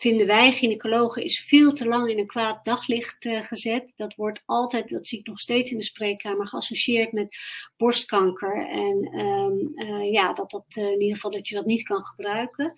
vinden 0.00 0.26
wij, 0.26 0.52
gynaecologen, 0.52 1.22
is 1.22 1.40
veel 1.40 1.72
te 1.72 1.86
lang 1.86 2.10
in 2.10 2.18
een 2.18 2.26
kwaad 2.26 2.64
daglicht 2.64 3.24
uh, 3.24 3.42
gezet. 3.42 3.92
Dat 3.96 4.14
wordt 4.14 4.42
altijd, 4.46 4.88
dat 4.88 5.06
zie 5.06 5.18
ik 5.18 5.26
nog 5.26 5.40
steeds 5.40 5.70
in 5.70 5.78
de 5.78 5.84
spreekkamer, 5.84 6.46
geassocieerd 6.46 7.12
met 7.12 7.36
borstkanker. 7.76 8.68
En 8.68 9.18
um, 9.18 9.72
uh, 9.74 10.12
ja, 10.12 10.32
dat, 10.32 10.50
dat 10.50 10.64
uh, 10.78 10.84
in 10.84 11.00
ieder 11.00 11.14
geval 11.14 11.30
dat 11.30 11.48
je 11.48 11.54
dat 11.54 11.66
niet 11.66 11.82
kan 11.82 12.04
gebruiken. 12.04 12.74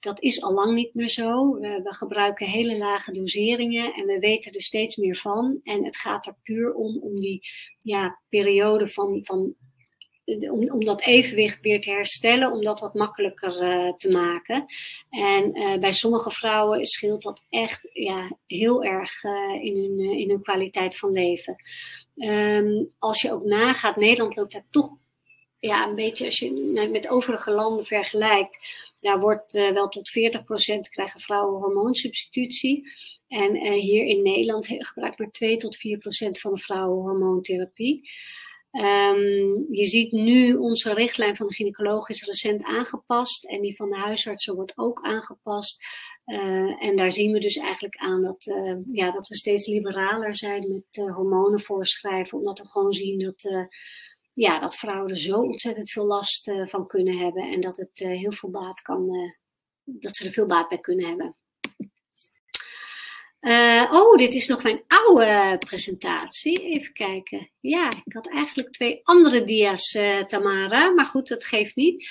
Dat 0.00 0.22
is 0.22 0.42
al 0.42 0.52
lang 0.52 0.74
niet 0.74 0.94
meer 0.94 1.08
zo. 1.08 1.58
We, 1.58 1.80
we, 1.82 1.94
gebruiken 1.94 2.46
hele 2.46 2.76
lage 2.76 3.12
doseringen 3.12 3.92
en 3.94 4.06
we 4.06 4.18
weten 4.18 4.52
er 4.52 4.62
steeds 4.62 4.96
meer 4.96 5.16
van. 5.16 5.60
En 5.62 5.84
het 5.84 5.96
gaat 5.96 6.26
er 6.26 6.36
puur 6.42 6.74
om, 6.74 6.98
om 7.02 7.20
die 7.20 7.48
ja, 7.80 8.20
periode 8.28 8.88
van, 8.88 9.20
van 9.24 9.54
om, 10.28 10.70
om 10.70 10.84
dat 10.84 11.00
evenwicht 11.00 11.60
weer 11.60 11.80
te 11.80 11.90
herstellen, 11.90 12.52
om 12.52 12.62
dat 12.62 12.80
wat 12.80 12.94
makkelijker 12.94 13.62
uh, 13.62 13.92
te 13.96 14.08
maken. 14.08 14.64
En 15.10 15.58
uh, 15.58 15.78
bij 15.78 15.92
sommige 15.92 16.30
vrouwen 16.30 16.86
scheelt 16.86 17.22
dat 17.22 17.42
echt 17.48 17.88
ja, 17.92 18.36
heel 18.46 18.84
erg 18.84 19.24
in, 19.60 19.76
hun, 19.76 19.98
in 19.98 20.28
hun 20.28 20.42
kwaliteit 20.42 20.96
van 20.96 21.12
leven. 21.12 21.56
Um, 22.14 22.90
als 22.98 23.20
je 23.20 23.32
ook 23.32 23.44
nagaat, 23.44 23.96
Nederland 23.96 24.36
loopt 24.36 24.52
daar 24.52 24.66
toch 24.70 24.98
ja, 25.58 25.88
een 25.88 25.94
beetje, 25.94 26.24
als 26.24 26.38
je 26.38 26.88
met 26.90 27.08
overige 27.08 27.50
landen 27.50 27.86
vergelijkt, 27.86 28.58
daar 29.00 29.20
wordt 29.20 29.52
wel 29.52 29.88
tot 29.88 30.10
40% 30.10 30.12
krijgen 30.90 31.20
vrouwen 31.20 31.60
hormoonsubstitutie. 31.60 32.92
En 33.28 33.56
hier 33.72 34.04
in 34.04 34.22
Nederland 34.22 34.66
gebruikt 34.68 35.18
maar 35.18 35.30
2 35.30 35.56
tot 35.56 35.76
4% 35.76 35.80
van 36.40 36.54
de 36.54 36.60
vrouwen 36.60 37.02
hormoontherapie. 37.02 38.10
Um, 38.70 39.64
je 39.66 39.86
ziet 39.86 40.12
nu 40.12 40.54
onze 40.54 40.94
richtlijn 40.94 41.36
van 41.36 41.46
de 41.46 41.54
gynaecoloog 41.54 42.08
is 42.08 42.24
recent 42.24 42.62
aangepast 42.62 43.44
en 43.44 43.60
die 43.60 43.76
van 43.76 43.90
de 43.90 43.96
huisartsen 43.96 44.54
wordt 44.54 44.72
ook 44.76 45.02
aangepast. 45.02 45.82
Uh, 46.26 46.84
en 46.84 46.96
daar 46.96 47.12
zien 47.12 47.32
we 47.32 47.38
dus 47.38 47.56
eigenlijk 47.56 47.96
aan 47.96 48.22
dat, 48.22 48.46
uh, 48.46 48.76
ja, 48.86 49.12
dat 49.12 49.28
we 49.28 49.36
steeds 49.36 49.66
liberaler 49.66 50.34
zijn 50.34 50.68
met 50.68 51.06
uh, 51.06 51.14
hormonen 51.14 51.60
voorschrijven, 51.60 52.38
omdat 52.38 52.58
we 52.58 52.68
gewoon 52.68 52.92
zien 52.92 53.18
dat, 53.18 53.68
ja, 54.34 54.58
dat 54.58 54.76
vrouwen 54.76 55.10
er 55.10 55.16
zo 55.16 55.40
ontzettend 55.40 55.90
veel 55.90 56.06
last 56.06 56.50
van 56.64 56.86
kunnen 56.86 57.18
hebben 57.18 57.42
en 57.42 57.60
dat 57.60 57.76
het 57.76 57.90
heel 57.94 58.32
veel 58.32 58.50
baat 58.50 58.82
kan, 58.82 59.10
dat 59.84 60.16
ze 60.16 60.26
er 60.26 60.32
veel 60.32 60.46
baat 60.46 60.68
bij 60.68 60.78
kunnen 60.78 61.08
hebben. 61.08 61.36
Uh, 63.40 63.92
oh, 63.92 64.16
dit 64.16 64.34
is 64.34 64.46
nog 64.46 64.62
mijn 64.62 64.82
oude 64.86 65.58
presentatie. 65.58 66.62
Even 66.62 66.92
kijken. 66.92 67.50
Ja, 67.60 67.88
ik 68.04 68.12
had 68.12 68.28
eigenlijk 68.28 68.72
twee 68.72 69.00
andere 69.02 69.44
dia's, 69.44 69.94
uh, 69.94 70.24
Tamara. 70.24 70.90
Maar 70.90 71.06
goed, 71.06 71.28
dat 71.28 71.44
geeft 71.44 71.76
niet. 71.76 72.08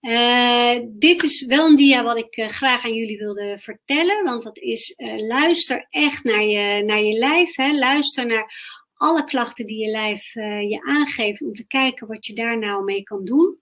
Uh, 0.00 0.78
dit 0.88 1.22
is 1.22 1.46
wel 1.46 1.66
een 1.66 1.76
dia 1.76 2.02
wat 2.02 2.16
ik 2.16 2.50
graag 2.50 2.84
aan 2.84 2.94
jullie 2.94 3.18
wilde 3.18 3.56
vertellen. 3.60 4.24
Want 4.24 4.42
dat 4.42 4.58
is, 4.58 4.94
luister 5.26 5.86
echt 5.90 6.24
naar 6.24 6.44
je, 6.44 6.82
naar 6.84 7.02
je 7.02 7.18
lijf. 7.18 7.56
Hè. 7.56 7.72
Luister 7.72 8.26
naar 8.26 8.52
alle 8.94 9.24
klachten 9.24 9.66
die 9.66 9.84
je 9.84 9.90
lijf 9.90 10.32
je 10.68 10.82
aangeeft. 10.86 11.42
Om 11.42 11.54
te 11.54 11.66
kijken 11.66 12.06
wat 12.06 12.26
je 12.26 12.34
daar 12.34 12.58
nou 12.58 12.84
mee 12.84 13.02
kan 13.02 13.24
doen. 13.24 13.58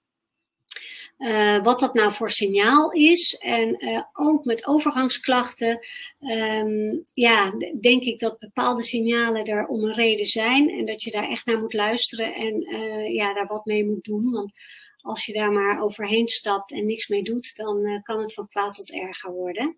Uh, 1.18 1.62
wat 1.62 1.80
dat 1.80 1.94
nou 1.94 2.12
voor 2.12 2.30
signaal 2.30 2.92
is. 2.92 3.34
En 3.34 3.84
uh, 3.84 4.02
ook 4.12 4.44
met 4.44 4.66
overgangsklachten, 4.66 5.86
um, 6.20 7.04
ja, 7.12 7.52
denk 7.80 8.02
ik 8.02 8.18
dat 8.18 8.38
bepaalde 8.38 8.82
signalen 8.82 9.44
er 9.44 9.66
om 9.66 9.84
een 9.84 9.94
reden 9.94 10.26
zijn. 10.26 10.70
En 10.70 10.86
dat 10.86 11.02
je 11.02 11.10
daar 11.10 11.28
echt 11.28 11.46
naar 11.46 11.60
moet 11.60 11.72
luisteren 11.72 12.34
en 12.34 12.74
uh, 12.74 13.14
ja, 13.14 13.34
daar 13.34 13.46
wat 13.46 13.64
mee 13.64 13.84
moet 13.84 14.04
doen. 14.04 14.30
Want 14.30 14.52
als 15.00 15.26
je 15.26 15.32
daar 15.32 15.52
maar 15.52 15.82
overheen 15.82 16.28
stapt 16.28 16.72
en 16.72 16.86
niks 16.86 17.08
mee 17.08 17.22
doet, 17.22 17.56
dan 17.56 18.00
kan 18.02 18.20
het 18.20 18.34
van 18.34 18.48
kwaad 18.48 18.74
tot 18.74 18.92
erger 18.92 19.32
worden. 19.32 19.76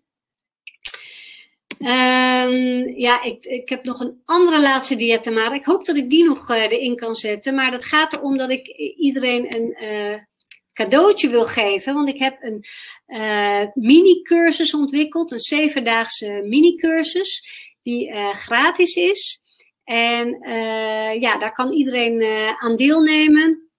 Um, 1.81 2.89
ja, 2.97 3.23
ik, 3.23 3.45
ik 3.45 3.69
heb 3.69 3.85
nog 3.85 4.01
een 4.01 4.23
andere 4.25 4.61
laatste 4.61 4.97
diëte, 4.97 5.31
maar 5.31 5.55
ik 5.55 5.65
hoop 5.65 5.85
dat 5.85 5.97
ik 5.97 6.11
die 6.11 6.25
nog 6.25 6.51
erin 6.51 6.97
kan 6.97 7.15
zetten. 7.15 7.55
Maar 7.55 7.71
dat 7.71 7.85
gaat 7.85 8.17
erom 8.17 8.37
dat 8.37 8.51
ik 8.51 8.67
iedereen 8.97 9.55
een 9.57 9.77
cadeautje 10.79 11.29
wil 11.29 11.45
geven. 11.45 11.95
Want 11.95 12.09
ik 12.09 12.19
heb 12.19 12.37
een 12.41 12.65
uh, 13.07 13.67
mini-cursus 13.75 14.75
ontwikkeld, 14.75 15.33
een 15.33 15.39
zevendaagse 15.39 16.43
mini-cursus, 16.45 17.49
die 17.83 18.09
uh, 18.09 18.29
gratis 18.29 18.95
is. 18.95 19.41
En 19.85 20.49
uh, 20.49 21.21
ja, 21.21 21.39
daar 21.39 21.53
kan 21.53 21.73
iedereen 21.73 22.23
aan 22.59 22.77
deelnemen. 22.77 23.71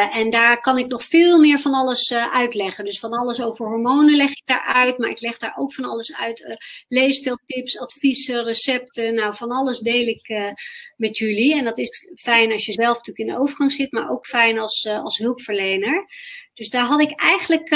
Uh, 0.00 0.16
en 0.16 0.30
daar 0.30 0.60
kan 0.60 0.78
ik 0.78 0.86
nog 0.86 1.04
veel 1.04 1.38
meer 1.38 1.58
van 1.58 1.74
alles 1.74 2.10
uh, 2.10 2.34
uitleggen. 2.34 2.84
Dus 2.84 2.98
van 2.98 3.10
alles 3.10 3.42
over 3.42 3.66
hormonen 3.66 4.16
leg 4.16 4.30
ik 4.30 4.42
daar 4.44 4.64
uit, 4.64 4.98
maar 4.98 5.08
ik 5.08 5.20
leg 5.20 5.38
daar 5.38 5.54
ook 5.56 5.74
van 5.74 5.84
alles 5.84 6.16
uit. 6.16 6.40
Uh, 6.40 6.54
leefstijltips, 6.88 7.78
adviezen, 7.78 8.44
recepten. 8.44 9.14
Nou, 9.14 9.36
van 9.36 9.50
alles 9.50 9.78
deel 9.78 10.06
ik 10.06 10.52
met 10.96 11.18
jullie. 11.18 11.56
En 11.56 11.64
dat 11.64 11.78
is 11.78 12.12
fijn 12.14 12.52
als 12.52 12.66
je 12.66 12.72
zelf 12.72 12.96
natuurlijk 12.96 13.28
in 13.28 13.34
de 13.34 13.40
overgang 13.40 13.72
zit, 13.72 13.92
maar 13.92 14.10
ook 14.10 14.26
fijn 14.26 14.58
als, 14.58 14.88
als 14.88 15.18
hulpverlener. 15.18 16.06
Dus 16.54 16.68
daar 16.68 16.84
had 16.84 17.00
ik 17.00 17.20
eigenlijk. 17.20 17.68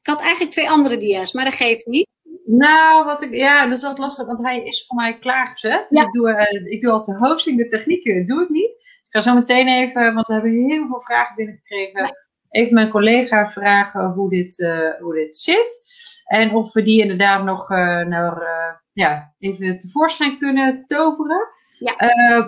ik 0.00 0.06
had 0.06 0.20
eigenlijk 0.20 0.50
twee 0.50 0.70
andere 0.70 0.96
dia's, 0.96 1.32
maar 1.32 1.44
dat 1.44 1.54
geeft 1.54 1.86
niet. 1.86 2.06
Nou, 2.44 3.04
wat 3.04 3.22
ik, 3.22 3.34
ja, 3.34 3.66
dat 3.66 3.76
is 3.76 3.82
wat 3.82 3.98
lastig, 3.98 4.26
want 4.26 4.42
hij 4.42 4.62
is 4.62 4.84
voor 4.86 4.96
mij 4.96 5.18
klaargezet. 5.18 5.88
Dus 5.88 5.98
ja. 5.98 6.04
ik, 6.04 6.12
doe, 6.12 6.48
ik 6.70 6.80
doe 6.80 6.92
op 6.92 7.04
de 7.04 7.16
hosting, 7.16 7.56
de 7.56 7.66
techniek 7.66 8.26
doe 8.26 8.42
ik 8.42 8.48
niet 8.48 8.83
ga 9.14 9.20
zo 9.20 9.34
meteen 9.34 9.68
even, 9.68 10.14
want 10.14 10.26
we 10.26 10.32
hebben 10.32 10.52
heel 10.52 10.86
veel 10.86 11.00
vragen 11.00 11.36
binnengekregen. 11.36 12.16
Even 12.50 12.74
mijn 12.74 12.90
collega 12.90 13.46
vragen 13.46 14.10
hoe 14.10 14.30
dit, 14.30 14.58
uh, 14.58 14.90
hoe 15.00 15.14
dit 15.14 15.36
zit. 15.36 15.82
En 16.24 16.54
of 16.54 16.72
we 16.72 16.82
die 16.82 17.00
inderdaad 17.00 17.44
nog 17.44 17.70
uh, 17.70 17.78
naar, 18.04 18.42
uh, 18.42 18.74
ja, 18.92 19.34
even 19.38 19.78
tevoorschijn 19.78 20.38
kunnen 20.38 20.86
toveren. 20.86 21.46
Ja. 21.78 21.94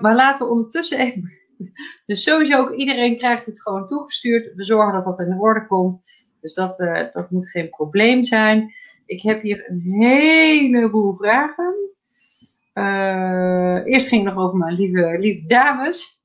maar 0.01 0.15
laten 0.15 0.47
we 0.47 0.53
ondertussen 0.53 0.99
even. 0.99 1.31
Dus 2.07 2.23
sowieso 2.23 2.59
ook 2.59 2.75
iedereen 2.75 3.17
krijgt 3.17 3.47
het 3.47 3.63
gewoon 3.63 3.87
toegestuurd. 3.87 4.55
We 4.55 4.65
zorgen 4.65 4.93
dat 4.93 5.05
dat 5.05 5.27
in 5.27 5.41
orde 5.41 5.67
komt. 5.67 6.01
Dus 6.41 6.55
dat, 6.55 6.77
dat 7.13 7.31
moet 7.31 7.51
geen 7.51 7.69
probleem 7.69 8.25
zijn. 8.25 8.73
Ik 9.07 9.23
heb 9.23 9.43
hier 9.43 9.65
een 9.69 9.81
heleboel 9.81 11.13
vragen. 11.13 11.75
eerst 13.85 14.09
ging 14.09 14.25
het 14.25 14.35
nog 14.35 14.45
over 14.45 14.59
mijn 14.59 14.75
lieve, 14.75 15.17
lieve 15.19 15.47
dames. 15.47 16.16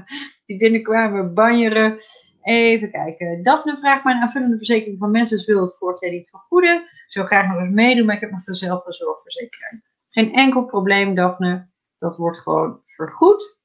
die 0.46 0.58
binnenkwamen 0.58 1.34
banjeren. 1.34 1.98
Even 2.42 2.90
kijken. 2.90 3.42
Daphne 3.42 3.76
vraagt 3.76 4.04
mij 4.04 4.14
een 4.14 4.22
aanvullende 4.22 4.56
verzekering 4.56 4.98
van 4.98 5.10
mensen 5.10 5.46
wil 5.46 5.62
het 5.62 5.76
vorig 5.76 6.00
jaar 6.00 6.10
niet 6.10 6.28
vergoeden. 6.28 6.88
Zou 7.06 7.26
graag 7.26 7.48
nog 7.48 7.60
eens 7.60 7.74
meedoen, 7.74 8.06
maar 8.06 8.14
ik 8.14 8.20
heb 8.20 8.30
nog 8.30 8.44
dezelfde 8.44 8.92
zorgverzekering. 8.92 9.84
Geen 10.10 10.32
enkel 10.32 10.64
probleem, 10.64 11.14
Daphne. 11.14 11.68
Dat 11.98 12.16
wordt 12.16 12.38
gewoon 12.38 12.82
vergoed. 12.86 13.60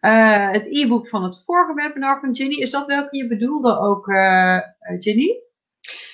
Uh, 0.00 0.50
het 0.50 0.66
e-book 0.66 1.08
van 1.08 1.22
het 1.22 1.42
vorige 1.44 1.74
webinar 1.74 2.20
van 2.20 2.36
Ginny, 2.36 2.54
is 2.54 2.70
dat 2.70 2.86
welke 2.86 3.16
je 3.16 3.26
bedoelde 3.26 3.78
ook, 3.78 4.06
uh, 4.06 4.58
Ginny? 4.98 5.42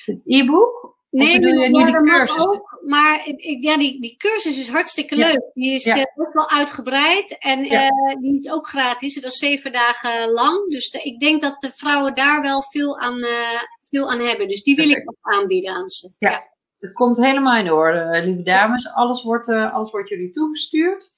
Het 0.04 0.20
e-book? 0.24 0.97
Nee, 1.18 1.40
bedoel 1.40 1.62
je 1.62 1.68
nu 1.68 1.84
die 1.84 2.00
cursus? 2.00 2.46
Ook, 2.46 2.80
maar 2.86 3.22
ik, 3.26 3.62
ja, 3.62 3.78
die, 3.78 4.00
die 4.00 4.16
cursus 4.16 4.58
is 4.58 4.68
hartstikke 4.68 5.16
leuk. 5.16 5.50
Die 5.54 5.72
is 5.72 5.84
ja. 5.84 6.12
ook 6.14 6.32
wel 6.32 6.50
uitgebreid 6.50 7.38
en 7.38 7.64
ja. 7.64 7.84
uh, 7.84 8.20
die 8.20 8.38
is 8.38 8.52
ook 8.52 8.68
gratis. 8.68 9.14
Dat 9.14 9.32
is 9.32 9.38
zeven 9.38 9.72
dagen 9.72 10.30
lang. 10.30 10.70
Dus 10.70 10.90
de, 10.90 11.02
ik 11.02 11.20
denk 11.20 11.42
dat 11.42 11.60
de 11.60 11.72
vrouwen 11.74 12.14
daar 12.14 12.42
wel 12.42 12.62
veel 12.62 12.98
aan, 12.98 13.18
uh, 13.18 13.62
veel 13.90 14.10
aan 14.10 14.20
hebben. 14.20 14.48
Dus 14.48 14.62
die 14.62 14.76
wil 14.76 14.90
ik 14.90 15.10
ook 15.10 15.34
aanbieden 15.34 15.74
aan 15.74 15.88
ze. 15.88 16.10
Ja, 16.18 16.42
het 16.78 16.92
komt 16.92 17.16
helemaal 17.16 17.56
in 17.56 17.72
orde, 17.72 18.22
lieve 18.24 18.42
dames. 18.42 18.92
Alles 18.92 19.22
wordt, 19.22 19.48
alles 19.48 19.90
wordt 19.90 20.08
jullie 20.08 20.30
toegestuurd. 20.30 21.16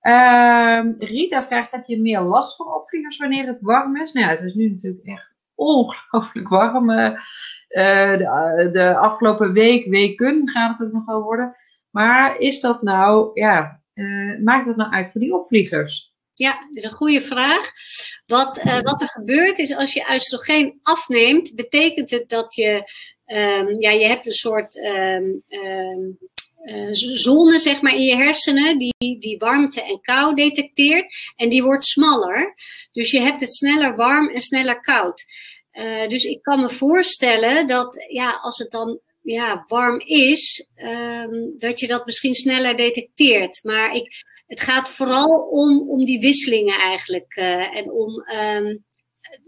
Ehm, 0.00 0.92
Rita 0.98 1.42
vraagt, 1.42 1.70
heb 1.70 1.84
je 1.84 2.00
meer 2.00 2.20
last 2.20 2.56
van 2.56 2.74
opvliegers 2.74 3.16
wanneer 3.16 3.46
het 3.46 3.58
warm 3.60 3.96
is? 3.96 4.12
Nou 4.12 4.26
ja, 4.26 4.32
het 4.32 4.42
is 4.42 4.54
nu 4.54 4.70
natuurlijk 4.70 5.06
echt 5.06 5.38
ongelooflijk 5.54 6.48
warm. 6.48 6.90
Uh, 7.70 8.18
de, 8.18 8.68
de, 8.72 8.96
afgelopen 8.96 9.52
week, 9.52 9.86
weken 9.86 10.48
gaat 10.48 10.78
het 10.78 10.88
ook 10.88 11.06
nog 11.06 11.22
worden. 11.22 11.56
Maar 11.90 12.38
is 12.38 12.60
dat 12.60 12.82
nou, 12.82 13.30
ja, 13.34 13.80
uh, 13.94 14.40
maakt 14.40 14.66
dat 14.66 14.76
nou 14.76 14.92
uit 14.92 15.10
voor 15.10 15.20
die 15.20 15.34
opvliegers? 15.34 16.12
Ja, 16.34 16.52
dat 16.52 16.70
is 16.72 16.84
een 16.84 16.90
goede 16.90 17.22
vraag. 17.22 17.70
Wat, 18.26 18.62
wat 18.82 19.02
er 19.02 19.08
gebeurt 19.08 19.58
is 19.58 19.76
als 19.76 19.92
je 19.92 20.10
oestrogeen 20.12 20.78
afneemt, 20.82 21.54
betekent 21.54 22.10
het 22.10 22.28
dat 22.28 22.54
je, 22.54 22.90
um, 23.26 23.80
ja, 23.80 23.90
je 23.90 24.06
hebt 24.06 24.26
een 24.26 24.32
soort 24.32 24.76
um, 24.76 25.42
uh, 26.64 26.88
zone 26.92 27.58
zeg 27.58 27.80
maar, 27.80 27.94
in 27.94 28.02
je 28.02 28.16
hersenen 28.16 28.78
die, 28.78 29.18
die 29.18 29.38
warmte 29.38 29.82
en 29.82 30.00
kou 30.00 30.34
detecteert. 30.34 31.14
En 31.36 31.48
die 31.48 31.62
wordt 31.62 31.86
smaller. 31.86 32.54
Dus 32.92 33.10
je 33.10 33.20
hebt 33.20 33.40
het 33.40 33.54
sneller 33.54 33.96
warm 33.96 34.28
en 34.28 34.40
sneller 34.40 34.80
koud. 34.80 35.24
Uh, 35.72 36.08
dus 36.08 36.24
ik 36.24 36.42
kan 36.42 36.60
me 36.60 36.70
voorstellen 36.70 37.66
dat 37.66 38.06
ja, 38.08 38.38
als 38.42 38.58
het 38.58 38.70
dan 38.70 39.00
ja, 39.22 39.64
warm 39.66 40.00
is, 40.00 40.68
um, 40.76 41.58
dat 41.58 41.80
je 41.80 41.86
dat 41.86 42.06
misschien 42.06 42.34
sneller 42.34 42.76
detecteert. 42.76 43.60
Maar 43.62 43.94
ik, 43.94 44.24
het 44.46 44.60
gaat 44.60 44.90
vooral 44.90 45.48
om, 45.50 45.88
om 45.88 46.04
die 46.04 46.20
wisselingen 46.20 46.78
eigenlijk. 46.78 47.36
Uh, 47.36 47.76
en 47.76 47.90
om 47.90 48.24
um, 48.34 48.84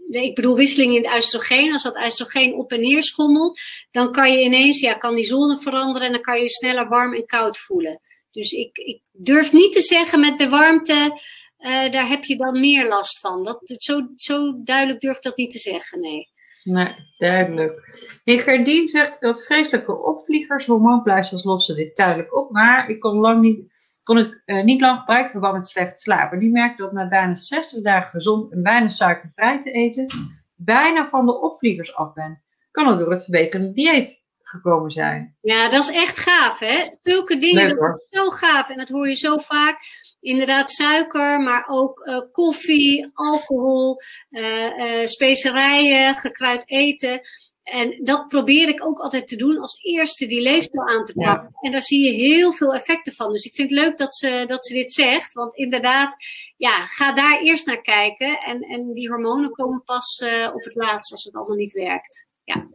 ik 0.07 0.35
bedoel 0.35 0.55
wisseling 0.55 0.95
in 0.95 1.03
het 1.03 1.15
oestrogeen, 1.15 1.71
als 1.71 1.83
dat 1.83 2.05
oestrogeen 2.05 2.53
op 2.53 2.71
en 2.71 2.79
neer 2.79 3.03
schommelt, 3.03 3.59
dan 3.91 4.11
kan 4.11 4.31
je 4.31 4.43
ineens, 4.43 4.79
ja, 4.79 4.93
kan 4.93 5.15
die 5.15 5.25
zone 5.25 5.59
veranderen 5.59 6.07
en 6.07 6.13
dan 6.13 6.21
kan 6.21 6.39
je 6.39 6.49
sneller 6.49 6.87
warm 6.87 7.13
en 7.13 7.25
koud 7.25 7.57
voelen. 7.57 7.99
Dus 8.31 8.51
ik, 8.51 8.77
ik 8.77 9.01
durf 9.11 9.53
niet 9.53 9.73
te 9.73 9.81
zeggen 9.81 10.19
met 10.19 10.37
de 10.37 10.49
warmte, 10.49 11.19
uh, 11.63 11.91
daar 11.91 12.07
heb 12.07 12.23
je 12.23 12.37
dan 12.37 12.59
meer 12.59 12.87
last 12.87 13.19
van. 13.19 13.43
Dat, 13.43 13.61
zo, 13.77 14.07
zo 14.15 14.63
duidelijk 14.63 14.99
durf 14.99 15.15
ik 15.15 15.21
dat 15.21 15.37
niet 15.37 15.51
te 15.51 15.59
zeggen, 15.59 15.99
nee. 15.99 16.31
Nee, 16.63 16.95
duidelijk. 17.17 17.81
Hey, 18.23 18.37
Gerdien 18.37 18.87
zegt 18.87 19.21
dat 19.21 19.45
vreselijke 19.45 19.97
opvliegers 19.97 20.65
hormoonpleisters 20.65 21.43
lossen 21.43 21.75
dit 21.75 21.95
duidelijk 21.95 22.35
op, 22.35 22.51
maar 22.51 22.89
ik 22.89 22.99
kon, 22.99 23.19
lang 23.19 23.41
niet, 23.41 23.65
kon 24.03 24.17
het 24.17 24.41
uh, 24.45 24.63
niet 24.63 24.81
lang 24.81 24.99
gebruiken 24.99 25.31
verband 25.31 25.53
met 25.53 25.67
slecht 25.67 26.01
slapen. 26.01 26.39
Die 26.39 26.51
merkte 26.51 26.81
dat 26.81 26.91
na 26.91 27.07
bijna 27.07 27.35
60 27.35 27.83
dagen 27.83 28.09
gezond 28.09 28.51
en 28.51 28.63
bijna 28.63 28.87
suikervrij 28.87 29.61
te 29.61 29.71
eten, 29.71 30.07
bijna 30.55 31.07
van 31.07 31.25
de 31.25 31.41
opvliegers 31.41 31.95
af 31.95 32.13
ben. 32.13 32.43
Kan 32.71 32.87
het 32.87 32.97
door 32.97 33.11
het 33.11 33.23
verbeterende 33.23 33.71
dieet 33.71 34.25
gekomen 34.41 34.91
zijn? 34.91 35.37
Ja, 35.41 35.69
dat 35.69 35.83
is 35.83 35.91
echt 35.91 36.17
gaaf, 36.17 36.59
hè? 36.59 36.77
Zulke 37.01 37.37
dingen, 37.37 37.75
dat 37.75 37.95
is 37.95 38.07
zo 38.09 38.29
gaaf 38.29 38.69
en 38.69 38.77
dat 38.77 38.89
hoor 38.89 39.07
je 39.07 39.15
zo 39.15 39.37
vaak 39.37 39.77
inderdaad 40.23 40.71
suiker, 40.71 41.41
maar 41.41 41.67
ook 41.67 42.05
uh, 42.05 42.21
koffie, 42.31 43.11
alcohol, 43.13 44.01
uh, 44.29 44.77
uh, 44.77 45.05
specerijen, 45.05 46.15
gekruid 46.15 46.63
eten. 46.65 47.21
En 47.63 48.03
dat 48.03 48.27
probeer 48.27 48.69
ik 48.69 48.85
ook 48.85 48.99
altijd 48.99 49.27
te 49.27 49.35
doen 49.35 49.59
als 49.59 49.83
eerste 49.83 50.25
die 50.25 50.41
leefstijl 50.41 50.87
aan 50.87 51.05
te 51.05 51.13
pakken. 51.13 51.49
Ja. 51.51 51.59
En 51.61 51.71
daar 51.71 51.81
zie 51.81 52.05
je 52.05 52.11
heel 52.11 52.53
veel 52.53 52.73
effecten 52.73 53.13
van. 53.13 53.31
Dus 53.31 53.45
ik 53.45 53.55
vind 53.55 53.69
het 53.69 53.79
leuk 53.79 53.97
dat 53.97 54.15
ze, 54.15 54.43
dat 54.47 54.65
ze 54.65 54.73
dit 54.73 54.93
zegt. 54.93 55.33
Want 55.33 55.55
inderdaad, 55.55 56.15
ja, 56.57 56.71
ga 56.71 57.13
daar 57.13 57.39
eerst 57.39 57.65
naar 57.65 57.81
kijken. 57.81 58.39
En, 58.39 58.61
en 58.61 58.93
die 58.93 59.09
hormonen 59.09 59.51
komen 59.51 59.83
pas 59.83 60.23
op 60.53 60.63
het 60.63 60.75
laatst 60.75 61.11
als 61.11 61.23
het 61.23 61.35
allemaal 61.35 61.55
niet 61.55 61.71
werkt. 61.71 62.25
Ja. 62.43 62.69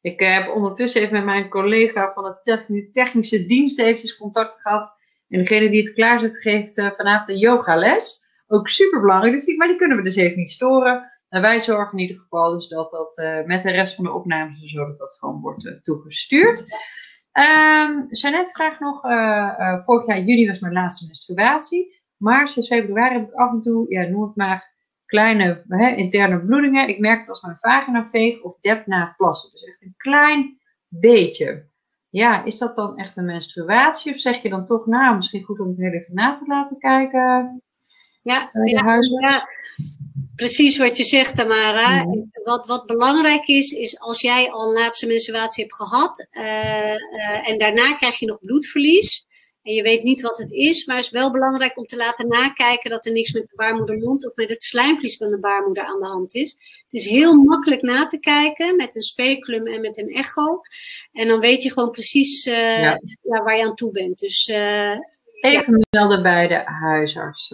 Ik 0.00 0.20
heb 0.20 0.54
ondertussen 0.54 1.00
even 1.00 1.14
met 1.14 1.24
mijn 1.24 1.48
collega 1.48 2.12
van 2.12 2.36
de 2.44 2.88
technische 2.92 3.46
dienst 3.46 3.78
eventjes 3.78 4.16
contact 4.16 4.60
gehad. 4.60 5.00
En 5.32 5.38
degene 5.38 5.70
die 5.70 5.80
het 5.80 5.92
klaarzet 5.92 6.40
geeft 6.40 6.78
uh, 6.78 6.90
vanavond 6.90 7.28
een 7.28 7.38
yogales. 7.38 8.26
Ook 8.46 8.68
super 8.68 9.00
belangrijk, 9.00 9.34
dus 9.34 9.44
die, 9.44 9.56
maar 9.56 9.68
die 9.68 9.76
kunnen 9.76 9.96
we 9.96 10.02
dus 10.02 10.16
even 10.16 10.36
niet 10.36 10.50
storen. 10.50 11.10
En 11.28 11.40
wij 11.40 11.60
zorgen 11.60 11.98
in 11.98 12.04
ieder 12.04 12.22
geval 12.22 12.52
dus 12.52 12.68
dat 12.68 12.90
dat 12.90 13.18
uh, 13.18 13.44
met 13.44 13.62
de 13.62 13.70
rest 13.70 13.94
van 13.94 14.04
de 14.04 14.12
opnames, 14.12 14.70
zodat 14.70 14.96
dat 14.96 15.16
gewoon 15.18 15.40
wordt 15.40 15.64
uh, 15.64 15.72
toegestuurd. 15.72 16.60
Um, 17.32 18.06
Jeannette 18.10 18.50
vraagt 18.52 18.80
nog, 18.80 19.00
vorig 19.84 20.06
jaar 20.06 20.20
juni 20.20 20.46
was 20.46 20.60
mijn 20.60 20.72
laatste 20.72 21.06
menstruatie. 21.06 22.00
Maar 22.16 22.48
sinds 22.48 22.68
februari 22.68 23.14
heb 23.14 23.28
ik 23.28 23.34
af 23.34 23.52
en 23.52 23.60
toe, 23.60 23.84
ja, 23.88 24.08
noem 24.08 24.22
het 24.22 24.36
maar, 24.36 24.74
kleine 25.06 25.64
hè, 25.68 25.88
interne 25.94 26.44
bloedingen. 26.44 26.88
Ik 26.88 26.98
merk 26.98 27.18
het 27.18 27.28
als 27.28 27.40
mijn 27.40 27.56
vagina 27.58 28.04
veeg 28.04 28.42
of 28.42 28.60
dep 28.60 28.86
na 28.86 29.14
plassen. 29.16 29.50
Dus 29.52 29.64
echt 29.64 29.82
een 29.82 29.94
klein 29.96 30.60
beetje. 30.88 31.70
Ja, 32.12 32.44
is 32.44 32.58
dat 32.58 32.74
dan 32.74 32.98
echt 32.98 33.16
een 33.16 33.24
menstruatie? 33.24 34.14
Of 34.14 34.20
zeg 34.20 34.42
je 34.42 34.48
dan 34.48 34.64
toch, 34.64 34.86
nou, 34.86 35.16
misschien 35.16 35.42
goed 35.42 35.60
om 35.60 35.68
het 35.68 35.78
heel 35.78 35.92
even 35.92 36.14
na 36.14 36.32
te 36.32 36.44
laten 36.46 36.78
kijken? 36.78 37.62
Ja, 38.22 38.50
ja, 38.64 38.98
ja, 39.20 39.48
precies 40.36 40.78
wat 40.78 40.96
je 40.96 41.04
zegt, 41.04 41.36
Tamara. 41.36 42.06
Wat, 42.44 42.66
wat 42.66 42.86
belangrijk 42.86 43.46
is, 43.46 43.72
is 43.72 44.00
als 44.00 44.20
jij 44.20 44.50
al 44.50 44.66
een 44.66 44.72
laatste 44.72 45.06
menstruatie 45.06 45.62
hebt 45.62 45.76
gehad 45.76 46.26
uh, 46.32 46.42
uh, 46.42 47.48
en 47.48 47.58
daarna 47.58 47.94
krijg 47.94 48.18
je 48.18 48.26
nog 48.26 48.38
bloedverlies, 48.40 49.26
en 49.62 49.72
je 49.72 49.82
weet 49.82 50.02
niet 50.02 50.20
wat 50.20 50.38
het 50.38 50.52
is, 50.52 50.86
maar 50.86 50.96
het 50.96 51.04
is 51.04 51.10
wel 51.10 51.32
belangrijk 51.32 51.78
om 51.78 51.84
te 51.84 51.96
laten 51.96 52.28
nakijken 52.28 52.90
dat 52.90 53.06
er 53.06 53.12
niks 53.12 53.32
met 53.32 53.46
de 53.46 53.56
baarmoedermond 53.56 54.26
of 54.26 54.34
met 54.34 54.48
het 54.48 54.62
slijmvlies 54.62 55.16
van 55.16 55.30
de 55.30 55.38
baarmoeder 55.38 55.84
aan 55.84 56.00
de 56.00 56.06
hand 56.06 56.34
is. 56.34 56.50
Het 56.50 57.00
is 57.00 57.04
heel 57.04 57.34
makkelijk 57.34 57.82
na 57.82 58.06
te 58.06 58.18
kijken 58.18 58.76
met 58.76 58.96
een 58.96 59.02
speculum 59.02 59.66
en 59.66 59.80
met 59.80 59.98
een 59.98 60.08
echo. 60.08 60.60
En 61.12 61.28
dan 61.28 61.40
weet 61.40 61.62
je 61.62 61.72
gewoon 61.72 61.90
precies 61.90 62.46
uh, 62.46 62.80
ja. 62.80 63.00
Ja, 63.22 63.42
waar 63.42 63.56
je 63.56 63.64
aan 63.64 63.74
toe 63.74 63.90
bent. 63.90 64.18
Dus, 64.18 64.48
uh, 64.48 64.96
even 65.40 65.86
melden 65.90 66.22
bij 66.22 66.48
de 66.48 66.62
huisarts. 66.64 67.50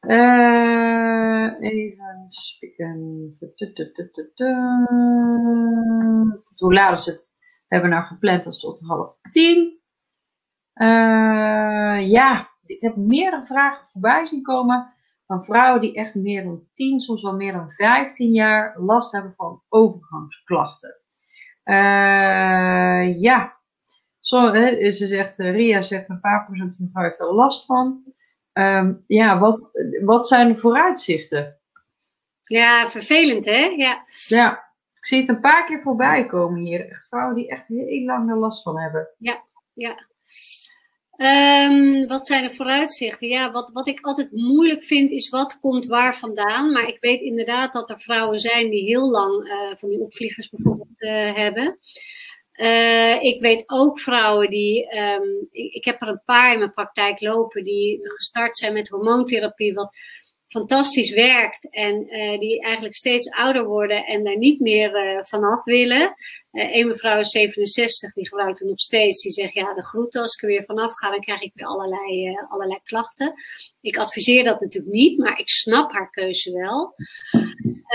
Uh, 0.00 1.60
even 1.60 2.24
spieken. 2.26 3.32
Hoe 6.58 6.72
laat 6.72 6.98
is 6.98 7.06
het? 7.06 7.32
We 7.68 7.78
hebben 7.78 7.90
nou 7.90 8.04
gepland 8.04 8.46
als 8.46 8.60
tot 8.60 8.80
half 8.80 9.16
tien. 9.30 9.81
Uh, 10.74 12.08
ja, 12.10 12.50
ik 12.66 12.80
heb 12.80 12.96
meerdere 12.96 13.46
vragen 13.46 13.86
voorbij 13.86 14.26
zien 14.26 14.42
komen 14.42 14.92
van 15.26 15.44
vrouwen 15.44 15.80
die 15.80 15.94
echt 15.94 16.14
meer 16.14 16.44
dan 16.44 16.66
10, 16.72 17.00
soms 17.00 17.22
wel 17.22 17.34
meer 17.34 17.52
dan 17.52 17.70
15 17.70 18.32
jaar 18.32 18.78
last 18.80 19.12
hebben 19.12 19.34
van 19.36 19.62
overgangsklachten. 19.68 20.96
Uh, 21.64 23.20
ja, 23.20 23.60
Zo, 24.18 24.52
hè, 24.52 24.92
ze 24.92 25.06
zegt, 25.06 25.38
uh, 25.38 25.50
Ria 25.50 25.82
zegt 25.82 26.08
een 26.08 26.20
paar 26.20 26.44
procent 26.44 26.76
van 26.76 26.84
de 26.84 26.90
vrouwen 26.90 27.16
heeft 27.16 27.30
er 27.30 27.34
last 27.34 27.66
van. 27.66 28.02
Um, 28.52 29.04
ja, 29.06 29.38
wat, 29.38 29.70
wat 30.04 30.28
zijn 30.28 30.48
de 30.48 30.54
vooruitzichten? 30.54 31.60
Ja, 32.42 32.88
vervelend 32.88 33.44
hè? 33.44 33.64
Ja. 33.76 34.04
ja, 34.26 34.52
ik 34.94 35.06
zie 35.06 35.20
het 35.20 35.28
een 35.28 35.40
paar 35.40 35.64
keer 35.64 35.80
voorbij 35.82 36.26
komen 36.26 36.60
hier. 36.60 36.88
Echt 36.90 37.08
vrouwen 37.08 37.34
die 37.34 37.48
echt 37.48 37.66
heel 37.66 38.04
lang 38.04 38.30
er 38.30 38.38
last 38.38 38.62
van 38.62 38.80
hebben. 38.80 39.08
Ja, 39.18 39.44
ja. 39.72 40.08
Um, 41.22 42.06
wat 42.06 42.26
zijn 42.26 42.48
de 42.48 42.54
vooruitzichten? 42.54 43.28
Ja, 43.28 43.52
wat, 43.52 43.70
wat 43.72 43.88
ik 43.88 44.00
altijd 44.00 44.32
moeilijk 44.32 44.84
vind 44.84 45.10
is 45.10 45.28
wat 45.28 45.58
komt 45.60 45.86
waar 45.86 46.16
vandaan. 46.16 46.72
Maar 46.72 46.88
ik 46.88 46.96
weet 47.00 47.20
inderdaad 47.20 47.72
dat 47.72 47.90
er 47.90 48.00
vrouwen 48.00 48.38
zijn 48.38 48.70
die 48.70 48.84
heel 48.84 49.10
lang 49.10 49.46
uh, 49.46 49.54
van 49.76 49.88
die 49.88 50.00
opvliegers 50.00 50.48
bijvoorbeeld 50.48 50.88
uh, 50.98 51.34
hebben. 51.34 51.78
Uh, 52.56 53.22
ik 53.22 53.40
weet 53.40 53.62
ook 53.66 54.00
vrouwen 54.00 54.50
die, 54.50 54.86
ik, 55.50 55.72
ik, 55.72 55.84
heb 55.84 56.02
er 56.02 56.08
een 56.08 56.22
paar 56.24 56.52
in 56.52 56.58
mijn 56.58 56.72
praktijk 56.72 57.20
lopen 57.20 57.64
die 57.64 58.00
gestart 58.02 58.58
zijn 58.58 58.72
met 58.72 58.88
hormoontherapie, 58.88 59.74
wat 59.74 59.96
fantastisch 60.52 61.14
werkt 61.14 61.70
en 61.70 62.16
uh, 62.16 62.38
die 62.38 62.60
eigenlijk 62.60 62.94
steeds 62.94 63.30
ouder 63.30 63.64
worden 63.64 64.06
en 64.06 64.24
daar 64.24 64.38
niet 64.38 64.60
meer 64.60 65.16
uh, 65.16 65.24
vanaf 65.24 65.64
willen. 65.64 66.14
Uh, 66.52 66.76
een 66.76 66.86
mevrouw 66.86 67.18
is 67.18 67.30
67, 67.30 68.12
die 68.12 68.28
gebruikt 68.28 68.58
het 68.58 68.68
nog 68.68 68.80
steeds. 68.80 69.22
Die 69.22 69.32
zegt, 69.32 69.54
ja, 69.54 69.74
de 69.74 69.84
groeten, 69.84 70.20
als 70.20 70.34
ik 70.34 70.42
er 70.42 70.48
weer 70.48 70.64
vanaf 70.64 70.92
ga, 70.92 71.10
dan 71.10 71.20
krijg 71.20 71.40
ik 71.40 71.52
weer 71.54 71.66
allerlei, 71.66 72.36
allerlei 72.48 72.80
klachten. 72.82 73.34
Ik 73.80 73.96
adviseer 73.96 74.44
dat 74.44 74.60
natuurlijk 74.60 74.92
niet, 74.92 75.18
maar 75.18 75.38
ik 75.38 75.48
snap 75.48 75.92
haar 75.92 76.10
keuze 76.10 76.52
wel. 76.52 76.94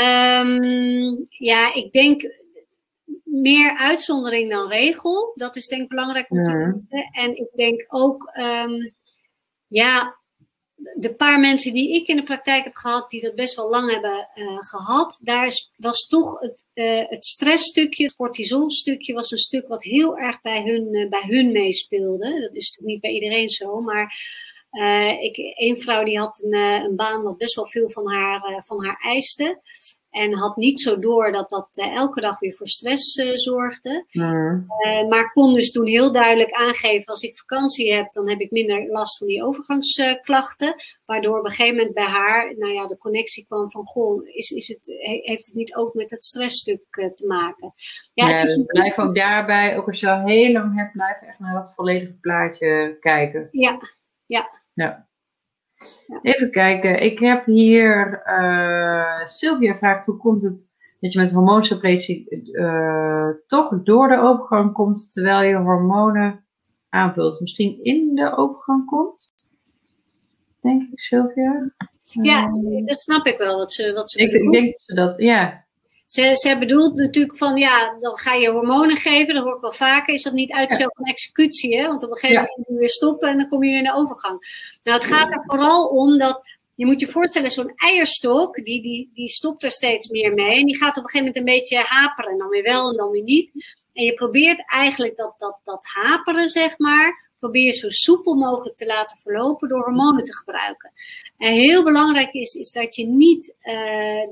Um, 0.02 1.26
ja, 1.30 1.74
ik 1.74 1.92
denk 1.92 2.22
meer 3.24 3.78
uitzondering 3.78 4.52
dan 4.52 4.68
regel. 4.68 5.32
Dat 5.36 5.56
is 5.56 5.68
denk 5.68 5.82
ik 5.82 5.90
belangrijk 5.90 6.32
om 6.32 6.44
te 6.44 6.58
weten. 6.58 7.10
En 7.12 7.36
ik 7.36 7.50
denk 7.56 7.86
ook, 7.88 8.32
um, 8.40 8.92
ja, 9.68 10.18
de 10.78 11.16
paar 11.16 11.40
mensen 11.40 11.74
die 11.74 11.94
ik 11.94 12.08
in 12.08 12.16
de 12.16 12.24
praktijk 12.24 12.64
heb 12.64 12.76
gehad, 12.76 13.10
die 13.10 13.22
dat 13.22 13.36
best 13.36 13.56
wel 13.56 13.70
lang 13.70 13.92
hebben 13.92 14.30
uh, 14.36 14.58
gehad, 14.58 15.20
daar 15.22 15.52
was 15.76 16.08
toch 16.08 16.40
het, 16.40 16.64
uh, 16.74 17.10
het 17.10 17.26
stressstukje, 17.26 18.04
het 18.04 18.16
cortisolstukje, 18.16 19.14
was 19.14 19.32
een 19.32 19.38
stuk 19.38 19.68
wat 19.68 19.84
heel 19.84 20.18
erg 20.18 20.42
bij 20.42 20.64
hun, 20.64 20.96
uh, 20.96 21.10
bij 21.10 21.24
hun 21.28 21.52
meespeelde. 21.52 22.42
Dat 22.42 22.56
is 22.56 22.70
natuurlijk 22.70 22.86
niet 22.86 23.02
bij 23.02 23.12
iedereen 23.12 23.50
zo, 23.50 23.82
maar 23.82 24.16
ik, 25.22 25.38
een 25.56 25.78
vrouw 25.78 26.04
die 26.04 26.20
had 26.20 26.44
een, 26.44 26.54
een 26.54 26.96
baan 26.96 27.24
wat 27.24 27.38
best 27.38 27.56
wel 27.56 27.68
veel 27.68 27.90
van 27.90 28.12
haar, 28.12 28.64
van 28.66 28.86
haar 28.86 28.98
eiste. 29.00 29.62
En 30.10 30.38
had 30.38 30.56
niet 30.56 30.80
zo 30.80 31.00
door 31.00 31.32
dat 31.32 31.50
dat 31.50 31.70
uh, 31.74 31.96
elke 31.96 32.22
dag 32.22 32.40
weer 32.40 32.54
voor 32.54 32.68
stress 32.68 33.18
uh, 33.18 33.32
zorgde. 33.34 34.06
Mm. 34.12 34.66
Uh, 34.86 35.08
maar 35.08 35.32
kon 35.32 35.54
dus 35.54 35.72
toen 35.72 35.86
heel 35.86 36.12
duidelijk 36.12 36.52
aangeven: 36.52 37.06
als 37.06 37.22
ik 37.22 37.38
vakantie 37.38 37.94
heb, 37.94 38.14
dan 38.14 38.30
heb 38.30 38.40
ik 38.40 38.52
minder 38.52 38.88
last 38.88 39.18
van 39.18 39.28
die 39.28 39.44
overgangsklachten. 39.44 40.76
Waardoor 41.06 41.40
op 41.40 41.46
een 41.46 41.52
gegeven 41.52 41.76
moment 41.76 41.94
bij 41.94 42.06
haar, 42.06 42.56
nou 42.58 42.74
ja, 42.74 42.88
de 42.88 42.98
connectie 42.98 43.46
kwam 43.46 43.72
van: 43.72 43.86
goh, 43.86 44.28
is, 44.28 44.50
is 44.50 44.68
het, 44.68 44.80
heeft 45.24 45.46
het 45.46 45.56
niet 45.56 45.76
ook 45.76 45.94
met 45.94 46.10
dat 46.10 46.24
stressstuk 46.24 47.12
te 47.16 47.26
maken? 47.28 47.74
Ja, 48.14 48.30
ja 48.30 48.44
dus 48.44 48.64
blijf 48.66 49.00
ook 49.00 49.16
daarbij, 49.16 49.78
ook 49.78 49.88
als 49.88 50.00
je 50.00 50.12
al 50.12 50.26
heel 50.26 50.52
lang 50.52 50.76
hebt, 50.76 50.92
blijf 50.92 51.22
echt 51.22 51.40
naar 51.40 51.54
dat 51.54 51.74
volledige 51.76 52.18
plaatje 52.22 52.98
kijken. 53.00 53.48
Ja, 53.52 53.80
ja. 54.26 54.50
ja. 54.74 55.07
Even 56.22 56.52
kijken. 56.52 57.02
Ik 57.02 57.20
heb 57.20 57.46
hier 57.46 58.24
uh, 58.26 59.26
Sylvia 59.26 59.76
vraagt 59.76 60.06
hoe 60.06 60.18
komt 60.18 60.44
het 60.44 60.72
dat 61.00 61.14
je 61.14 61.20
met 61.20 61.32
hormoonsuppletie 61.32 62.46
uh, 62.52 63.30
toch 63.46 63.84
door 63.84 64.08
de 64.08 64.18
overgang 64.18 64.74
komt 64.74 65.12
terwijl 65.12 65.42
je 65.42 65.56
hormonen 65.56 66.46
aanvult. 66.90 67.40
Misschien 67.40 67.84
in 67.84 68.16
de 68.16 68.36
overgang 68.38 68.86
komt? 68.86 69.34
Denk 70.60 70.82
ik, 70.82 71.00
Sylvia. 71.00 71.72
Ja, 72.22 72.48
uh, 72.48 72.86
dat 72.86 73.00
snap 73.00 73.26
ik 73.26 73.38
wel. 73.38 73.58
Wat 73.58 73.74
ze, 73.74 73.94
wat 73.94 74.12
ze 74.12 74.20
ik, 74.20 74.32
ik 74.32 74.52
denk 74.52 74.66
dat 74.66 74.82
ze 74.86 74.96
dat, 74.96 75.14
ja. 75.18 75.66
Ze, 76.08 76.36
ze 76.36 76.58
bedoelt 76.58 76.96
natuurlijk 76.96 77.38
van, 77.38 77.58
ja, 77.58 77.96
dan 78.00 78.18
ga 78.18 78.34
je 78.34 78.50
hormonen 78.50 78.98
geven, 78.98 79.36
dat 79.36 79.44
hoor 79.44 79.56
ik 79.56 79.62
wel 79.62 79.74
vaker. 79.74 80.14
Is 80.14 80.24
dat 80.24 80.34
niet 80.34 80.52
uitstel 80.52 80.92
van 80.96 81.06
executie, 81.06 81.78
hè? 81.78 81.88
Want 81.88 82.04
op 82.04 82.10
een 82.10 82.18
gegeven 82.18 82.42
moment 82.42 82.58
moet 82.58 82.68
je 82.68 82.80
weer 82.80 82.90
stoppen 82.90 83.30
en 83.30 83.38
dan 83.38 83.48
kom 83.48 83.64
je 83.64 83.70
weer 83.70 83.78
in 83.78 83.84
de 83.84 83.94
overgang. 83.94 84.40
Nou, 84.84 84.98
het 84.98 85.08
gaat 85.08 85.32
er 85.32 85.44
vooral 85.46 85.88
om 85.88 86.18
dat 86.18 86.42
je 86.76 86.86
moet 86.86 87.00
je 87.00 87.08
voorstellen, 87.08 87.52
zo'n 87.52 87.74
eierstok, 87.76 88.56
die, 88.56 88.82
die, 88.82 89.10
die 89.14 89.30
stopt 89.30 89.64
er 89.64 89.72
steeds 89.72 90.08
meer 90.10 90.34
mee. 90.34 90.60
En 90.60 90.66
die 90.66 90.78
gaat 90.78 90.98
op 90.98 91.04
een 91.04 91.10
gegeven 91.10 91.28
moment 91.28 91.38
een 91.38 91.56
beetje 91.56 91.78
haperen. 91.78 92.38
Dan 92.38 92.50
weer 92.50 92.64
wel 92.64 92.90
en 92.90 92.98
dan 92.98 93.10
weer 93.10 93.24
niet. 93.24 93.52
En 93.94 94.04
je 94.04 94.14
probeert 94.14 94.64
eigenlijk 94.66 95.18
dat, 95.18 95.36
dat, 95.38 95.60
dat 95.64 95.86
haperen, 95.86 96.50
zeg 96.50 96.78
maar, 96.78 97.27
probeer 97.40 97.74
zo 97.74 97.90
soepel 97.90 98.36
mogelijk 98.36 98.78
te 98.78 98.86
laten 98.86 99.18
verlopen 99.24 99.70
door 99.70 99.84
hormonen 99.84 100.24
te 100.24 100.36
gebruiken. 100.36 100.92
En 101.38 101.54
heel 101.54 101.84
belangrijk 101.84 102.34
is, 102.34 102.54
is 102.54 102.72
dat 102.72 102.96
je 102.96 103.06
niet 103.06 103.48
uh, 103.48 103.74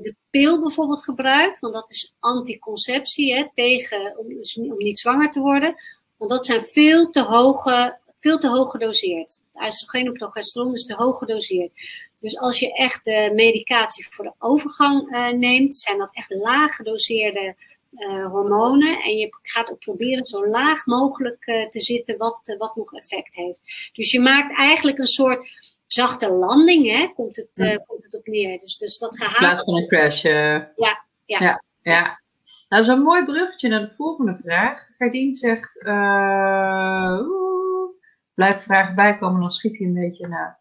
de 0.00 0.14
pil 0.30 0.60
bijvoorbeeld 0.60 1.04
gebruikt, 1.04 1.58
want 1.58 1.74
dat 1.74 1.90
is 1.90 2.14
anticonceptie, 2.20 3.34
hè, 3.34 3.44
tegen, 3.54 4.18
om, 4.18 4.28
dus 4.28 4.56
om 4.56 4.76
niet 4.76 4.98
zwanger 4.98 5.30
te 5.30 5.40
worden. 5.40 5.74
Want 6.16 6.30
dat 6.30 6.46
zijn 6.46 6.64
veel 6.64 7.10
te 7.10 7.22
hoge, 7.22 7.98
veel 8.18 8.38
te 8.38 8.48
hoog 8.48 8.70
gedoseerd. 8.70 9.40
Oestrogeen 9.54 10.06
en 10.06 10.12
progesteron 10.12 10.72
is 10.72 10.84
te 10.84 10.94
hoog 10.94 11.18
gedoseerd. 11.18 11.72
Dus 12.20 12.38
als 12.38 12.58
je 12.58 12.74
echt 12.74 13.04
de 13.04 13.32
medicatie 13.34 14.06
voor 14.10 14.24
de 14.24 14.34
overgang 14.38 15.10
uh, 15.10 15.30
neemt, 15.30 15.76
zijn 15.76 15.98
dat 15.98 16.08
echt 16.12 16.30
laag 16.30 16.74
gedoseerde 16.74 17.56
uh, 17.90 18.26
hormonen. 18.26 19.02
En 19.02 19.16
je 19.16 19.36
gaat 19.42 19.70
ook 19.70 19.78
proberen 19.78 20.24
zo 20.24 20.46
laag 20.46 20.86
mogelijk 20.86 21.46
uh, 21.46 21.68
te 21.68 21.80
zitten 21.80 22.18
wat, 22.18 22.38
uh, 22.44 22.58
wat 22.58 22.76
nog 22.76 22.92
effect 22.92 23.34
heeft. 23.34 23.90
Dus 23.92 24.12
je 24.12 24.20
maakt 24.20 24.56
eigenlijk 24.56 24.98
een 24.98 25.06
soort 25.06 25.48
zachte 25.86 26.30
landing, 26.30 26.90
hè, 26.90 27.12
komt, 27.14 27.36
het, 27.36 27.48
ja. 27.52 27.76
komt 27.76 28.04
het 28.04 28.16
op 28.16 28.26
neer. 28.26 28.58
Dus, 28.58 28.76
dus 28.76 28.98
dat 28.98 29.16
gehaald... 29.16 29.34
In 29.34 29.46
plaats 29.46 29.64
van 29.64 29.76
een 29.76 29.88
crash. 29.88 30.22
Ja, 30.22 30.72
ja. 30.76 31.04
ja, 31.24 31.62
ja. 31.82 32.20
Nou, 32.68 32.68
dat 32.68 32.78
is 32.78 32.86
een 32.86 33.02
mooi 33.02 33.24
bruggetje 33.24 33.68
naar 33.68 33.80
de 33.80 33.94
volgende 33.96 34.36
vraag. 34.36 34.86
Gardien 34.98 35.34
zegt, 35.34 35.84
oeh, 35.86 37.90
blijft 38.34 38.62
vraag 38.62 38.94
bijkomen, 38.94 39.40
dan 39.40 39.50
schiet 39.50 39.78
hij 39.78 39.86
een 39.86 39.94
beetje 39.94 40.28
naar 40.28 40.58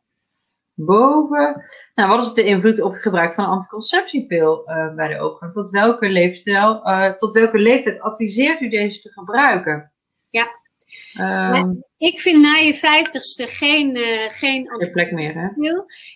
boven. 0.75 1.63
Nou, 1.95 2.09
wat 2.09 2.21
is 2.21 2.33
de 2.33 2.43
invloed 2.43 2.81
op 2.81 2.91
het 2.91 3.01
gebruik 3.01 3.33
van 3.33 3.43
een 3.43 3.49
anticonceptiepil 3.49 4.63
uh, 4.69 4.95
bij 4.95 5.07
de 5.07 5.19
overgang? 5.19 5.53
Tot 5.53 5.69
welke, 5.69 6.09
leefstijl, 6.09 6.87
uh, 6.87 7.11
tot 7.11 7.33
welke 7.33 7.57
leeftijd 7.57 8.01
adviseert 8.01 8.61
u 8.61 8.69
deze 8.69 9.01
te 9.01 9.11
gebruiken? 9.11 9.91
Ja. 10.29 10.63
Um, 11.53 11.83
ik 11.97 12.19
vind 12.19 12.41
na 12.41 12.55
je 12.55 12.73
vijftigste 12.73 13.47
geen, 13.47 13.97
uh, 13.97 14.29
geen 14.29 14.89
plek 14.91 15.11
meer, 15.11 15.33
hè? 15.33 15.47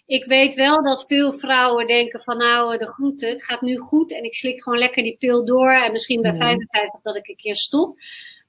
Ik 0.05 0.25
weet 0.25 0.55
wel 0.55 0.83
dat 0.83 1.05
veel 1.07 1.33
vrouwen 1.33 1.87
denken 1.87 2.21
van 2.21 2.37
nou, 2.37 2.77
de 2.77 2.87
groeten, 2.87 3.29
het 3.29 3.43
gaat 3.43 3.61
nu 3.61 3.77
goed 3.77 4.13
en 4.13 4.23
ik 4.23 4.35
slik 4.35 4.63
gewoon 4.63 4.79
lekker 4.79 5.03
die 5.03 5.17
pil 5.17 5.45
door 5.45 5.71
en 5.71 5.91
misschien 5.91 6.21
bij 6.21 6.35
55 6.35 7.01
dat 7.01 7.15
ik 7.15 7.27
een 7.27 7.35
keer 7.35 7.55
stop. 7.55 7.97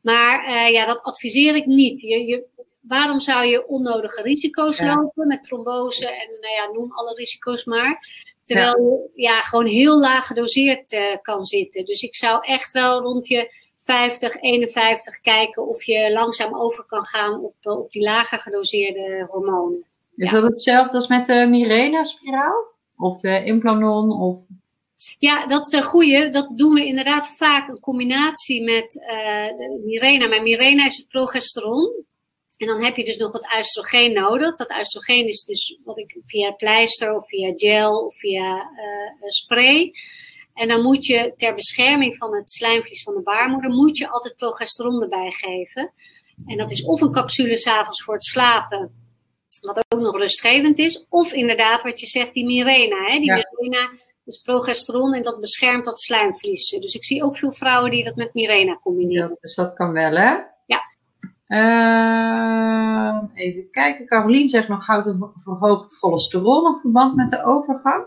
Maar 0.02 0.70
ja, 0.70 0.86
dat 0.86 1.02
adviseer 1.02 1.56
ik 1.56 1.66
niet. 1.66 2.00
Je, 2.00 2.26
je, 2.26 2.46
waarom 2.80 3.20
zou 3.20 3.44
je 3.44 3.66
onnodige 3.66 4.22
risico's 4.22 4.78
ja. 4.78 4.94
lopen 4.94 5.26
met 5.26 5.42
trombose 5.42 6.06
en 6.06 6.28
nou 6.40 6.54
ja, 6.54 6.72
noem 6.72 6.92
alle 6.92 7.14
risico's 7.14 7.64
maar. 7.64 7.98
Terwijl 8.44 9.10
je 9.14 9.22
ja, 9.22 9.40
gewoon 9.40 9.66
heel 9.66 10.00
laag 10.00 10.26
gedoseerd 10.26 10.92
uh, 10.92 11.16
kan 11.22 11.42
zitten. 11.42 11.84
Dus 11.84 12.02
ik 12.02 12.16
zou 12.16 12.44
echt 12.46 12.72
wel 12.72 13.00
rond 13.02 13.26
je 13.26 13.58
50, 13.84 14.36
51 14.40 15.20
kijken 15.20 15.68
of 15.68 15.82
je 15.82 16.12
langzaam 16.12 16.56
over 16.56 16.84
kan 16.84 17.04
gaan 17.04 17.44
op, 17.44 17.54
uh, 17.62 17.78
op 17.78 17.92
die 17.92 18.02
lager 18.02 18.38
gedoseerde 18.38 19.26
hormonen. 19.30 19.84
Is 20.14 20.30
dat 20.30 20.42
hetzelfde 20.42 20.94
als 20.94 21.08
met 21.08 21.26
de 21.26 21.46
Mirena-spiraal? 21.46 22.64
Of 22.96 23.18
de 23.18 23.44
Implanon? 23.44 24.20
Of... 24.20 24.38
Ja, 25.18 25.46
dat 25.46 25.66
is 25.66 25.72
een 25.72 25.82
goede. 25.82 26.28
Dat 26.28 26.50
doen 26.58 26.74
we 26.74 26.84
inderdaad 26.84 27.28
vaak 27.28 27.68
een 27.68 27.80
combinatie 27.80 28.62
met 28.64 28.94
uh, 28.94 29.84
Mirena. 29.84 30.28
Maar 30.28 30.42
Mirena 30.42 30.84
is 30.84 30.96
het 30.96 31.08
progesteron. 31.08 32.04
En 32.60 32.66
dan 32.66 32.84
heb 32.84 32.96
je 32.96 33.04
dus 33.04 33.16
nog 33.16 33.32
wat 33.32 33.56
oestrogeen 33.58 34.12
nodig. 34.12 34.56
Dat 34.56 34.78
oestrogeen 34.78 35.26
is 35.26 35.44
dus 35.44 35.78
wat 35.84 35.98
ik 35.98 36.20
via 36.26 36.50
pleister 36.50 37.16
of 37.16 37.28
via 37.28 37.52
gel 37.56 38.06
of 38.06 38.18
via 38.18 38.54
uh, 38.54 39.28
spray. 39.28 39.92
En 40.54 40.68
dan 40.68 40.82
moet 40.82 41.06
je 41.06 41.32
ter 41.36 41.54
bescherming 41.54 42.16
van 42.16 42.34
het 42.34 42.50
slijmvlies 42.50 43.02
van 43.02 43.14
de 43.14 43.22
baarmoeder, 43.22 43.70
moet 43.70 43.98
je 43.98 44.08
altijd 44.08 44.36
progesteron 44.36 45.02
erbij 45.02 45.30
geven. 45.30 45.92
En 46.46 46.56
dat 46.56 46.70
is 46.70 46.84
of 46.84 47.00
een 47.00 47.12
capsule 47.12 47.56
s'avonds 47.56 48.02
voor 48.02 48.14
het 48.14 48.24
slapen, 48.24 48.92
wat 49.60 49.84
ook 49.88 50.00
nog 50.00 50.18
rustgevend 50.18 50.78
is. 50.78 51.06
Of 51.08 51.32
inderdaad 51.32 51.82
wat 51.82 52.00
je 52.00 52.06
zegt, 52.06 52.32
die 52.32 52.44
Mirena. 52.44 53.04
Hè? 53.04 53.18
Die 53.18 53.34
ja. 53.34 53.48
Mirena 53.50 53.90
is 54.24 54.38
progesteron 54.38 55.14
en 55.14 55.22
dat 55.22 55.40
beschermt 55.40 55.84
dat 55.84 56.00
slijmvlies. 56.00 56.68
Dus 56.68 56.94
ik 56.94 57.04
zie 57.04 57.24
ook 57.24 57.38
veel 57.38 57.52
vrouwen 57.52 57.90
die 57.90 58.04
dat 58.04 58.16
met 58.16 58.34
Mirena 58.34 58.78
combineren. 58.82 59.28
Ja, 59.28 59.36
dus 59.40 59.54
dat 59.54 59.74
kan 59.74 59.92
wel 59.92 60.12
hè? 60.12 60.36
Ja. 60.66 60.80
Uh, 61.50 63.22
even 63.34 63.70
kijken. 63.70 64.06
Carolien 64.06 64.48
zegt 64.48 64.68
nog, 64.68 64.86
houdt 64.86 65.06
een 65.06 65.32
verhoogd 65.42 65.96
cholesterol 65.96 66.62
nog 66.62 66.80
verband 66.80 67.16
met 67.16 67.30
de 67.30 67.44
overgang? 67.44 68.06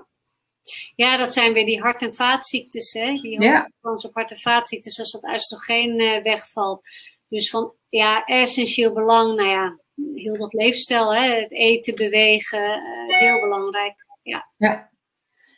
Ja, 0.96 1.18
dat 1.18 1.34
zijn 1.34 1.54
weer 1.54 1.66
die 1.66 1.82
hart- 1.82 2.02
en 2.02 2.16
vaatziektes. 2.16 2.94
Hè? 2.94 3.14
Die 3.14 3.42
ja. 3.42 3.70
op 3.82 4.14
hart- 4.14 4.32
en 4.32 4.38
vaatziektes 4.38 5.00
als 5.00 5.12
dat 5.12 5.24
oestrogeen 5.24 6.02
uh, 6.02 6.24
wegvalt. 6.24 6.82
Dus 7.28 7.50
van 7.50 7.74
ja, 7.90 8.24
essentieel 8.24 8.94
belang, 8.94 9.36
nou 9.36 9.50
ja, 9.50 9.80
heel 10.14 10.38
dat 10.38 10.54
leefstijl, 10.54 11.16
hè? 11.16 11.42
het 11.42 11.52
eten, 11.52 11.96
bewegen, 11.96 12.82
uh, 13.10 13.20
heel 13.20 13.40
belangrijk. 13.40 13.96
Ja. 14.22 14.52
ja. 14.58 14.92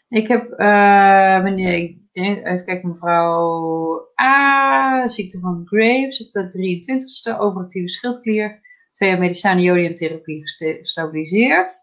Ik 0.08 0.28
heb, 0.28 0.60
uh, 0.60 1.44
meneer, 1.44 1.98
even 2.12 2.66
kijken, 2.66 2.90
mevrouw 2.90 4.08
A, 4.22 5.08
ziekte 5.08 5.40
van 5.40 5.62
Graves 5.66 6.26
op 6.26 6.32
de 6.32 6.48
23ste, 6.48 7.40
overactieve 7.40 7.90
schildklier, 7.90 8.60
jaar 8.92 9.20
medicijnen 9.20 9.64
jodiumtherapie 9.64 10.42
gestabiliseerd. 10.42 11.74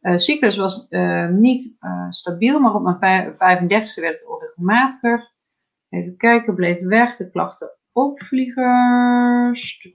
Uh, 0.00 0.16
cyclus 0.16 0.56
was 0.56 0.86
uh, 0.90 1.28
niet 1.28 1.78
stabiel, 2.08 2.60
maar 2.60 2.74
op 2.74 2.82
mijn 2.82 3.26
35ste 3.26 4.00
werd 4.00 4.20
het 4.20 4.28
onregelmatiger. 4.28 5.32
Even 5.88 6.16
kijken, 6.16 6.54
bleef 6.54 6.80
weg, 6.80 7.16
de 7.16 7.30
klachten 7.30 7.76
opvliegers. 7.92 9.90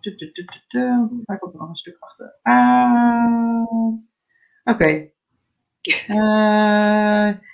Waar 1.26 1.40
komt 1.40 1.54
er 1.54 1.60
nog 1.60 1.70
een 1.70 1.76
stuk 1.76 1.98
achter? 2.00 2.40
Oké. 4.64 5.16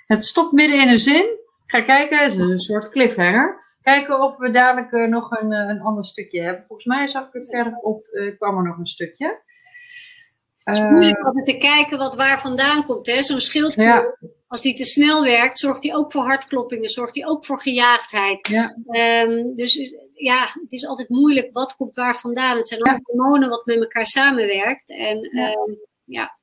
Het 0.06 0.24
stopt 0.24 0.52
midden 0.52 0.80
in 0.80 0.88
een 0.88 0.98
zin. 0.98 1.26
Ga 1.66 1.80
kijken, 1.82 2.18
het 2.18 2.32
is 2.32 2.38
een 2.38 2.58
soort 2.58 2.90
cliffhanger. 2.90 3.62
Kijken 3.82 4.20
of 4.20 4.36
we 4.36 4.50
dadelijk 4.50 4.92
uh, 4.92 5.08
nog 5.08 5.30
een, 5.30 5.52
een 5.52 5.80
ander 5.80 6.04
stukje 6.04 6.40
hebben. 6.42 6.64
Volgens 6.66 6.86
mij 6.86 7.08
zag 7.08 7.26
ik 7.26 7.32
het 7.32 7.46
verder 7.50 7.78
op, 7.82 8.06
kwam 8.38 8.56
er 8.56 8.62
nog 8.64 8.78
een 8.78 8.86
stukje. 8.86 9.42
Het 10.64 10.76
is 10.76 10.82
moeilijk 10.82 11.24
altijd 11.24 11.46
te 11.46 11.58
kijken 11.58 11.98
wat 11.98 12.14
waar 12.14 12.40
vandaan 12.40 12.84
komt. 12.84 13.08
Zo'n 13.08 13.40
schildklier, 13.40 13.86
ja. 13.86 14.16
als 14.46 14.62
die 14.62 14.74
te 14.74 14.84
snel 14.84 15.22
werkt, 15.22 15.58
zorgt 15.58 15.82
die 15.82 15.94
ook 15.94 16.12
voor 16.12 16.24
hartkloppingen, 16.24 16.88
zorgt 16.88 17.14
die 17.14 17.26
ook 17.26 17.44
voor 17.44 17.60
gejaagdheid. 17.60 18.48
Ja. 18.48 18.76
Um, 19.26 19.54
dus 19.56 19.94
ja, 20.12 20.42
het 20.42 20.72
is 20.72 20.86
altijd 20.86 21.08
moeilijk 21.08 21.48
wat 21.52 21.76
komt 21.76 21.94
waar 21.94 22.18
vandaan. 22.18 22.56
Het 22.56 22.68
zijn 22.68 22.88
ook 22.88 23.00
hormonen 23.02 23.48
wat 23.48 23.66
met 23.66 23.76
elkaar 23.76 24.06
samenwerkt. 24.06 24.88
En 24.88 25.28
ja. 25.32 25.52
Um, 25.52 25.78
ja. 26.04 26.38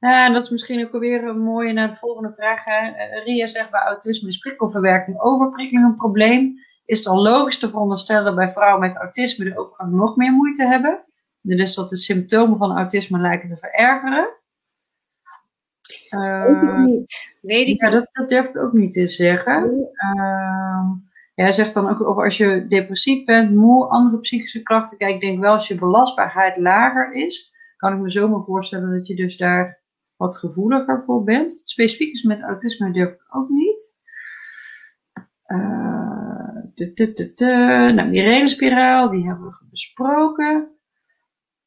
En 0.00 0.32
dat 0.32 0.42
is 0.42 0.50
misschien 0.50 0.84
ook 0.86 0.92
alweer 0.92 1.24
een 1.24 1.40
mooie 1.40 1.72
naar 1.72 1.88
de 1.88 1.96
volgende 1.96 2.34
vraag. 2.34 2.66
Uh, 2.66 3.24
Ria 3.24 3.46
zegt 3.46 3.70
bij 3.70 3.80
autisme 3.80 4.28
is 4.28 4.38
prikkelverwerking 4.38 5.20
overprikkeling 5.20 5.86
een 5.86 5.96
probleem. 5.96 6.58
Is 6.84 6.98
het 6.98 7.08
al 7.08 7.22
logisch 7.22 7.58
te 7.58 7.70
veronderstellen 7.70 8.34
bij 8.34 8.50
vrouwen 8.50 8.80
met 8.80 8.96
autisme 8.96 9.44
de 9.44 9.58
overgang 9.58 9.92
nog 9.92 10.16
meer 10.16 10.32
moeite 10.32 10.66
hebben? 10.66 11.04
Dus 11.40 11.74
dat 11.74 11.90
de 11.90 11.96
symptomen 11.96 12.58
van 12.58 12.76
autisme 12.76 13.18
lijken 13.18 13.48
te 13.48 13.56
verergeren. 13.56 14.28
Uh, 16.10 16.44
Weet 16.44 16.62
ik 16.62 16.76
niet. 16.76 17.36
Weet 17.40 17.68
ik 17.68 17.80
ja, 17.80 17.90
dat, 17.90 18.08
dat, 18.12 18.28
durf 18.28 18.48
ik 18.48 18.56
ook 18.56 18.72
niet 18.72 18.92
te 18.92 19.06
zeggen. 19.06 19.88
Uh, 20.16 20.90
ja, 21.34 21.50
zegt 21.50 21.74
dan 21.74 21.88
ook 21.88 22.02
over 22.02 22.24
als 22.24 22.36
je 22.36 22.66
depressief 22.66 23.24
bent, 23.24 23.54
moe, 23.54 23.86
andere 23.86 24.20
psychische 24.20 24.62
klachten. 24.62 24.98
Kijk, 24.98 25.14
ik 25.14 25.20
denk 25.20 25.40
wel 25.40 25.52
als 25.52 25.68
je 25.68 25.74
belastbaarheid 25.74 26.56
lager 26.56 27.12
is, 27.12 27.52
kan 27.76 27.92
ik 27.92 27.98
me 27.98 28.10
zomaar 28.10 28.44
voorstellen 28.44 28.92
dat 28.92 29.06
je 29.06 29.14
dus 29.14 29.36
daar 29.36 29.79
wat 30.20 30.36
gevoeliger 30.36 31.02
voor 31.06 31.24
bent. 31.24 31.60
Specifiek 31.64 32.12
is 32.12 32.22
met 32.22 32.42
autisme 32.42 32.92
durf 32.92 33.12
ik 33.12 33.26
ook 33.28 33.48
niet. 33.48 33.98
Uh, 35.46 36.56
de, 36.74 36.92
de, 36.92 37.12
de, 37.12 37.32
de. 37.34 37.46
Nou, 37.94 38.10
die 38.10 39.26
hebben 39.26 39.46
we 39.46 39.66
besproken. 39.70 40.78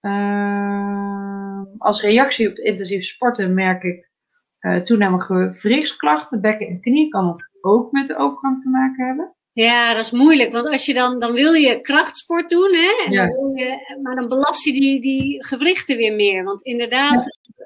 Uh, 0.02 1.62
als 1.78 2.02
reactie 2.02 2.50
op 2.50 2.56
de 2.56 2.64
intensieve 2.64 3.04
sporten 3.04 3.54
merk 3.54 3.84
ik 3.84 4.12
uh, 4.60 4.82
toenamelijk 4.82 5.56
gewrichtsklachten, 5.56 6.42
bekken 6.42 6.68
en 6.68 6.82
knie. 6.82 7.10
Kan 7.10 7.26
dat 7.26 7.50
ook 7.62 7.92
met 7.92 8.08
de 8.08 8.18
overgang 8.18 8.62
te 8.62 8.70
maken 8.70 9.06
hebben? 9.06 9.36
Ja, 9.54 9.94
dat 9.94 10.06
is 10.06 10.12
moeilijk. 10.12 10.52
Want 10.52 10.68
als 10.68 10.86
je 10.86 10.94
dan, 10.94 11.20
dan 11.20 11.34
wil 11.34 11.54
je 11.54 11.82
krachtsport 11.82 12.50
doen, 12.50 12.74
hè? 12.74 13.04
En 13.06 13.12
ja. 13.12 13.28
dan 13.28 13.36
wil 13.36 13.56
je, 13.56 13.98
maar 14.02 14.16
dan 14.16 14.28
belast 14.28 14.66
je 14.66 14.72
die, 14.72 15.02
die 15.02 15.46
gewrichten 15.46 15.98
weer 15.98 16.14
meer. 16.14 16.44
Want 16.44 16.64
inderdaad, 16.64 17.24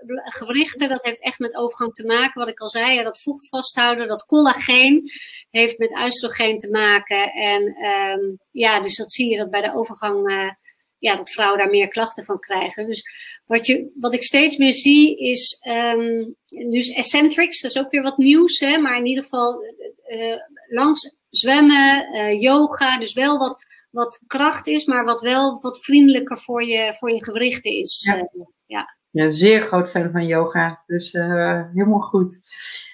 ja. 0.07 0.29
gewrichten, 0.29 0.89
dat 0.89 1.03
heeft 1.03 1.21
echt 1.21 1.39
met 1.39 1.55
overgang 1.55 1.93
te 1.93 2.05
maken. 2.05 2.39
Wat 2.39 2.49
ik 2.49 2.59
al 2.59 2.69
zei, 2.69 2.93
ja, 2.93 3.03
dat 3.03 3.21
vocht 3.21 3.47
vasthouden, 3.47 4.07
dat 4.07 4.25
collageen 4.25 5.11
heeft 5.49 5.77
met 5.77 5.99
oestrogeen 6.05 6.59
te 6.59 6.69
maken. 6.69 7.33
En 7.33 7.63
um, 7.85 8.37
ja, 8.51 8.81
dus 8.81 8.95
dat 8.95 9.13
zie 9.13 9.29
je 9.29 9.37
dat 9.37 9.49
bij 9.49 9.61
de 9.61 9.73
overgang 9.73 10.29
uh, 10.29 10.51
ja, 10.99 11.15
dat 11.15 11.31
vrouwen 11.31 11.59
daar 11.59 11.69
meer 11.69 11.87
klachten 11.87 12.25
van 12.25 12.39
krijgen. 12.39 12.87
Dus 12.87 13.03
wat, 13.45 13.65
je, 13.65 13.91
wat 13.99 14.13
ik 14.13 14.23
steeds 14.23 14.57
meer 14.57 14.73
zie 14.73 15.17
is, 15.17 15.61
um, 15.67 16.35
dus 16.47 16.89
eccentrics, 16.89 17.61
dat 17.61 17.71
is 17.71 17.79
ook 17.79 17.91
weer 17.91 18.01
wat 18.01 18.17
nieuws, 18.17 18.59
hè, 18.59 18.77
maar 18.77 18.97
in 18.97 19.05
ieder 19.05 19.23
geval 19.23 19.63
uh, 20.07 20.35
langs 20.67 21.15
zwemmen, 21.29 22.15
uh, 22.15 22.41
yoga, 22.41 22.99
dus 22.99 23.13
wel 23.13 23.37
wat, 23.37 23.57
wat 23.91 24.21
kracht 24.27 24.67
is, 24.67 24.85
maar 24.85 25.03
wat 25.03 25.21
wel 25.21 25.61
wat 25.61 25.79
vriendelijker 25.79 26.37
voor 26.37 26.63
je, 26.63 26.95
voor 26.97 27.11
je 27.11 27.23
gewrichten 27.23 27.71
is. 27.71 28.03
Ja. 28.11 28.17
Uh, 28.17 28.45
ja. 28.65 28.97
ja. 29.09 29.29
zeer 29.29 29.63
groot 29.63 29.89
fan 29.89 30.11
van 30.11 30.25
yoga, 30.25 30.83
dus 30.85 31.11
helemaal 31.11 31.99
goed. 31.99 32.39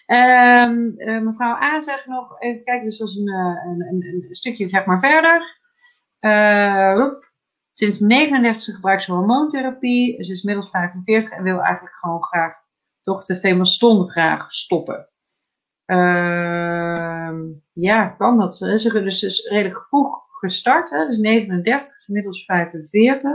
Um, 0.07 0.93
mevrouw 1.23 1.55
A 1.55 1.79
zegt 1.81 2.05
nog, 2.05 2.41
even 2.41 2.63
kijken, 2.63 2.85
dus 2.85 2.97
dat 2.97 3.09
is 3.09 3.15
een, 3.15 3.27
een, 3.27 3.81
een, 3.81 4.25
een 4.29 4.35
stukje 4.35 4.69
zeg 4.69 4.85
maar 4.85 4.99
verder. 4.99 5.61
Sinds 7.73 7.99
39 7.99 8.75
gebruikt 8.75 9.03
ze 9.03 9.11
hormoontherapie. 9.11 10.23
Ze 10.23 10.31
is 10.31 10.41
middels 10.41 10.69
45 10.69 11.31
en 11.31 11.43
wil 11.43 11.61
eigenlijk 11.61 11.95
gewoon 11.95 12.23
graag 12.23 12.53
toch 13.01 13.25
de 13.25 13.35
femaston 13.35 14.09
graag 14.09 14.53
stoppen. 14.53 15.09
Uh, 15.85 17.12
ja, 17.73 18.07
kan 18.07 18.37
dat? 18.37 18.55
Ze 18.55 18.73
is 18.73 19.19
dus 19.19 19.47
redelijk 19.49 19.81
vroeg 19.81 20.21
gestart. 20.29 20.89
Hè? 20.89 21.07
Dus 21.07 21.17
39, 21.17 21.97
is 21.97 22.07
inmiddels 22.07 22.45
45. 22.45 23.31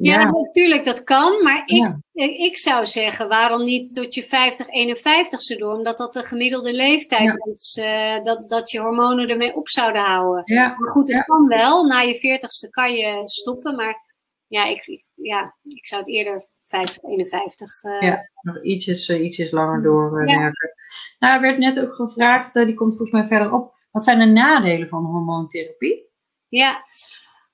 Ja, 0.00 0.20
ja, 0.20 0.30
natuurlijk, 0.30 0.84
dat 0.84 1.04
kan. 1.04 1.42
Maar 1.42 1.62
ik, 1.66 1.96
ik 2.36 2.58
zou 2.58 2.86
zeggen, 2.86 3.28
waarom 3.28 3.64
niet 3.64 3.94
tot 3.94 4.14
je 4.14 4.22
50, 4.22 4.66
51ste 4.66 5.58
door? 5.58 5.74
Omdat 5.74 5.98
dat 5.98 6.12
de 6.12 6.22
gemiddelde 6.22 6.72
leeftijd 6.72 7.48
is. 7.52 7.78
Uh, 7.82 8.24
dat, 8.24 8.48
dat 8.48 8.70
je 8.70 8.80
hormonen 8.80 9.28
ermee 9.28 9.56
op 9.56 9.68
zouden 9.68 10.02
houden. 10.02 10.42
Ja. 10.44 10.76
Maar 10.78 10.90
goed, 10.90 11.12
het 11.12 11.24
kan 11.24 11.46
wel. 11.46 11.84
Na 11.84 12.00
je 12.00 12.16
40ste 12.16 12.70
kan 12.70 12.92
je 12.92 13.22
stoppen. 13.24 13.76
Maar 13.76 14.14
ja, 14.46 14.64
ik, 14.64 15.02
ja, 15.14 15.56
ik 15.62 15.86
zou 15.86 16.00
het 16.00 16.10
eerder 16.10 16.46
50, 16.68 17.02
51. 17.02 17.82
Uh, 17.82 18.00
ja, 18.00 18.30
nog 18.40 18.62
ietsjes, 18.62 19.08
uh, 19.08 19.24
ietsjes 19.24 19.50
langer 19.50 19.82
doorwerken. 19.82 20.74
Nou, 21.18 21.34
er 21.34 21.40
werd 21.40 21.58
net 21.58 21.80
ook 21.80 21.94
gevraagd, 21.94 22.52
die 22.52 22.74
komt 22.74 22.96
volgens 22.96 23.10
mij 23.10 23.26
verder 23.26 23.52
op. 23.52 23.74
Wat 23.90 24.04
zijn 24.04 24.18
de 24.18 24.24
nadelen 24.24 24.88
van 24.88 25.04
hormoontherapie? 25.04 26.06
Ja, 26.48 26.84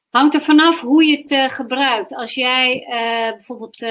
Hangt 0.08 0.34
er 0.34 0.40
vanaf 0.40 0.80
hoe 0.80 1.04
je 1.04 1.16
het 1.26 1.52
gebruikt. 1.52 2.14
Als 2.14 2.34
jij 2.34 2.84
bijvoorbeeld 3.34 3.86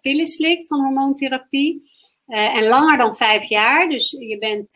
pillen 0.00 0.26
slikt 0.26 0.66
van 0.66 0.80
hormoontherapie. 0.80 1.90
en 2.26 2.66
langer 2.66 2.96
dan 2.96 3.16
vijf 3.16 3.44
jaar, 3.48 3.88
dus 3.88 4.10
je 4.10 4.38
bent 4.38 4.72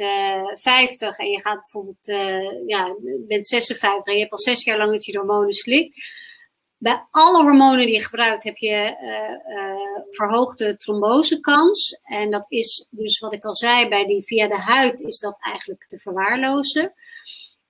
50 0.61 1.19
en 1.19 1.29
je 1.29 1.41
gaat 1.41 1.61
bijvoorbeeld, 1.61 2.07
ja, 2.67 2.97
bent 3.27 3.49
56 3.49 4.07
en 4.07 4.13
je 4.13 4.21
hebt 4.21 4.33
al 4.33 4.39
zes 4.39 4.65
jaar 4.65 4.79
lang 4.79 4.91
dat 4.91 5.05
je 5.05 5.19
hormonen 5.19 5.53
slikt. 5.53 5.97
Bij 6.83 7.07
alle 7.11 7.43
hormonen 7.43 7.87
die 7.87 7.95
je 7.95 8.05
gebruikt 8.05 8.45
heb 8.45 8.57
je 8.57 8.97
verhoogde 10.11 10.77
trombosekans. 10.77 12.01
En 12.03 12.31
dat 12.31 12.45
is 12.49 12.89
dus 12.91 13.19
wat 13.19 13.33
ik 13.33 13.45
al 13.45 13.57
zei, 13.57 13.89
bij 13.89 14.07
die 14.07 14.23
via 14.25 14.49
de 14.49 14.59
huid 14.59 15.01
is 15.01 15.19
dat 15.19 15.37
eigenlijk 15.41 15.87
te 15.87 15.99
verwaarlozen. 15.99 16.93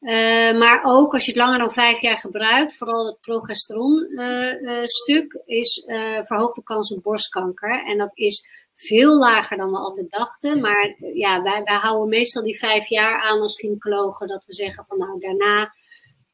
Uh, 0.01 0.59
maar 0.59 0.81
ook 0.85 1.13
als 1.13 1.25
je 1.25 1.31
het 1.31 1.41
langer 1.41 1.59
dan 1.59 1.73
vijf 1.73 2.01
jaar 2.01 2.17
gebruikt, 2.17 2.77
vooral 2.77 3.07
het 3.07 3.21
progesteronstuk, 3.21 5.33
uh, 5.33 5.41
uh, 5.47 5.59
is 5.59 5.85
verhoogde 6.25 6.63
kans 6.63 6.95
op 6.95 7.03
borstkanker. 7.03 7.85
En 7.87 7.99
dat 7.99 8.11
is 8.15 8.49
veel 8.75 9.19
lager 9.19 9.57
dan 9.57 9.71
we 9.71 9.77
altijd 9.77 10.11
dachten. 10.11 10.61
Maar 10.61 10.95
ja, 11.15 11.43
wij, 11.43 11.63
wij 11.65 11.77
houden 11.77 12.09
meestal 12.09 12.43
die 12.43 12.59
vijf 12.59 12.89
jaar 12.89 13.23
aan 13.23 13.41
als 13.41 13.61
gynaecologen. 13.61 14.29
Dat 14.29 14.45
we 14.47 14.55
zeggen 14.55 14.85
van 14.89 14.99
nou 14.99 15.21
daarna 15.21 15.75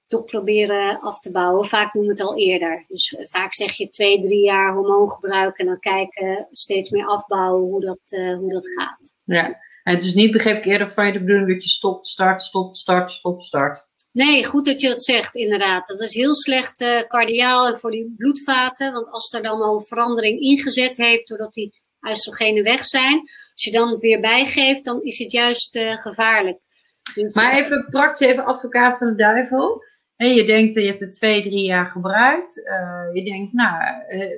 toch 0.09 0.25
proberen 0.25 1.01
af 1.01 1.21
te 1.21 1.31
bouwen. 1.31 1.69
Vaak 1.69 1.93
doen 1.93 2.03
we 2.03 2.09
het 2.09 2.21
al 2.21 2.37
eerder. 2.37 2.85
Dus 2.89 3.17
vaak 3.31 3.55
zeg 3.55 3.73
je 3.73 3.89
twee, 3.89 4.23
drie 4.23 4.45
jaar 4.45 4.75
hormoongebruik 4.75 5.59
en 5.59 5.67
dan 5.67 5.79
kijken 5.79 6.49
steeds 6.51 6.91
meer 6.91 7.07
afbouwen 7.07 7.63
hoe 7.63 7.81
dat, 7.81 8.01
hoe 8.39 8.53
dat 8.53 8.69
gaat. 8.69 9.13
Ja, 9.25 9.47
en 9.83 9.95
het 9.95 10.03
is 10.03 10.15
niet, 10.15 10.31
begreep 10.31 10.57
ik 10.57 10.65
eerder 10.65 10.91
van 10.91 11.07
je 11.07 11.13
de 11.13 11.19
bedoeling 11.19 11.49
dat 11.49 11.63
je 11.63 11.69
stopt, 11.69 12.07
start, 12.07 12.43
stop, 12.43 12.77
start, 12.77 13.11
stop, 13.11 13.43
start. 13.43 13.87
Nee, 14.13 14.45
goed 14.45 14.65
dat 14.65 14.81
je 14.81 14.89
dat 14.89 15.05
zegt, 15.05 15.35
inderdaad. 15.35 15.87
Dat 15.87 16.01
is 16.01 16.15
heel 16.15 16.35
slecht 16.35 16.81
uh, 16.81 17.01
cardiaal 17.01 17.67
en 17.67 17.79
voor 17.79 17.91
die 17.91 18.15
bloedvaten. 18.17 18.93
Want 18.93 19.11
als 19.11 19.33
er 19.33 19.43
dan 19.43 19.61
al 19.61 19.79
een 19.79 19.87
verandering 19.87 20.41
ingezet 20.41 20.97
heeft, 20.97 21.29
doordat 21.29 21.53
die 21.53 21.81
oestrogenen 22.01 22.63
weg 22.63 22.85
zijn, 22.85 23.19
als 23.53 23.65
je 23.65 23.71
dan 23.71 23.91
het 23.91 24.01
weer 24.01 24.21
bijgeeft, 24.21 24.85
dan 24.85 25.03
is 25.03 25.19
het 25.19 25.33
juist 25.33 25.77
uh, 25.77 25.97
gevaarlijk. 25.97 26.61
Maar 27.33 27.57
even 27.57 27.87
praktisch, 27.91 28.27
even 28.27 28.45
advocaat 28.45 28.99
van 28.99 29.07
de 29.07 29.15
duivel. 29.15 29.83
Je 30.27 30.45
denkt, 30.45 30.75
je 30.75 30.87
hebt 30.87 31.01
het 31.01 31.13
twee, 31.13 31.41
drie 31.41 31.65
jaar 31.65 31.87
gebruikt. 31.87 32.59
Uh, 32.59 33.15
je 33.15 33.25
denkt, 33.25 33.53
nou, 33.53 33.83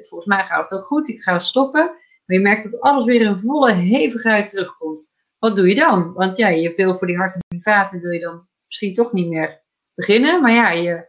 volgens 0.00 0.26
mij 0.26 0.44
gaat 0.44 0.60
het 0.60 0.70
wel 0.70 0.80
goed, 0.80 1.08
ik 1.08 1.20
ga 1.20 1.38
stoppen. 1.38 1.84
Maar 2.26 2.36
je 2.36 2.40
merkt 2.40 2.70
dat 2.70 2.80
alles 2.80 3.04
weer 3.04 3.20
in 3.20 3.38
volle 3.38 3.72
hevigheid 3.72 4.48
terugkomt 4.48 5.10
wat 5.40 5.56
doe 5.56 5.68
je 5.68 5.74
dan? 5.74 6.12
Want 6.12 6.36
ja, 6.36 6.48
je 6.48 6.74
wil 6.74 6.94
voor 6.94 7.06
die 7.06 7.16
hart- 7.16 7.38
en 7.48 7.60
vaten 7.60 8.00
wil 8.00 8.10
je 8.10 8.20
dan 8.20 8.48
misschien 8.66 8.94
toch 8.94 9.12
niet 9.12 9.28
meer 9.28 9.62
beginnen. 9.94 10.42
Maar 10.42 10.52
ja, 10.52 10.70
je, 10.70 11.08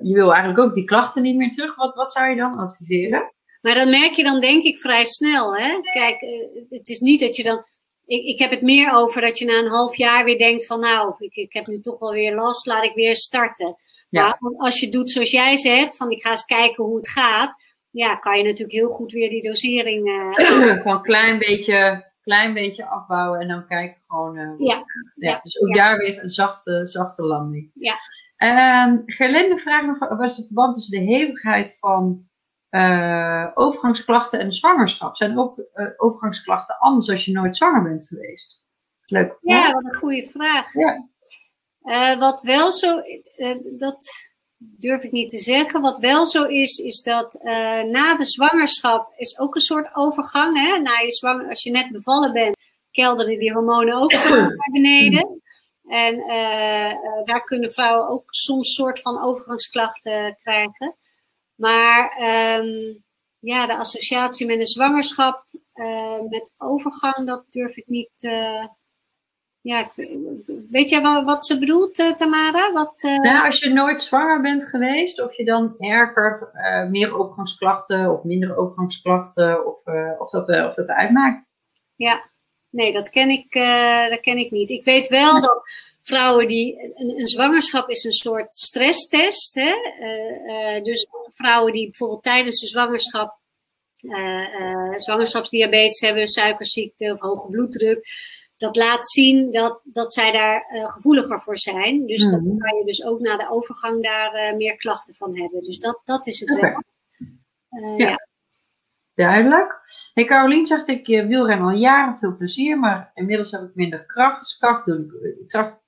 je 0.00 0.14
wil 0.14 0.30
eigenlijk 0.30 0.58
ook 0.58 0.72
die 0.72 0.84
klachten 0.84 1.22
niet 1.22 1.36
meer 1.36 1.50
terug. 1.50 1.74
Wat, 1.74 1.94
wat 1.94 2.12
zou 2.12 2.30
je 2.30 2.36
dan 2.36 2.58
adviseren? 2.58 3.32
Maar 3.60 3.74
dat 3.74 3.88
merk 3.88 4.12
je 4.12 4.22
dan 4.22 4.40
denk 4.40 4.64
ik 4.64 4.78
vrij 4.78 5.04
snel. 5.04 5.56
Hè? 5.56 5.80
Kijk, 5.80 6.20
het 6.68 6.88
is 6.88 7.00
niet 7.00 7.20
dat 7.20 7.36
je 7.36 7.42
dan... 7.42 7.64
Ik, 8.06 8.24
ik 8.24 8.38
heb 8.38 8.50
het 8.50 8.62
meer 8.62 8.92
over 8.92 9.20
dat 9.20 9.38
je 9.38 9.44
na 9.44 9.58
een 9.58 9.70
half 9.70 9.96
jaar 9.96 10.24
weer 10.24 10.38
denkt 10.38 10.66
van... 10.66 10.80
Nou, 10.80 11.14
ik, 11.18 11.34
ik 11.34 11.52
heb 11.52 11.66
nu 11.66 11.80
toch 11.80 11.98
wel 11.98 12.12
weer 12.12 12.34
last, 12.34 12.66
laat 12.66 12.84
ik 12.84 12.94
weer 12.94 13.16
starten. 13.16 13.76
Ja. 14.08 14.36
Maar 14.38 14.52
als 14.56 14.80
je 14.80 14.88
doet 14.88 15.10
zoals 15.10 15.30
jij 15.30 15.56
zegt, 15.56 15.96
van 15.96 16.10
ik 16.10 16.22
ga 16.22 16.30
eens 16.30 16.44
kijken 16.44 16.84
hoe 16.84 16.96
het 16.96 17.08
gaat... 17.08 17.60
Ja, 17.90 18.16
kan 18.16 18.38
je 18.38 18.44
natuurlijk 18.44 18.72
heel 18.72 18.88
goed 18.88 19.12
weer 19.12 19.30
die 19.30 19.42
dosering... 19.42 20.08
Uh, 20.10 20.34
Gewoon 20.34 20.96
een 20.96 21.02
klein 21.02 21.38
beetje 21.38 22.10
klein 22.22 22.54
beetje 22.54 22.86
afbouwen 22.86 23.40
en 23.40 23.48
dan 23.48 23.66
kijken 23.66 24.02
gewoon 24.06 24.38
uh, 24.38 24.54
ja. 24.58 24.84
ja. 25.14 25.40
Dus 25.42 25.60
ook 25.62 25.74
daar 25.74 25.98
weer 25.98 26.22
een 26.22 26.28
zachte, 26.28 26.80
zachte 26.84 27.22
landing. 27.22 27.70
Ja. 27.74 27.96
Uh, 28.38 28.98
Gerlinde 29.06 29.58
vraagt 29.58 29.86
nog, 29.86 30.18
was 30.18 30.36
het 30.36 30.46
verband 30.46 30.74
tussen 30.74 30.98
de 30.98 31.12
hevigheid 31.12 31.78
van 31.78 32.26
uh, 32.72 33.50
overgangsklachten 33.54 34.40
en 34.40 34.52
zwangerschap? 34.52 35.16
Zijn 35.16 35.38
ook 35.38 35.58
uh, 35.74 35.86
overgangsklachten 35.96 36.78
anders 36.78 37.10
als 37.10 37.24
je 37.24 37.32
nooit 37.32 37.56
zwanger 37.56 37.82
bent 37.82 38.06
geweest? 38.06 38.64
Leuk. 39.04 39.36
Ja, 39.40 39.72
wat 39.72 39.84
een 39.84 39.98
goede 39.98 40.28
vraag. 40.30 40.72
Ja. 40.72 41.08
Uh, 41.82 42.18
wat 42.18 42.42
wel 42.42 42.72
zo, 42.72 43.02
dat 43.76 44.08
durf 44.58 45.02
ik 45.02 45.12
niet 45.12 45.30
te 45.30 45.38
zeggen. 45.38 45.80
Wat 45.80 45.98
wel 45.98 46.26
zo 46.26 46.44
is, 46.44 46.78
is 46.78 47.02
dat 47.02 47.38
na 47.90 48.16
de 48.16 48.24
zwangerschap 48.24 49.12
is 49.16 49.38
ook 49.38 49.54
een 49.54 49.60
soort 49.60 49.94
overgang. 49.94 50.56
Hè? 50.56 50.78
Na 50.78 50.98
je 50.98 51.12
zwanger, 51.12 51.48
als 51.48 51.62
je 51.62 51.70
net 51.70 51.92
bevallen 51.92 52.32
bent, 52.32 52.56
kelderen 52.90 53.38
die 53.38 53.52
hormonen 53.52 53.94
ook 53.94 54.12
naar 54.30 54.70
beneden. 54.72 55.42
En 55.88 56.16
daar 57.24 57.44
kunnen 57.44 57.72
vrouwen 57.72 58.08
ook 58.08 58.24
soms 58.26 58.74
soort 58.74 59.00
van 59.00 59.22
overgangsklachten 59.22 60.36
krijgen. 60.42 60.96
Maar 61.54 62.18
um, 62.60 63.04
ja, 63.38 63.66
de 63.66 63.76
associatie 63.76 64.46
met 64.46 64.58
een 64.58 64.66
zwangerschap 64.66 65.44
met 66.28 66.50
overgang, 66.56 67.26
dat 67.26 67.44
durf 67.48 67.76
ik 67.76 67.86
niet 67.86 68.10
ja, 69.62 69.92
weet 70.70 70.88
jij 70.88 71.00
wat, 71.00 71.24
wat 71.24 71.46
ze 71.46 71.58
bedoelt, 71.58 71.98
uh, 71.98 72.16
Tamara? 72.16 72.72
Wat, 72.72 72.94
uh... 72.98 73.18
Nou, 73.18 73.44
als 73.44 73.58
je 73.58 73.70
nooit 73.70 74.02
zwanger 74.02 74.40
bent 74.40 74.68
geweest, 74.68 75.22
of 75.22 75.36
je 75.36 75.44
dan 75.44 75.74
erger, 75.78 76.50
uh, 76.54 76.90
meer 76.90 77.14
overgangsklachten 77.14 78.12
of 78.12 78.22
minder 78.22 78.56
overgangsklachten, 78.56 79.66
of, 79.66 79.82
of, 80.18 80.30
dat, 80.30 80.48
of 80.48 80.74
dat 80.74 80.88
uitmaakt. 80.88 81.54
Ja, 81.96 82.30
nee, 82.70 82.92
dat 82.92 83.10
ken 83.10 83.28
ik, 83.28 83.52
dat 84.10 84.20
ken 84.20 84.38
ik 84.38 84.50
niet. 84.50 84.70
Ik 84.70 84.84
weet 84.84 85.08
wel 85.08 85.40
dat 85.40 85.62
vrouwen 86.02 86.48
die, 86.48 86.94
een, 86.94 87.20
een 87.20 87.26
zwangerschap 87.26 87.88
is 87.88 88.04
een 88.04 88.12
soort 88.12 88.54
stresstest. 88.54 89.54
Hè? 89.54 89.72
dus 90.82 91.06
vrouwen 91.28 91.72
die 91.72 91.84
bijvoorbeeld 91.84 92.22
tijdens 92.22 92.60
de 92.60 92.66
zwangerschap 92.66 93.40
zwangerschapsdiabetes 94.96 96.00
hebben, 96.00 96.26
suikerziekte 96.26 97.12
of 97.12 97.20
hoge 97.20 97.48
bloeddruk 97.48 98.06
dat 98.62 98.76
laat 98.76 99.10
zien 99.10 99.52
dat, 99.52 99.80
dat 99.84 100.12
zij 100.12 100.32
daar 100.32 100.64
gevoeliger 100.90 101.40
voor 101.40 101.58
zijn. 101.58 102.06
Dus 102.06 102.24
mm. 102.24 102.30
dan 102.30 102.46
mhm. 102.46 102.58
kan 102.58 102.78
je 102.78 102.84
dus 102.84 103.04
ook 103.04 103.20
na 103.20 103.36
de 103.36 103.50
overgang 103.50 104.02
daar 104.02 104.56
meer 104.56 104.76
klachten 104.76 105.14
van 105.14 105.38
hebben. 105.38 105.62
Dus 105.62 105.78
dat, 105.78 106.00
dat 106.04 106.26
is 106.26 106.40
het 106.40 106.50
okay. 106.50 106.70
wel. 106.70 106.82
Ja. 107.96 108.08
ja. 108.08 108.26
Duidelijk. 109.14 109.80
Hey, 110.14 110.24
Carolien 110.24 110.66
zegt, 110.66 110.88
ik 110.88 111.06
wielren 111.06 111.60
al 111.60 111.70
jaren 111.70 112.18
veel 112.18 112.36
plezier, 112.36 112.78
maar 112.78 113.10
inmiddels 113.14 113.50
heb 113.50 113.62
ik 113.62 113.74
minder 113.74 114.06
kracht. 114.06 114.40
Dus 114.40 114.56
kracht 114.56 114.86
doe 114.86 114.98
ik, 114.98 115.48
kracht, 115.48 115.81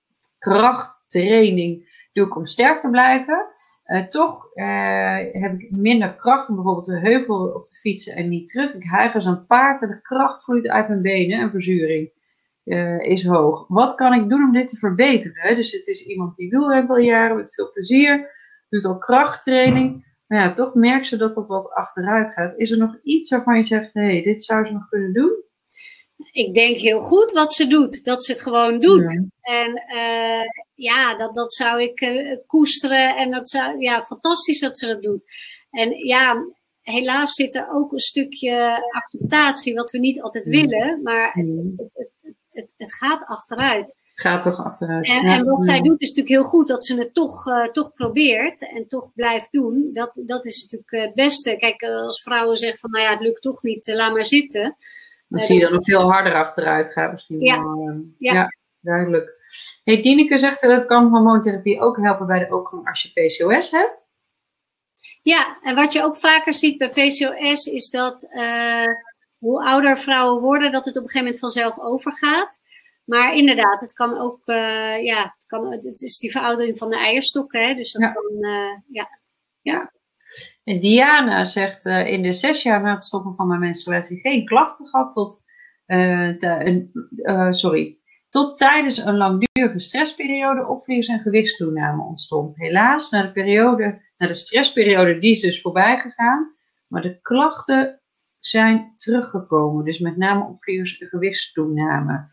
krachttraining 0.51 1.92
doe 2.12 2.26
ik 2.26 2.36
om 2.36 2.47
sterk 2.47 2.78
te 2.78 2.90
blijven. 2.90 3.47
toch 4.09 4.49
heb 5.32 5.55
ik 5.59 5.70
minder 5.70 6.14
kracht 6.14 6.49
om 6.49 6.55
bijvoorbeeld 6.55 6.86
de 6.86 6.99
heuvel 6.99 7.47
op 7.47 7.64
te 7.64 7.78
fietsen 7.78 8.16
en 8.16 8.28
niet 8.28 8.49
terug. 8.49 8.74
Ik 8.74 8.84
hijg 8.84 9.14
als 9.14 9.24
een 9.24 9.47
paard 9.47 9.82
en 9.82 9.88
de 9.88 10.01
kracht 10.01 10.45
vloeit 10.45 10.68
uit 10.68 10.88
mijn 10.88 11.03
benen 11.03 11.40
en 11.40 11.51
verzuring 11.51 12.12
uh, 12.64 13.01
is 13.01 13.26
hoog. 13.26 13.64
Wat 13.68 13.95
kan 13.95 14.12
ik 14.12 14.28
doen 14.28 14.42
om 14.42 14.53
dit 14.53 14.68
te 14.68 14.76
verbeteren? 14.76 15.57
Dus 15.57 15.72
het 15.72 15.86
is 15.86 16.07
iemand 16.07 16.36
die 16.36 16.51
wielrent 16.51 16.90
al 16.90 16.99
jaren 16.99 17.36
met 17.36 17.55
veel 17.55 17.70
plezier. 17.72 18.30
doet 18.68 18.84
al 18.84 18.99
krachttraining. 18.99 20.12
Maar 20.26 20.38
ja, 20.38 20.53
toch 20.53 20.74
merkt 20.74 21.07
ze 21.07 21.16
dat 21.16 21.34
dat 21.34 21.49
wat 21.49 21.70
achteruit 21.70 22.32
gaat. 22.32 22.59
Is 22.59 22.70
er 22.70 22.78
nog 22.78 22.99
iets 23.03 23.30
waarvan 23.30 23.57
je 23.57 23.62
zegt, 23.62 23.95
hé, 23.95 24.01
hey, 24.01 24.22
dit 24.22 24.42
zou 24.42 24.66
ze 24.66 24.72
nog 24.72 24.88
kunnen 24.88 25.12
doen? 25.12 25.42
Ik 26.33 26.55
denk 26.55 26.79
heel 26.79 27.01
goed 27.01 27.33
wat 27.33 27.55
ze 27.55 27.67
doet. 27.67 28.05
Dat 28.05 28.25
ze 28.25 28.33
het 28.33 28.43
gewoon 28.43 28.81
doet. 28.81 29.21
En 29.41 29.83
uh, 29.95 30.43
ja, 30.75 31.17
dat, 31.17 31.35
dat 31.35 31.55
zou 31.55 31.83
ik 31.83 32.01
uh, 32.01 32.37
koesteren. 32.47 33.17
En 33.17 33.31
dat 33.31 33.49
zou, 33.49 33.81
ja, 33.81 34.05
fantastisch 34.05 34.61
dat 34.61 34.79
ze 34.79 34.87
dat 34.87 35.03
doet. 35.03 35.23
En 35.71 36.07
ja, 36.07 36.37
helaas 36.81 37.35
zit 37.35 37.55
er 37.55 37.69
ook 37.73 37.93
een 37.93 37.99
stukje 37.99 38.87
acceptatie, 38.91 39.75
wat 39.75 39.91
we 39.91 39.99
niet 39.99 40.23
altijd 40.23 40.49
willen. 40.49 41.03
Maar 41.03 41.33
het, 41.33 41.91
het, 41.95 42.11
het, 42.51 42.71
het 42.77 42.95
gaat 42.95 43.25
achteruit. 43.27 43.97
Gaat 44.15 44.43
toch 44.43 44.65
achteruit. 44.65 45.07
En, 45.07 45.25
en 45.25 45.45
wat 45.45 45.65
zij 45.65 45.81
doet 45.81 46.01
is 46.01 46.09
natuurlijk 46.09 46.35
heel 46.35 46.51
goed 46.51 46.69
dat 46.69 46.87
ze 46.87 46.97
het 46.97 47.15
toch, 47.15 47.47
uh, 47.47 47.69
toch 47.69 47.93
probeert 47.93 48.71
en 48.71 48.89
toch 48.89 49.11
blijft 49.15 49.53
doen. 49.53 49.91
Dat, 49.93 50.12
dat 50.15 50.45
is 50.45 50.62
natuurlijk 50.62 51.07
het 51.07 51.15
beste. 51.15 51.57
Kijk, 51.57 51.83
als 51.83 52.23
vrouwen 52.23 52.57
zeggen 52.57 52.79
van 52.79 52.91
nou 52.91 53.05
ja, 53.05 53.11
het 53.11 53.21
lukt 53.21 53.43
toch 53.43 53.62
niet, 53.62 53.87
laat 53.87 54.12
maar 54.12 54.27
zitten. 54.27 54.77
Dan 55.29 55.41
zie 55.41 55.55
je 55.55 55.61
dat 55.61 55.70
het 55.70 55.85
veel 55.85 56.12
harder 56.12 56.35
achteruit 56.35 56.93
gaat 56.93 57.12
misschien. 57.12 57.41
Ja. 57.41 57.62
Wel, 57.62 58.05
ja. 58.18 58.33
ja. 58.33 58.49
duidelijk. 58.81 59.33
Hey, 59.85 60.03
Dineke 60.03 60.39
zegt 60.39 60.61
dat 60.61 60.87
kan 60.87 61.09
hormoontherapie 61.09 61.81
ook 61.81 61.97
helpen 61.97 62.27
bij 62.27 62.39
de 62.39 62.51
overgang 62.51 62.89
als 62.89 63.03
je 63.03 63.09
PCOS 63.09 63.70
hebt. 63.70 64.12
Ja, 65.22 65.59
en 65.62 65.75
wat 65.75 65.93
je 65.93 66.03
ook 66.03 66.16
vaker 66.16 66.53
ziet 66.53 66.79
bij 66.79 66.89
PCOS 66.89 67.66
is 67.66 67.91
dat 67.91 68.22
uh, 68.31 68.89
hoe 69.39 69.64
ouder 69.64 69.99
vrouwen 69.99 70.43
worden, 70.43 70.72
dat 70.72 70.85
het 70.85 70.97
op 70.97 71.03
een 71.03 71.09
gegeven 71.09 71.25
moment 71.25 71.39
vanzelf 71.39 71.79
overgaat. 71.79 72.59
Maar 73.05 73.35
inderdaad, 73.35 73.81
het 73.81 73.93
kan 73.93 74.18
ook, 74.18 74.41
uh, 74.47 75.05
ja, 75.05 75.35
het, 75.37 75.47
kan, 75.47 75.72
het 75.72 76.03
is 76.03 76.18
die 76.18 76.31
veroudering 76.31 76.79
van 76.79 76.91
de 76.91 76.97
eierstokken, 76.97 77.66
hè, 77.68 77.75
dus 77.75 77.93
dat 77.93 78.03
Ja. 78.03 78.12
kan, 78.12 78.33
uh, 78.41 78.79
ja. 78.89 79.20
Ja. 79.62 79.93
En 80.64 80.80
Diana 80.80 81.45
zegt 81.45 81.87
eh, 81.87 82.07
in 82.07 82.22
de 82.22 82.32
zes 82.32 82.62
jaar 82.62 82.82
na 82.82 82.95
het 82.95 83.05
stoppen 83.05 83.35
van 83.35 83.49
mijn 83.49 83.61
menstruatie 83.61 84.20
geen 84.20 84.45
klachten 84.45 84.87
gehad 84.87 85.12
tot, 85.12 85.45
eh, 85.87 86.43
eh, 86.43 87.51
sorry, 87.51 87.99
tot 88.28 88.59
tijdens 88.59 88.97
een 88.97 89.16
langdurige 89.16 89.80
stressperiode 89.80 90.66
opvliegers 90.66 91.09
en 91.09 91.20
gewichtstoename 91.20 92.03
ontstond. 92.03 92.57
Helaas, 92.57 93.11
na 93.11 93.22
de 93.22 93.32
periode, 93.32 94.03
na 94.16 94.26
de 94.26 94.35
stressperiode, 94.35 95.18
die 95.18 95.30
is 95.30 95.41
dus 95.41 95.61
voorbij 95.61 95.99
gegaan, 95.99 96.55
maar 96.89 97.03
de 97.03 97.20
klachten 97.20 98.01
zijn 98.39 98.93
teruggekomen. 98.97 99.85
Dus 99.85 99.99
met 99.99 100.16
name 100.16 100.45
opvliegers 100.45 100.99
en 100.99 101.09
gewichtstoename. 101.09 102.28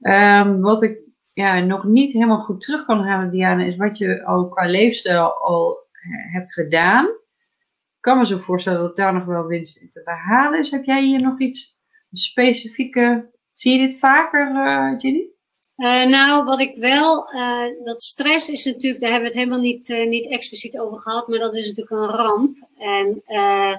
Ehm, 0.00 0.60
wat 0.60 0.82
ik 0.82 0.98
ja, 1.34 1.60
nog 1.60 1.84
niet 1.84 2.12
helemaal 2.12 2.38
goed 2.38 2.60
terug 2.60 2.84
kan 2.84 3.06
halen, 3.06 3.30
Diana, 3.30 3.64
is 3.64 3.76
wat 3.76 3.98
je 3.98 4.24
al 4.24 4.48
qua 4.48 4.66
leefstijl 4.66 5.32
al 5.32 5.87
hebt 6.32 6.52
gedaan. 6.52 7.06
Ik 7.06 8.04
kan 8.04 8.18
me 8.18 8.26
zo 8.26 8.38
voorstellen 8.38 8.80
dat 8.80 8.96
daar 8.96 9.14
nog 9.14 9.24
wel 9.24 9.46
winst 9.46 9.80
in 9.80 9.90
te 9.90 10.02
behalen 10.04 10.58
is. 10.58 10.70
Heb 10.70 10.84
jij 10.84 11.02
hier 11.02 11.22
nog 11.22 11.40
iets 11.40 11.78
specifieke... 12.12 13.36
Zie 13.52 13.72
je 13.72 13.78
dit 13.78 13.98
vaker, 13.98 14.46
eh 14.46 14.98
Ginny? 14.98 15.28
Uh, 15.76 16.04
nou, 16.04 16.44
wat 16.44 16.60
ik 16.60 16.76
wel, 16.76 17.34
uh, 17.34 17.84
dat 17.84 18.02
stress 18.02 18.50
is 18.50 18.64
natuurlijk, 18.64 19.00
daar 19.00 19.10
hebben 19.10 19.30
we 19.30 19.34
het 19.36 19.44
helemaal 19.44 19.64
niet, 19.64 19.88
uh, 19.88 20.08
niet 20.08 20.26
expliciet 20.26 20.78
over 20.78 20.98
gehad, 20.98 21.28
maar 21.28 21.38
dat 21.38 21.56
is 21.56 21.66
natuurlijk 21.66 21.90
een 21.90 22.16
ramp. 22.16 22.68
En 22.78 23.22
uh, 23.28 23.76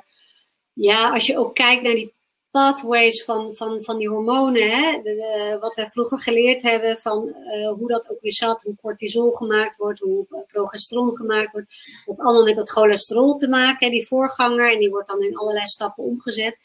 ja, 0.74 1.10
als 1.10 1.28
je 1.28 1.38
ook 1.38 1.56
kijkt 1.56 1.84
naar 1.84 1.94
die 1.94 2.14
pathways 2.52 3.24
van, 3.24 3.56
van, 3.56 3.84
van 3.84 3.98
die 3.98 4.10
hormonen, 4.10 4.70
hè, 4.70 5.02
de, 5.02 5.58
wat 5.60 5.76
wij 5.76 5.90
vroeger 5.92 6.20
geleerd 6.20 6.62
hebben 6.62 6.98
van 7.02 7.28
uh, 7.28 7.72
hoe 7.72 7.88
dat 7.88 8.10
ook 8.10 8.22
weer 8.22 8.34
zat, 8.34 8.62
hoe 8.62 8.76
cortisol 8.82 9.32
gemaakt 9.32 9.76
wordt, 9.76 10.00
hoe 10.00 10.46
progesteron 10.48 11.16
gemaakt 11.16 11.52
wordt, 11.52 11.68
heeft 12.06 12.20
allemaal 12.20 12.44
met 12.44 12.56
dat 12.56 12.70
cholesterol 12.70 13.36
te 13.36 13.48
maken, 13.48 13.92
die 13.92 14.08
voorganger, 14.08 14.72
en 14.72 14.80
die 14.80 14.90
wordt 14.90 15.08
dan 15.08 15.22
in 15.22 15.38
allerlei 15.38 15.66
stappen 15.66 16.04
omgezet. 16.04 16.58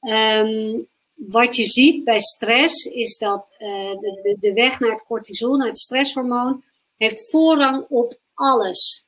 Um, 0.00 0.90
wat 1.14 1.56
je 1.56 1.64
ziet 1.64 2.04
bij 2.04 2.20
stress 2.20 2.84
is 2.84 3.18
dat 3.18 3.54
uh, 3.58 3.90
de, 3.90 4.20
de, 4.22 4.36
de, 4.40 4.52
weg 4.52 4.80
naar 4.80 4.90
het 4.90 5.04
cortisol, 5.04 5.56
naar 5.56 5.68
het 5.68 5.78
stresshormoon, 5.78 6.64
heeft 6.96 7.30
voorrang 7.30 7.86
op 7.88 8.18
alles. 8.34 9.06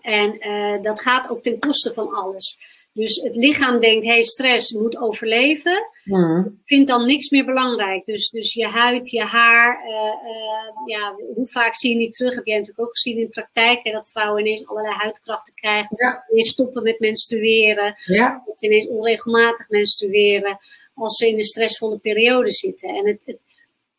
En 0.00 0.48
uh, 0.48 0.82
dat 0.82 1.00
gaat 1.00 1.28
ook 1.28 1.42
ten 1.42 1.58
koste 1.58 1.92
van 1.94 2.14
alles. 2.14 2.58
Dus 2.94 3.16
het 3.16 3.36
lichaam 3.36 3.80
denkt, 3.80 4.04
hey, 4.04 4.22
stress 4.22 4.72
moet 4.72 4.98
overleven. 4.98 5.88
Mm. 6.04 6.60
Vindt 6.64 6.88
dan 6.88 7.06
niks 7.06 7.30
meer 7.30 7.44
belangrijk. 7.44 8.04
Dus, 8.04 8.30
dus 8.30 8.54
je 8.54 8.66
huid, 8.66 9.10
je 9.10 9.22
haar, 9.22 9.84
uh, 9.86 10.86
ja, 10.86 11.14
hoe 11.34 11.46
vaak 11.48 11.74
zie 11.74 11.90
je 11.90 11.96
niet 11.96 12.16
terug? 12.16 12.34
Heb 12.34 12.46
jij 12.46 12.58
natuurlijk 12.58 12.86
ook 12.86 12.94
gezien 12.94 13.16
in 13.16 13.24
de 13.24 13.28
praktijk, 13.28 13.80
hè, 13.82 13.92
dat 13.92 14.08
vrouwen 14.10 14.46
ineens 14.46 14.66
allerlei 14.66 14.94
huidkrachten 14.94 15.54
krijgen. 15.54 15.96
Ja. 15.96 16.24
Ineens 16.30 16.48
stoppen 16.48 16.82
met 16.82 17.00
menstrueren. 17.00 17.94
Ja. 18.04 18.42
Dat 18.46 18.58
ze 18.58 18.66
ineens 18.66 18.88
onregelmatig 18.88 19.68
menstrueren 19.68 20.58
als 20.94 21.16
ze 21.16 21.28
in 21.28 21.38
een 21.38 21.44
stressvolle 21.44 21.98
periode 21.98 22.52
zitten. 22.52 22.88
En 22.88 23.06
het, 23.06 23.20
het 23.24 23.38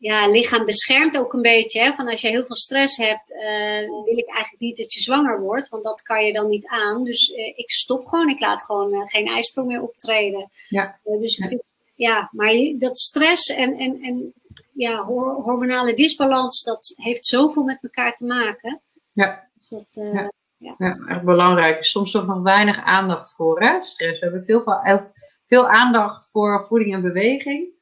ja, 0.04 0.28
lichaam 0.28 0.66
beschermt 0.66 1.18
ook 1.18 1.34
een 1.34 1.42
beetje. 1.42 1.82
Hè, 1.82 1.94
van 1.94 2.10
als 2.10 2.22
je 2.22 2.28
heel 2.28 2.46
veel 2.46 2.56
stress 2.56 2.98
hebt, 2.98 3.32
uh, 3.32 3.80
wil 4.06 4.18
ik 4.18 4.28
eigenlijk 4.28 4.60
niet 4.60 4.78
dat 4.78 4.94
je 4.94 5.02
zwanger 5.02 5.42
wordt. 5.42 5.70
Want 5.70 5.84
dat 5.84 6.02
kan 6.02 6.26
je 6.26 6.34
dan 6.34 6.50
niet 6.50 6.68
aan. 6.68 7.04
Dus 7.04 7.30
uh, 7.30 7.58
ik 7.58 7.72
stop 7.72 8.08
gewoon. 8.08 8.30
Ik 8.30 8.40
laat 8.40 8.64
gewoon 8.64 8.94
uh, 8.94 9.00
geen 9.04 9.28
ijsprong 9.28 9.68
meer 9.68 9.82
optreden. 9.82 10.52
Ja. 10.68 11.00
dus 11.04 11.38
het 11.38 11.52
ja. 11.52 11.58
Is, 11.58 11.64
ja, 11.96 12.30
maar 12.32 12.74
dat 12.78 13.00
stress 13.00 13.50
en, 13.50 13.78
en, 13.78 14.02
en 14.02 14.34
ja, 14.74 15.04
hormonale 15.44 15.94
disbalans, 15.94 16.64
dat 16.64 16.94
heeft 16.96 17.26
zoveel 17.26 17.64
met 17.64 17.80
elkaar 17.82 18.16
te 18.16 18.26
maken. 18.26 18.82
Ja. 19.10 19.50
Dus 19.60 19.70
dat, 19.70 19.86
ja. 20.14 20.32
Ja. 20.58 20.76
ja, 20.78 20.98
erg 21.08 21.24
belangrijk. 21.24 21.86
Soms 21.86 22.12
toch 22.12 22.26
nog 22.26 22.42
weinig 22.42 22.84
aandacht 22.84 23.34
voor 23.36 23.62
hè? 23.62 23.82
stress. 23.82 24.20
We 24.20 24.26
hebben 24.26 24.46
veel, 24.46 24.62
veel, 24.62 25.12
veel 25.48 25.70
aandacht 25.70 26.30
voor 26.32 26.66
voeding 26.66 26.94
en 26.94 27.02
beweging. 27.02 27.73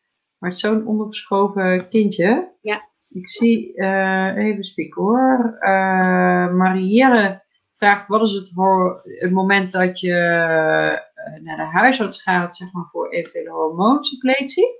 Maar 0.41 0.49
het 0.49 0.59
is 0.59 0.65
zo'n 0.65 0.87
ondergeschoven 0.87 1.89
kindje. 1.89 2.51
Ja. 2.61 2.89
Ik 3.09 3.29
zie, 3.29 3.71
uh, 3.75 4.37
even 4.37 4.63
spieken 4.63 5.01
hoor. 5.01 5.57
Uh, 5.59 6.53
Marielle 6.53 7.43
vraagt, 7.73 8.07
wat 8.07 8.21
is 8.21 8.33
het 8.33 8.51
voor 8.53 8.99
het 9.03 9.31
moment 9.31 9.71
dat 9.71 9.99
je 9.99 10.07
uh, 10.07 11.43
naar 11.43 11.57
de 11.57 11.69
huisarts 11.71 12.21
gaat, 12.21 12.55
zeg 12.55 12.71
maar, 12.71 12.87
voor 12.91 13.09
eventuele 13.09 13.49
hormoonsuppletie? 13.49 14.79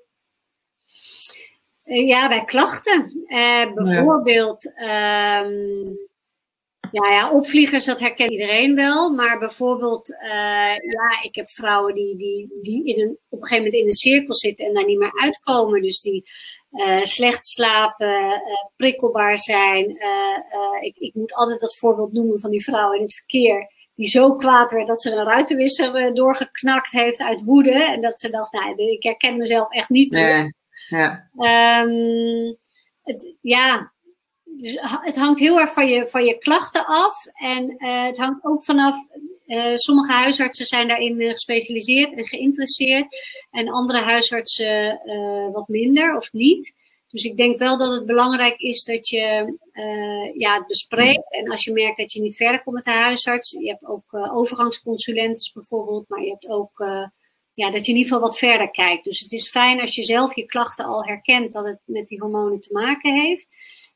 Ja, 1.84 2.28
bij 2.28 2.44
klachten. 2.44 3.26
bijvoorbeeld, 3.74 4.74
ja. 4.76 5.44
Um, 5.44 6.10
ja, 6.92 7.12
ja, 7.12 7.32
opvliegers, 7.32 7.86
dat 7.86 8.00
herkent 8.00 8.32
iedereen 8.32 8.76
wel. 8.76 9.14
Maar 9.14 9.40
bijvoorbeeld, 9.40 10.10
uh, 10.10 10.76
ja, 10.76 11.22
ik 11.22 11.36
heb 11.36 11.50
vrouwen 11.50 11.94
die, 11.94 12.16
die, 12.16 12.60
die 12.62 12.86
in 12.86 13.02
een, 13.02 13.18
op 13.30 13.42
een 13.42 13.48
gegeven 13.48 13.64
moment 13.64 13.82
in 13.82 13.88
een 13.88 13.94
cirkel 13.94 14.36
zitten 14.36 14.66
en 14.66 14.74
daar 14.74 14.86
niet 14.86 14.98
meer 14.98 15.22
uitkomen. 15.22 15.82
Dus 15.82 16.02
die 16.02 16.30
uh, 16.72 17.02
slecht 17.02 17.48
slapen, 17.48 18.08
uh, 18.08 18.38
prikkelbaar 18.76 19.38
zijn. 19.38 19.98
ik, 20.82 20.98
ik 20.98 21.14
moet 21.14 21.34
altijd 21.34 21.60
dat 21.60 21.78
voorbeeld 21.78 22.14
noemen 22.14 22.40
van 22.40 22.52
die 22.52 22.64
vrouw 22.64 22.94
in 22.94 23.02
het 23.02 23.14
verkeer. 23.14 23.80
Die 23.96 24.08
zo 24.08 24.36
kwaad 24.36 24.72
werd 24.72 24.88
dat 24.88 25.02
ze 25.02 25.12
een 25.12 25.26
ruitenwisser 25.26 26.14
doorgeknakt 26.14 26.92
heeft 26.92 27.20
uit 27.20 27.44
woede. 27.44 27.84
En 27.84 28.02
dat 28.02 28.20
ze 28.20 28.30
dacht, 28.30 28.54
nou, 28.54 28.76
ik 28.76 29.04
herken 29.04 29.38
mezelf 29.38 29.72
echt 29.72 29.90
niet. 29.90 30.12
Nee. 30.12 30.54
Ja. 30.90 31.30
Um, 31.86 32.58
het, 33.04 33.36
ja, 33.42 33.91
dus 34.62 34.78
het 34.82 35.16
hangt 35.16 35.40
heel 35.40 35.60
erg 35.60 35.74
van 35.74 35.88
je, 35.88 36.08
van 36.08 36.26
je 36.26 36.38
klachten 36.38 36.86
af. 36.86 37.26
En 37.34 37.76
uh, 37.78 38.04
het 38.04 38.18
hangt 38.18 38.46
ook 38.46 38.64
vanaf. 38.64 38.96
Uh, 39.46 39.76
sommige 39.76 40.12
huisartsen 40.12 40.66
zijn 40.66 40.88
daarin 40.88 41.22
uh, 41.22 41.32
gespecialiseerd 41.32 42.14
en 42.14 42.26
geïnteresseerd. 42.26 43.08
En 43.52 43.70
andere 43.70 44.00
huisartsen 44.00 45.02
wat 45.52 45.68
minder 45.68 46.18
of 46.18 46.32
niet. 46.32 46.74
Dus 47.08 47.24
ik 47.24 47.38
denk 47.38 47.58
wel 47.58 47.78
dat 47.78 47.94
het 47.94 48.06
belangrijk 48.06 48.60
is 48.60 48.84
dat 48.84 49.10
je 49.10 49.58
ja, 50.38 50.58
het 50.58 50.68
bespreekt. 50.68 51.34
En 51.34 51.50
als 51.50 51.64
je 51.64 51.72
merkt 51.72 51.98
dat 51.98 52.14
je 52.14 52.22
niet 52.22 52.36
verder 52.36 52.64
komt 52.64 52.76
met 52.76 52.86
de 52.86 52.92
huisarts. 52.92 53.52
Je 53.52 53.68
hebt 53.68 53.86
ook 53.86 54.14
overgangsconsulentes 54.34 55.52
bijvoorbeeld. 55.52 56.10
Maar 56.10 56.22
je 56.22 56.30
hebt 56.30 56.50
ook 56.50 56.86
ja, 57.52 57.72
dat 57.72 57.86
je 57.86 57.92
in 57.92 57.98
ieder 57.98 58.12
geval 58.12 58.28
wat 58.28 58.38
verder 58.38 58.72
kijkt. 58.72 59.04
Dus 59.04 59.20
het 59.20 59.32
is 59.32 59.50
fijn 59.50 59.82
als 59.82 59.96
je 59.96 60.04
zelf 60.04 60.36
je 60.36 60.46
klachten 60.46 60.86
al 60.86 61.06
herkent 61.06 61.54
dat 61.54 61.66
het 61.66 61.80
met 61.86 62.08
die 62.08 62.20
hormonen 62.20 62.60
te 62.60 62.74
maken 62.74 63.14
heeft. 63.14 63.48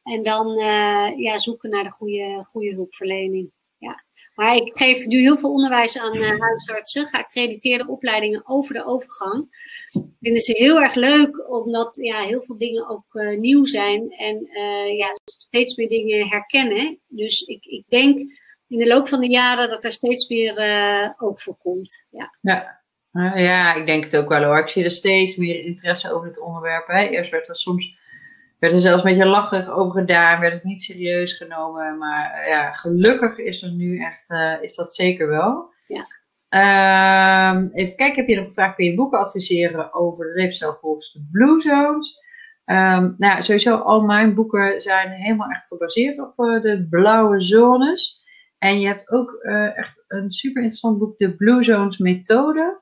En 0.06 0.24
dan 0.24 0.48
uh, 0.60 1.18
ja, 1.18 1.38
zoeken 1.38 1.70
naar 1.70 1.84
de 1.84 1.92
goede, 1.92 2.46
goede 2.52 2.74
hulpverlening. 2.74 3.52
Ja. 3.78 4.04
Maar 4.36 4.56
ik 4.56 4.72
geef 4.78 5.06
nu 5.06 5.20
heel 5.20 5.38
veel 5.38 5.52
onderwijs 5.52 6.00
aan 6.00 6.16
uh, 6.16 6.40
huisartsen, 6.40 7.06
geaccrediteerde 7.06 7.88
opleidingen 7.88 8.44
over 8.46 8.74
de 8.74 8.86
overgang. 8.86 9.48
Vinden 10.20 10.42
ze 10.42 10.52
heel 10.52 10.82
erg 10.82 10.96
leuk, 10.96 11.50
omdat 11.50 11.96
ja, 11.96 12.22
heel 12.22 12.42
veel 12.42 12.58
dingen 12.58 12.90
ook 12.90 13.14
uh, 13.14 13.38
nieuw 13.38 13.66
zijn 13.66 14.12
en 14.12 14.48
ja, 14.96 15.08
steeds 15.24 15.76
meer 15.76 15.88
dingen 15.88 16.28
herkennen. 16.28 17.00
Dus 17.08 17.42
ik, 17.42 17.66
ik 17.66 17.84
denk 17.88 18.18
in 18.68 18.78
de 18.78 18.88
loop 18.88 19.08
van 19.08 19.20
de 19.20 19.30
jaren 19.30 19.70
dat 19.70 19.84
er 19.84 19.92
steeds 19.92 20.28
meer 20.28 20.54
voor 21.18 21.58
komt. 21.58 22.04
Ja. 22.10 22.38
Ja. 22.42 22.82
ja, 23.36 23.74
ik 23.74 23.86
denk 23.86 24.04
het 24.04 24.18
ook 24.18 24.30
wel 24.30 24.44
hoor. 24.44 24.60
Ik 24.60 24.70
zie 24.70 24.84
er 24.84 24.92
steeds 24.92 25.36
meer 25.36 25.64
interesse 25.64 26.14
over 26.14 26.28
het 26.28 26.40
onderwerp. 26.40 26.88
Hè. 26.88 27.08
Eerst 27.08 27.32
werd 27.32 27.50
er 27.50 27.56
soms 27.56 28.04
werd 28.60 28.74
er 28.74 28.80
zelfs 28.80 29.04
een 29.04 29.10
beetje 29.10 29.26
lachig 29.26 29.70
over 29.70 30.00
gedaan, 30.00 30.40
werd 30.40 30.54
het 30.54 30.64
niet 30.64 30.82
serieus 30.82 31.38
genomen. 31.38 31.98
Maar 31.98 32.48
ja, 32.48 32.72
gelukkig 32.72 33.38
is 33.38 33.64
er 33.64 33.72
nu 33.72 34.00
echt, 34.00 34.34
is 34.62 34.76
dat 34.76 34.96
zeker 34.96 35.28
wel. 35.28 35.74
Ja. 35.88 36.04
Ehm, 36.50 37.68
even 37.74 37.96
kijken, 37.96 38.16
heb 38.16 38.28
je 38.28 38.36
nog 38.36 38.46
gevraagd, 38.46 38.76
kun 38.76 38.86
je 38.86 38.96
boeken 38.96 39.20
adviseren 39.20 39.94
over 39.94 40.26
de 40.26 40.42
leefstijl 40.42 40.78
volgens 40.82 41.14
de 41.14 41.28
Blue 41.32 41.60
Zones? 41.60 42.24
Um, 42.66 43.16
nou, 43.18 43.42
sowieso 43.42 43.76
al 43.76 44.02
mijn 44.02 44.34
boeken 44.34 44.82
zijn 44.82 45.12
helemaal 45.12 45.50
echt 45.50 45.68
gebaseerd 45.68 46.20
op 46.20 46.40
uh, 46.40 46.62
de 46.62 46.88
blauwe 46.90 47.42
zones. 47.42 48.24
En 48.58 48.80
je 48.80 48.88
hebt 48.88 49.12
ook 49.12 49.40
uh, 49.42 49.78
echt 49.78 50.04
een 50.08 50.32
super 50.32 50.62
interessant 50.62 51.00
boek, 51.00 51.18
de 51.18 51.36
Blue 51.36 51.64
Zones 51.64 51.98
Methode, 51.98 52.82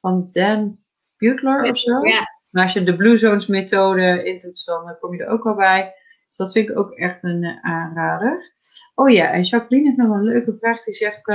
van 0.00 0.28
Dan 0.32 0.76
Butler 1.16 1.70
of 1.70 1.78
zo. 1.78 2.06
Ja. 2.06 2.22
Maar 2.54 2.62
als 2.62 2.72
je 2.72 2.82
de 2.82 2.96
Blue 2.96 3.18
Zones 3.18 3.46
Methode 3.46 4.24
intoetst, 4.24 4.66
dan 4.66 4.96
kom 5.00 5.14
je 5.14 5.22
er 5.22 5.28
ook 5.28 5.44
wel 5.44 5.54
bij. 5.54 5.94
Dus 6.28 6.36
dat 6.36 6.52
vind 6.52 6.68
ik 6.68 6.78
ook 6.78 6.90
echt 6.90 7.22
een 7.22 7.42
uh, 7.42 7.58
aanrader. 7.60 8.54
Oh 8.94 9.10
ja, 9.10 9.30
en 9.30 9.42
Jacqueline 9.42 9.86
heeft 9.86 10.00
nog 10.00 10.16
een 10.16 10.24
leuke 10.24 10.56
vraag. 10.56 10.84
Die 10.84 10.94
zegt, 10.94 11.26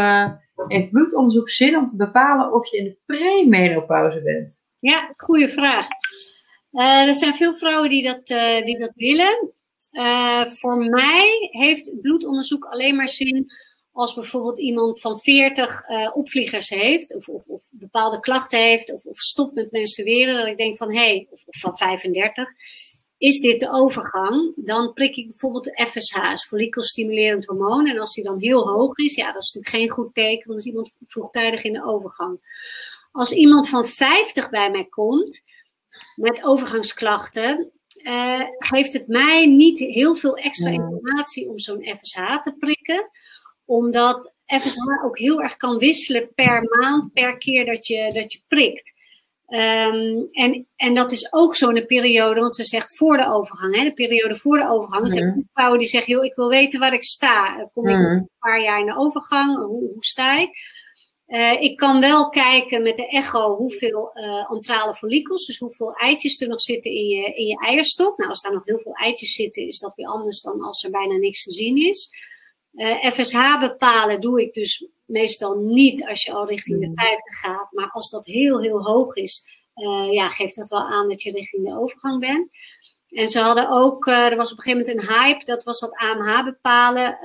heeft 0.67 0.91
bloedonderzoek 0.91 1.49
zin 1.49 1.77
om 1.77 1.85
te 1.85 1.95
bepalen 1.95 2.53
of 2.53 2.71
je 2.71 2.77
in 2.77 2.83
de 2.83 2.97
premenopauze 3.05 4.21
bent? 4.21 4.65
Ja, 4.79 5.13
goede 5.17 5.49
vraag. 5.49 5.87
Er 6.71 7.13
zijn 7.13 7.35
veel 7.35 7.53
vrouwen 7.53 7.89
die 7.89 8.03
dat, 8.03 8.27
die 8.65 8.79
dat 8.79 8.91
willen. 8.95 9.51
Voor 10.49 10.77
mij 10.77 11.49
heeft 11.51 12.01
bloedonderzoek 12.01 12.65
alleen 12.65 12.95
maar 12.95 13.07
zin 13.07 13.45
als 13.99 14.13
bijvoorbeeld 14.13 14.59
iemand 14.59 15.01
van 15.01 15.19
40 15.19 15.81
opvliegers 16.13 16.69
heeft, 16.69 17.15
of, 17.15 17.27
of, 17.27 17.45
of, 17.47 17.61
bepaalde 17.69 18.19
klachten 18.19 18.59
heeft, 18.59 18.93
of, 18.93 19.03
of 19.03 19.19
stopt 19.19 19.53
met 19.53 19.71
menstrueren. 19.71 20.37
Dat 20.37 20.47
ik 20.47 20.57
denk 20.57 20.77
van 20.77 20.93
hé, 20.93 20.99
hey, 20.99 21.27
of, 21.29 21.41
van 21.45 21.77
35, 21.77 22.49
is 23.17 23.39
dit 23.39 23.59
de 23.59 23.71
overgang? 23.71 24.53
Dan 24.55 24.93
prik 24.93 25.15
ik 25.15 25.27
bijvoorbeeld 25.27 25.63
de 25.63 25.87
FSH, 25.87 26.47
follikelstimulerend 26.47 27.45
hormoon. 27.45 27.87
En 27.87 27.99
als 27.99 28.13
die 28.13 28.23
dan 28.23 28.39
heel 28.39 28.67
hoog 28.67 28.97
is, 28.97 29.15
ja, 29.15 29.31
dat 29.31 29.41
is 29.41 29.53
natuurlijk 29.53 29.83
geen 29.83 29.95
goed 29.95 30.13
teken, 30.13 30.47
want 30.47 30.47
dan 30.47 30.57
is 30.57 30.65
iemand 30.65 30.91
vroegtijdig 31.07 31.63
in 31.63 31.73
de 31.73 31.85
overgang. 31.85 32.39
Als 33.11 33.31
iemand 33.31 33.69
van 33.69 33.85
50 33.85 34.49
bij 34.49 34.71
mij 34.71 34.85
komt, 34.85 35.41
met 36.15 36.43
overgangsklachten, 36.43 37.71
uh, 38.03 38.41
geeft 38.57 38.93
het 38.93 39.07
mij 39.07 39.45
niet 39.45 39.79
heel 39.79 40.15
veel 40.15 40.35
extra 40.35 40.71
informatie 40.71 41.49
om 41.49 41.59
zo'n 41.59 41.97
FSH 41.99 42.41
te 42.41 42.55
prikken. 42.59 43.09
Omdat 43.69 44.33
FSH 44.45 45.03
ook 45.05 45.17
heel 45.17 45.41
erg 45.41 45.57
kan 45.57 45.77
wisselen 45.77 46.31
per 46.35 46.63
maand, 46.63 47.13
per 47.13 47.37
keer 47.37 47.65
dat 47.65 47.87
je, 47.87 48.11
dat 48.13 48.33
je 48.33 48.41
prikt. 48.47 48.91
Um, 49.47 50.27
en, 50.31 50.67
en 50.75 50.93
dat 50.93 51.11
is 51.11 51.33
ook 51.33 51.55
zo 51.55 51.69
in 51.69 51.75
de 51.75 51.85
periode, 51.85 52.39
want 52.39 52.55
ze 52.55 52.63
zegt 52.63 52.97
voor 52.97 53.17
de 53.17 53.27
overgang, 53.27 53.75
hè, 53.75 53.83
de 53.83 53.93
periode 53.93 54.35
voor 54.35 54.57
de 54.57 54.69
overgang. 54.69 55.03
Er 55.03 55.09
zijn 55.09 55.49
vrouwen 55.53 55.79
die 55.79 55.87
zeggen, 55.87 56.13
joh, 56.13 56.23
ik 56.23 56.35
wil 56.35 56.49
weten 56.49 56.79
waar 56.79 56.93
ik 56.93 57.03
sta. 57.03 57.69
Kom 57.73 57.87
ik 57.87 57.95
een 57.95 58.29
paar 58.39 58.61
jaar 58.61 58.79
in 58.79 58.85
de 58.85 58.97
overgang? 58.97 59.57
Hoe, 59.57 59.91
hoe 59.93 60.05
sta 60.05 60.39
ik? 60.39 60.49
Uh, 61.27 61.61
ik 61.61 61.77
kan 61.77 61.99
wel 61.99 62.29
kijken 62.29 62.83
met 62.83 62.97
de 62.97 63.07
echo 63.07 63.55
hoeveel 63.55 64.11
uh, 64.13 64.49
antrale 64.49 64.95
follicels, 64.95 65.45
dus 65.45 65.57
hoeveel 65.57 65.93
eitjes 65.93 66.41
er 66.41 66.47
nog 66.47 66.61
zitten 66.61 66.91
in 66.91 67.05
je, 67.05 67.31
in 67.33 67.45
je 67.45 67.59
eierstok. 67.59 68.17
Nou, 68.17 68.29
als 68.29 68.41
daar 68.41 68.53
nog 68.53 68.65
heel 68.65 68.79
veel 68.79 68.95
eitjes 68.95 69.33
zitten, 69.33 69.67
is 69.67 69.79
dat 69.79 69.95
weer 69.95 70.07
anders 70.07 70.41
dan 70.41 70.61
als 70.61 70.83
er 70.83 70.91
bijna 70.91 71.15
niks 71.15 71.43
te 71.43 71.51
zien 71.51 71.77
is. 71.77 72.09
Uh, 72.73 73.11
FSH 73.11 73.59
bepalen 73.59 74.21
doe 74.21 74.41
ik 74.41 74.53
dus 74.53 74.87
meestal 75.05 75.55
niet 75.55 76.07
als 76.07 76.23
je 76.23 76.33
al 76.33 76.47
richting 76.47 76.79
de 76.79 76.91
50 76.95 77.39
gaat. 77.39 77.71
Maar 77.71 77.89
als 77.91 78.09
dat 78.09 78.25
heel, 78.25 78.61
heel 78.61 78.83
hoog 78.83 79.15
is, 79.15 79.47
ja, 80.11 80.29
geeft 80.29 80.55
dat 80.55 80.69
wel 80.69 80.87
aan 80.87 81.07
dat 81.07 81.21
je 81.21 81.31
richting 81.31 81.67
de 81.67 81.77
overgang 81.77 82.19
bent. 82.19 82.49
En 83.09 83.27
ze 83.27 83.39
hadden 83.39 83.69
ook, 83.69 84.07
er 84.07 84.35
was 84.35 84.51
op 84.51 84.57
een 84.57 84.63
gegeven 84.63 84.87
moment 84.87 85.09
een 85.09 85.15
hype, 85.15 85.43
dat 85.43 85.63
was 85.63 85.79
dat 85.79 85.95
AMH 85.95 86.43
bepalen, 86.43 87.19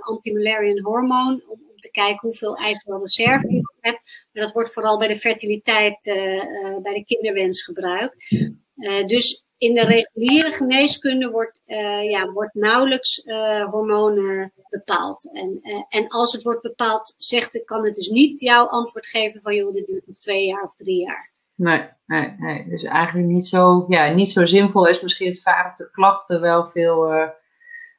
anti-malarian 0.00 0.80
hormoon, 0.80 1.42
te 1.80 1.90
kijken 1.90 2.28
hoeveel 2.28 2.56
eiwit 2.56 2.84
reserve 2.86 3.52
je 3.52 3.74
hebt. 3.80 4.00
Maar 4.32 4.44
dat 4.44 4.52
wordt 4.52 4.72
vooral 4.72 4.98
bij 4.98 5.08
de 5.08 5.18
fertiliteit, 5.18 6.06
uh, 6.06 6.34
uh, 6.34 6.76
bij 6.82 6.94
de 6.94 7.04
kinderwens 7.04 7.62
gebruikt. 7.62 8.30
Uh, 8.76 9.06
dus 9.06 9.44
in 9.60 9.74
de 9.74 9.84
reguliere 9.84 10.50
geneeskunde 10.50 11.30
wordt, 11.30 11.62
ja, 12.10 12.30
wordt 12.32 12.54
nauwelijks 12.54 13.22
hormonen 13.70 14.52
bepaald. 14.70 15.30
En, 15.32 15.60
en 15.88 16.08
als 16.08 16.32
het 16.32 16.42
wordt 16.42 16.62
bepaald, 16.62 17.14
zegt, 17.16 17.64
kan 17.64 17.84
het 17.84 17.94
dus 17.94 18.08
niet 18.08 18.40
jouw 18.40 18.66
antwoord 18.66 19.06
geven 19.06 19.40
van 19.40 19.54
joh, 19.54 19.72
dit 19.72 19.86
duurt 19.86 20.06
nog 20.06 20.18
twee 20.18 20.46
jaar 20.46 20.62
of 20.62 20.74
drie 20.76 21.00
jaar. 21.00 21.32
Nee, 21.54 21.88
nee, 22.06 22.34
nee. 22.38 22.68
Dus 22.68 22.84
eigenlijk 22.84 23.28
niet 23.28 23.46
zo, 23.46 23.84
ja, 23.88 24.12
niet 24.12 24.30
zo 24.30 24.44
zinvol 24.44 24.86
is 24.86 25.00
misschien 25.00 25.28
het 25.28 25.42
vaak 25.42 25.78
de 25.78 25.90
klachten 25.90 26.40
wel 26.40 26.66
veel, 26.66 27.08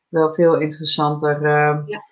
wel 0.07 0.33
veel 0.33 0.59
interessanter. 0.59 1.41
Ja. 1.85 2.09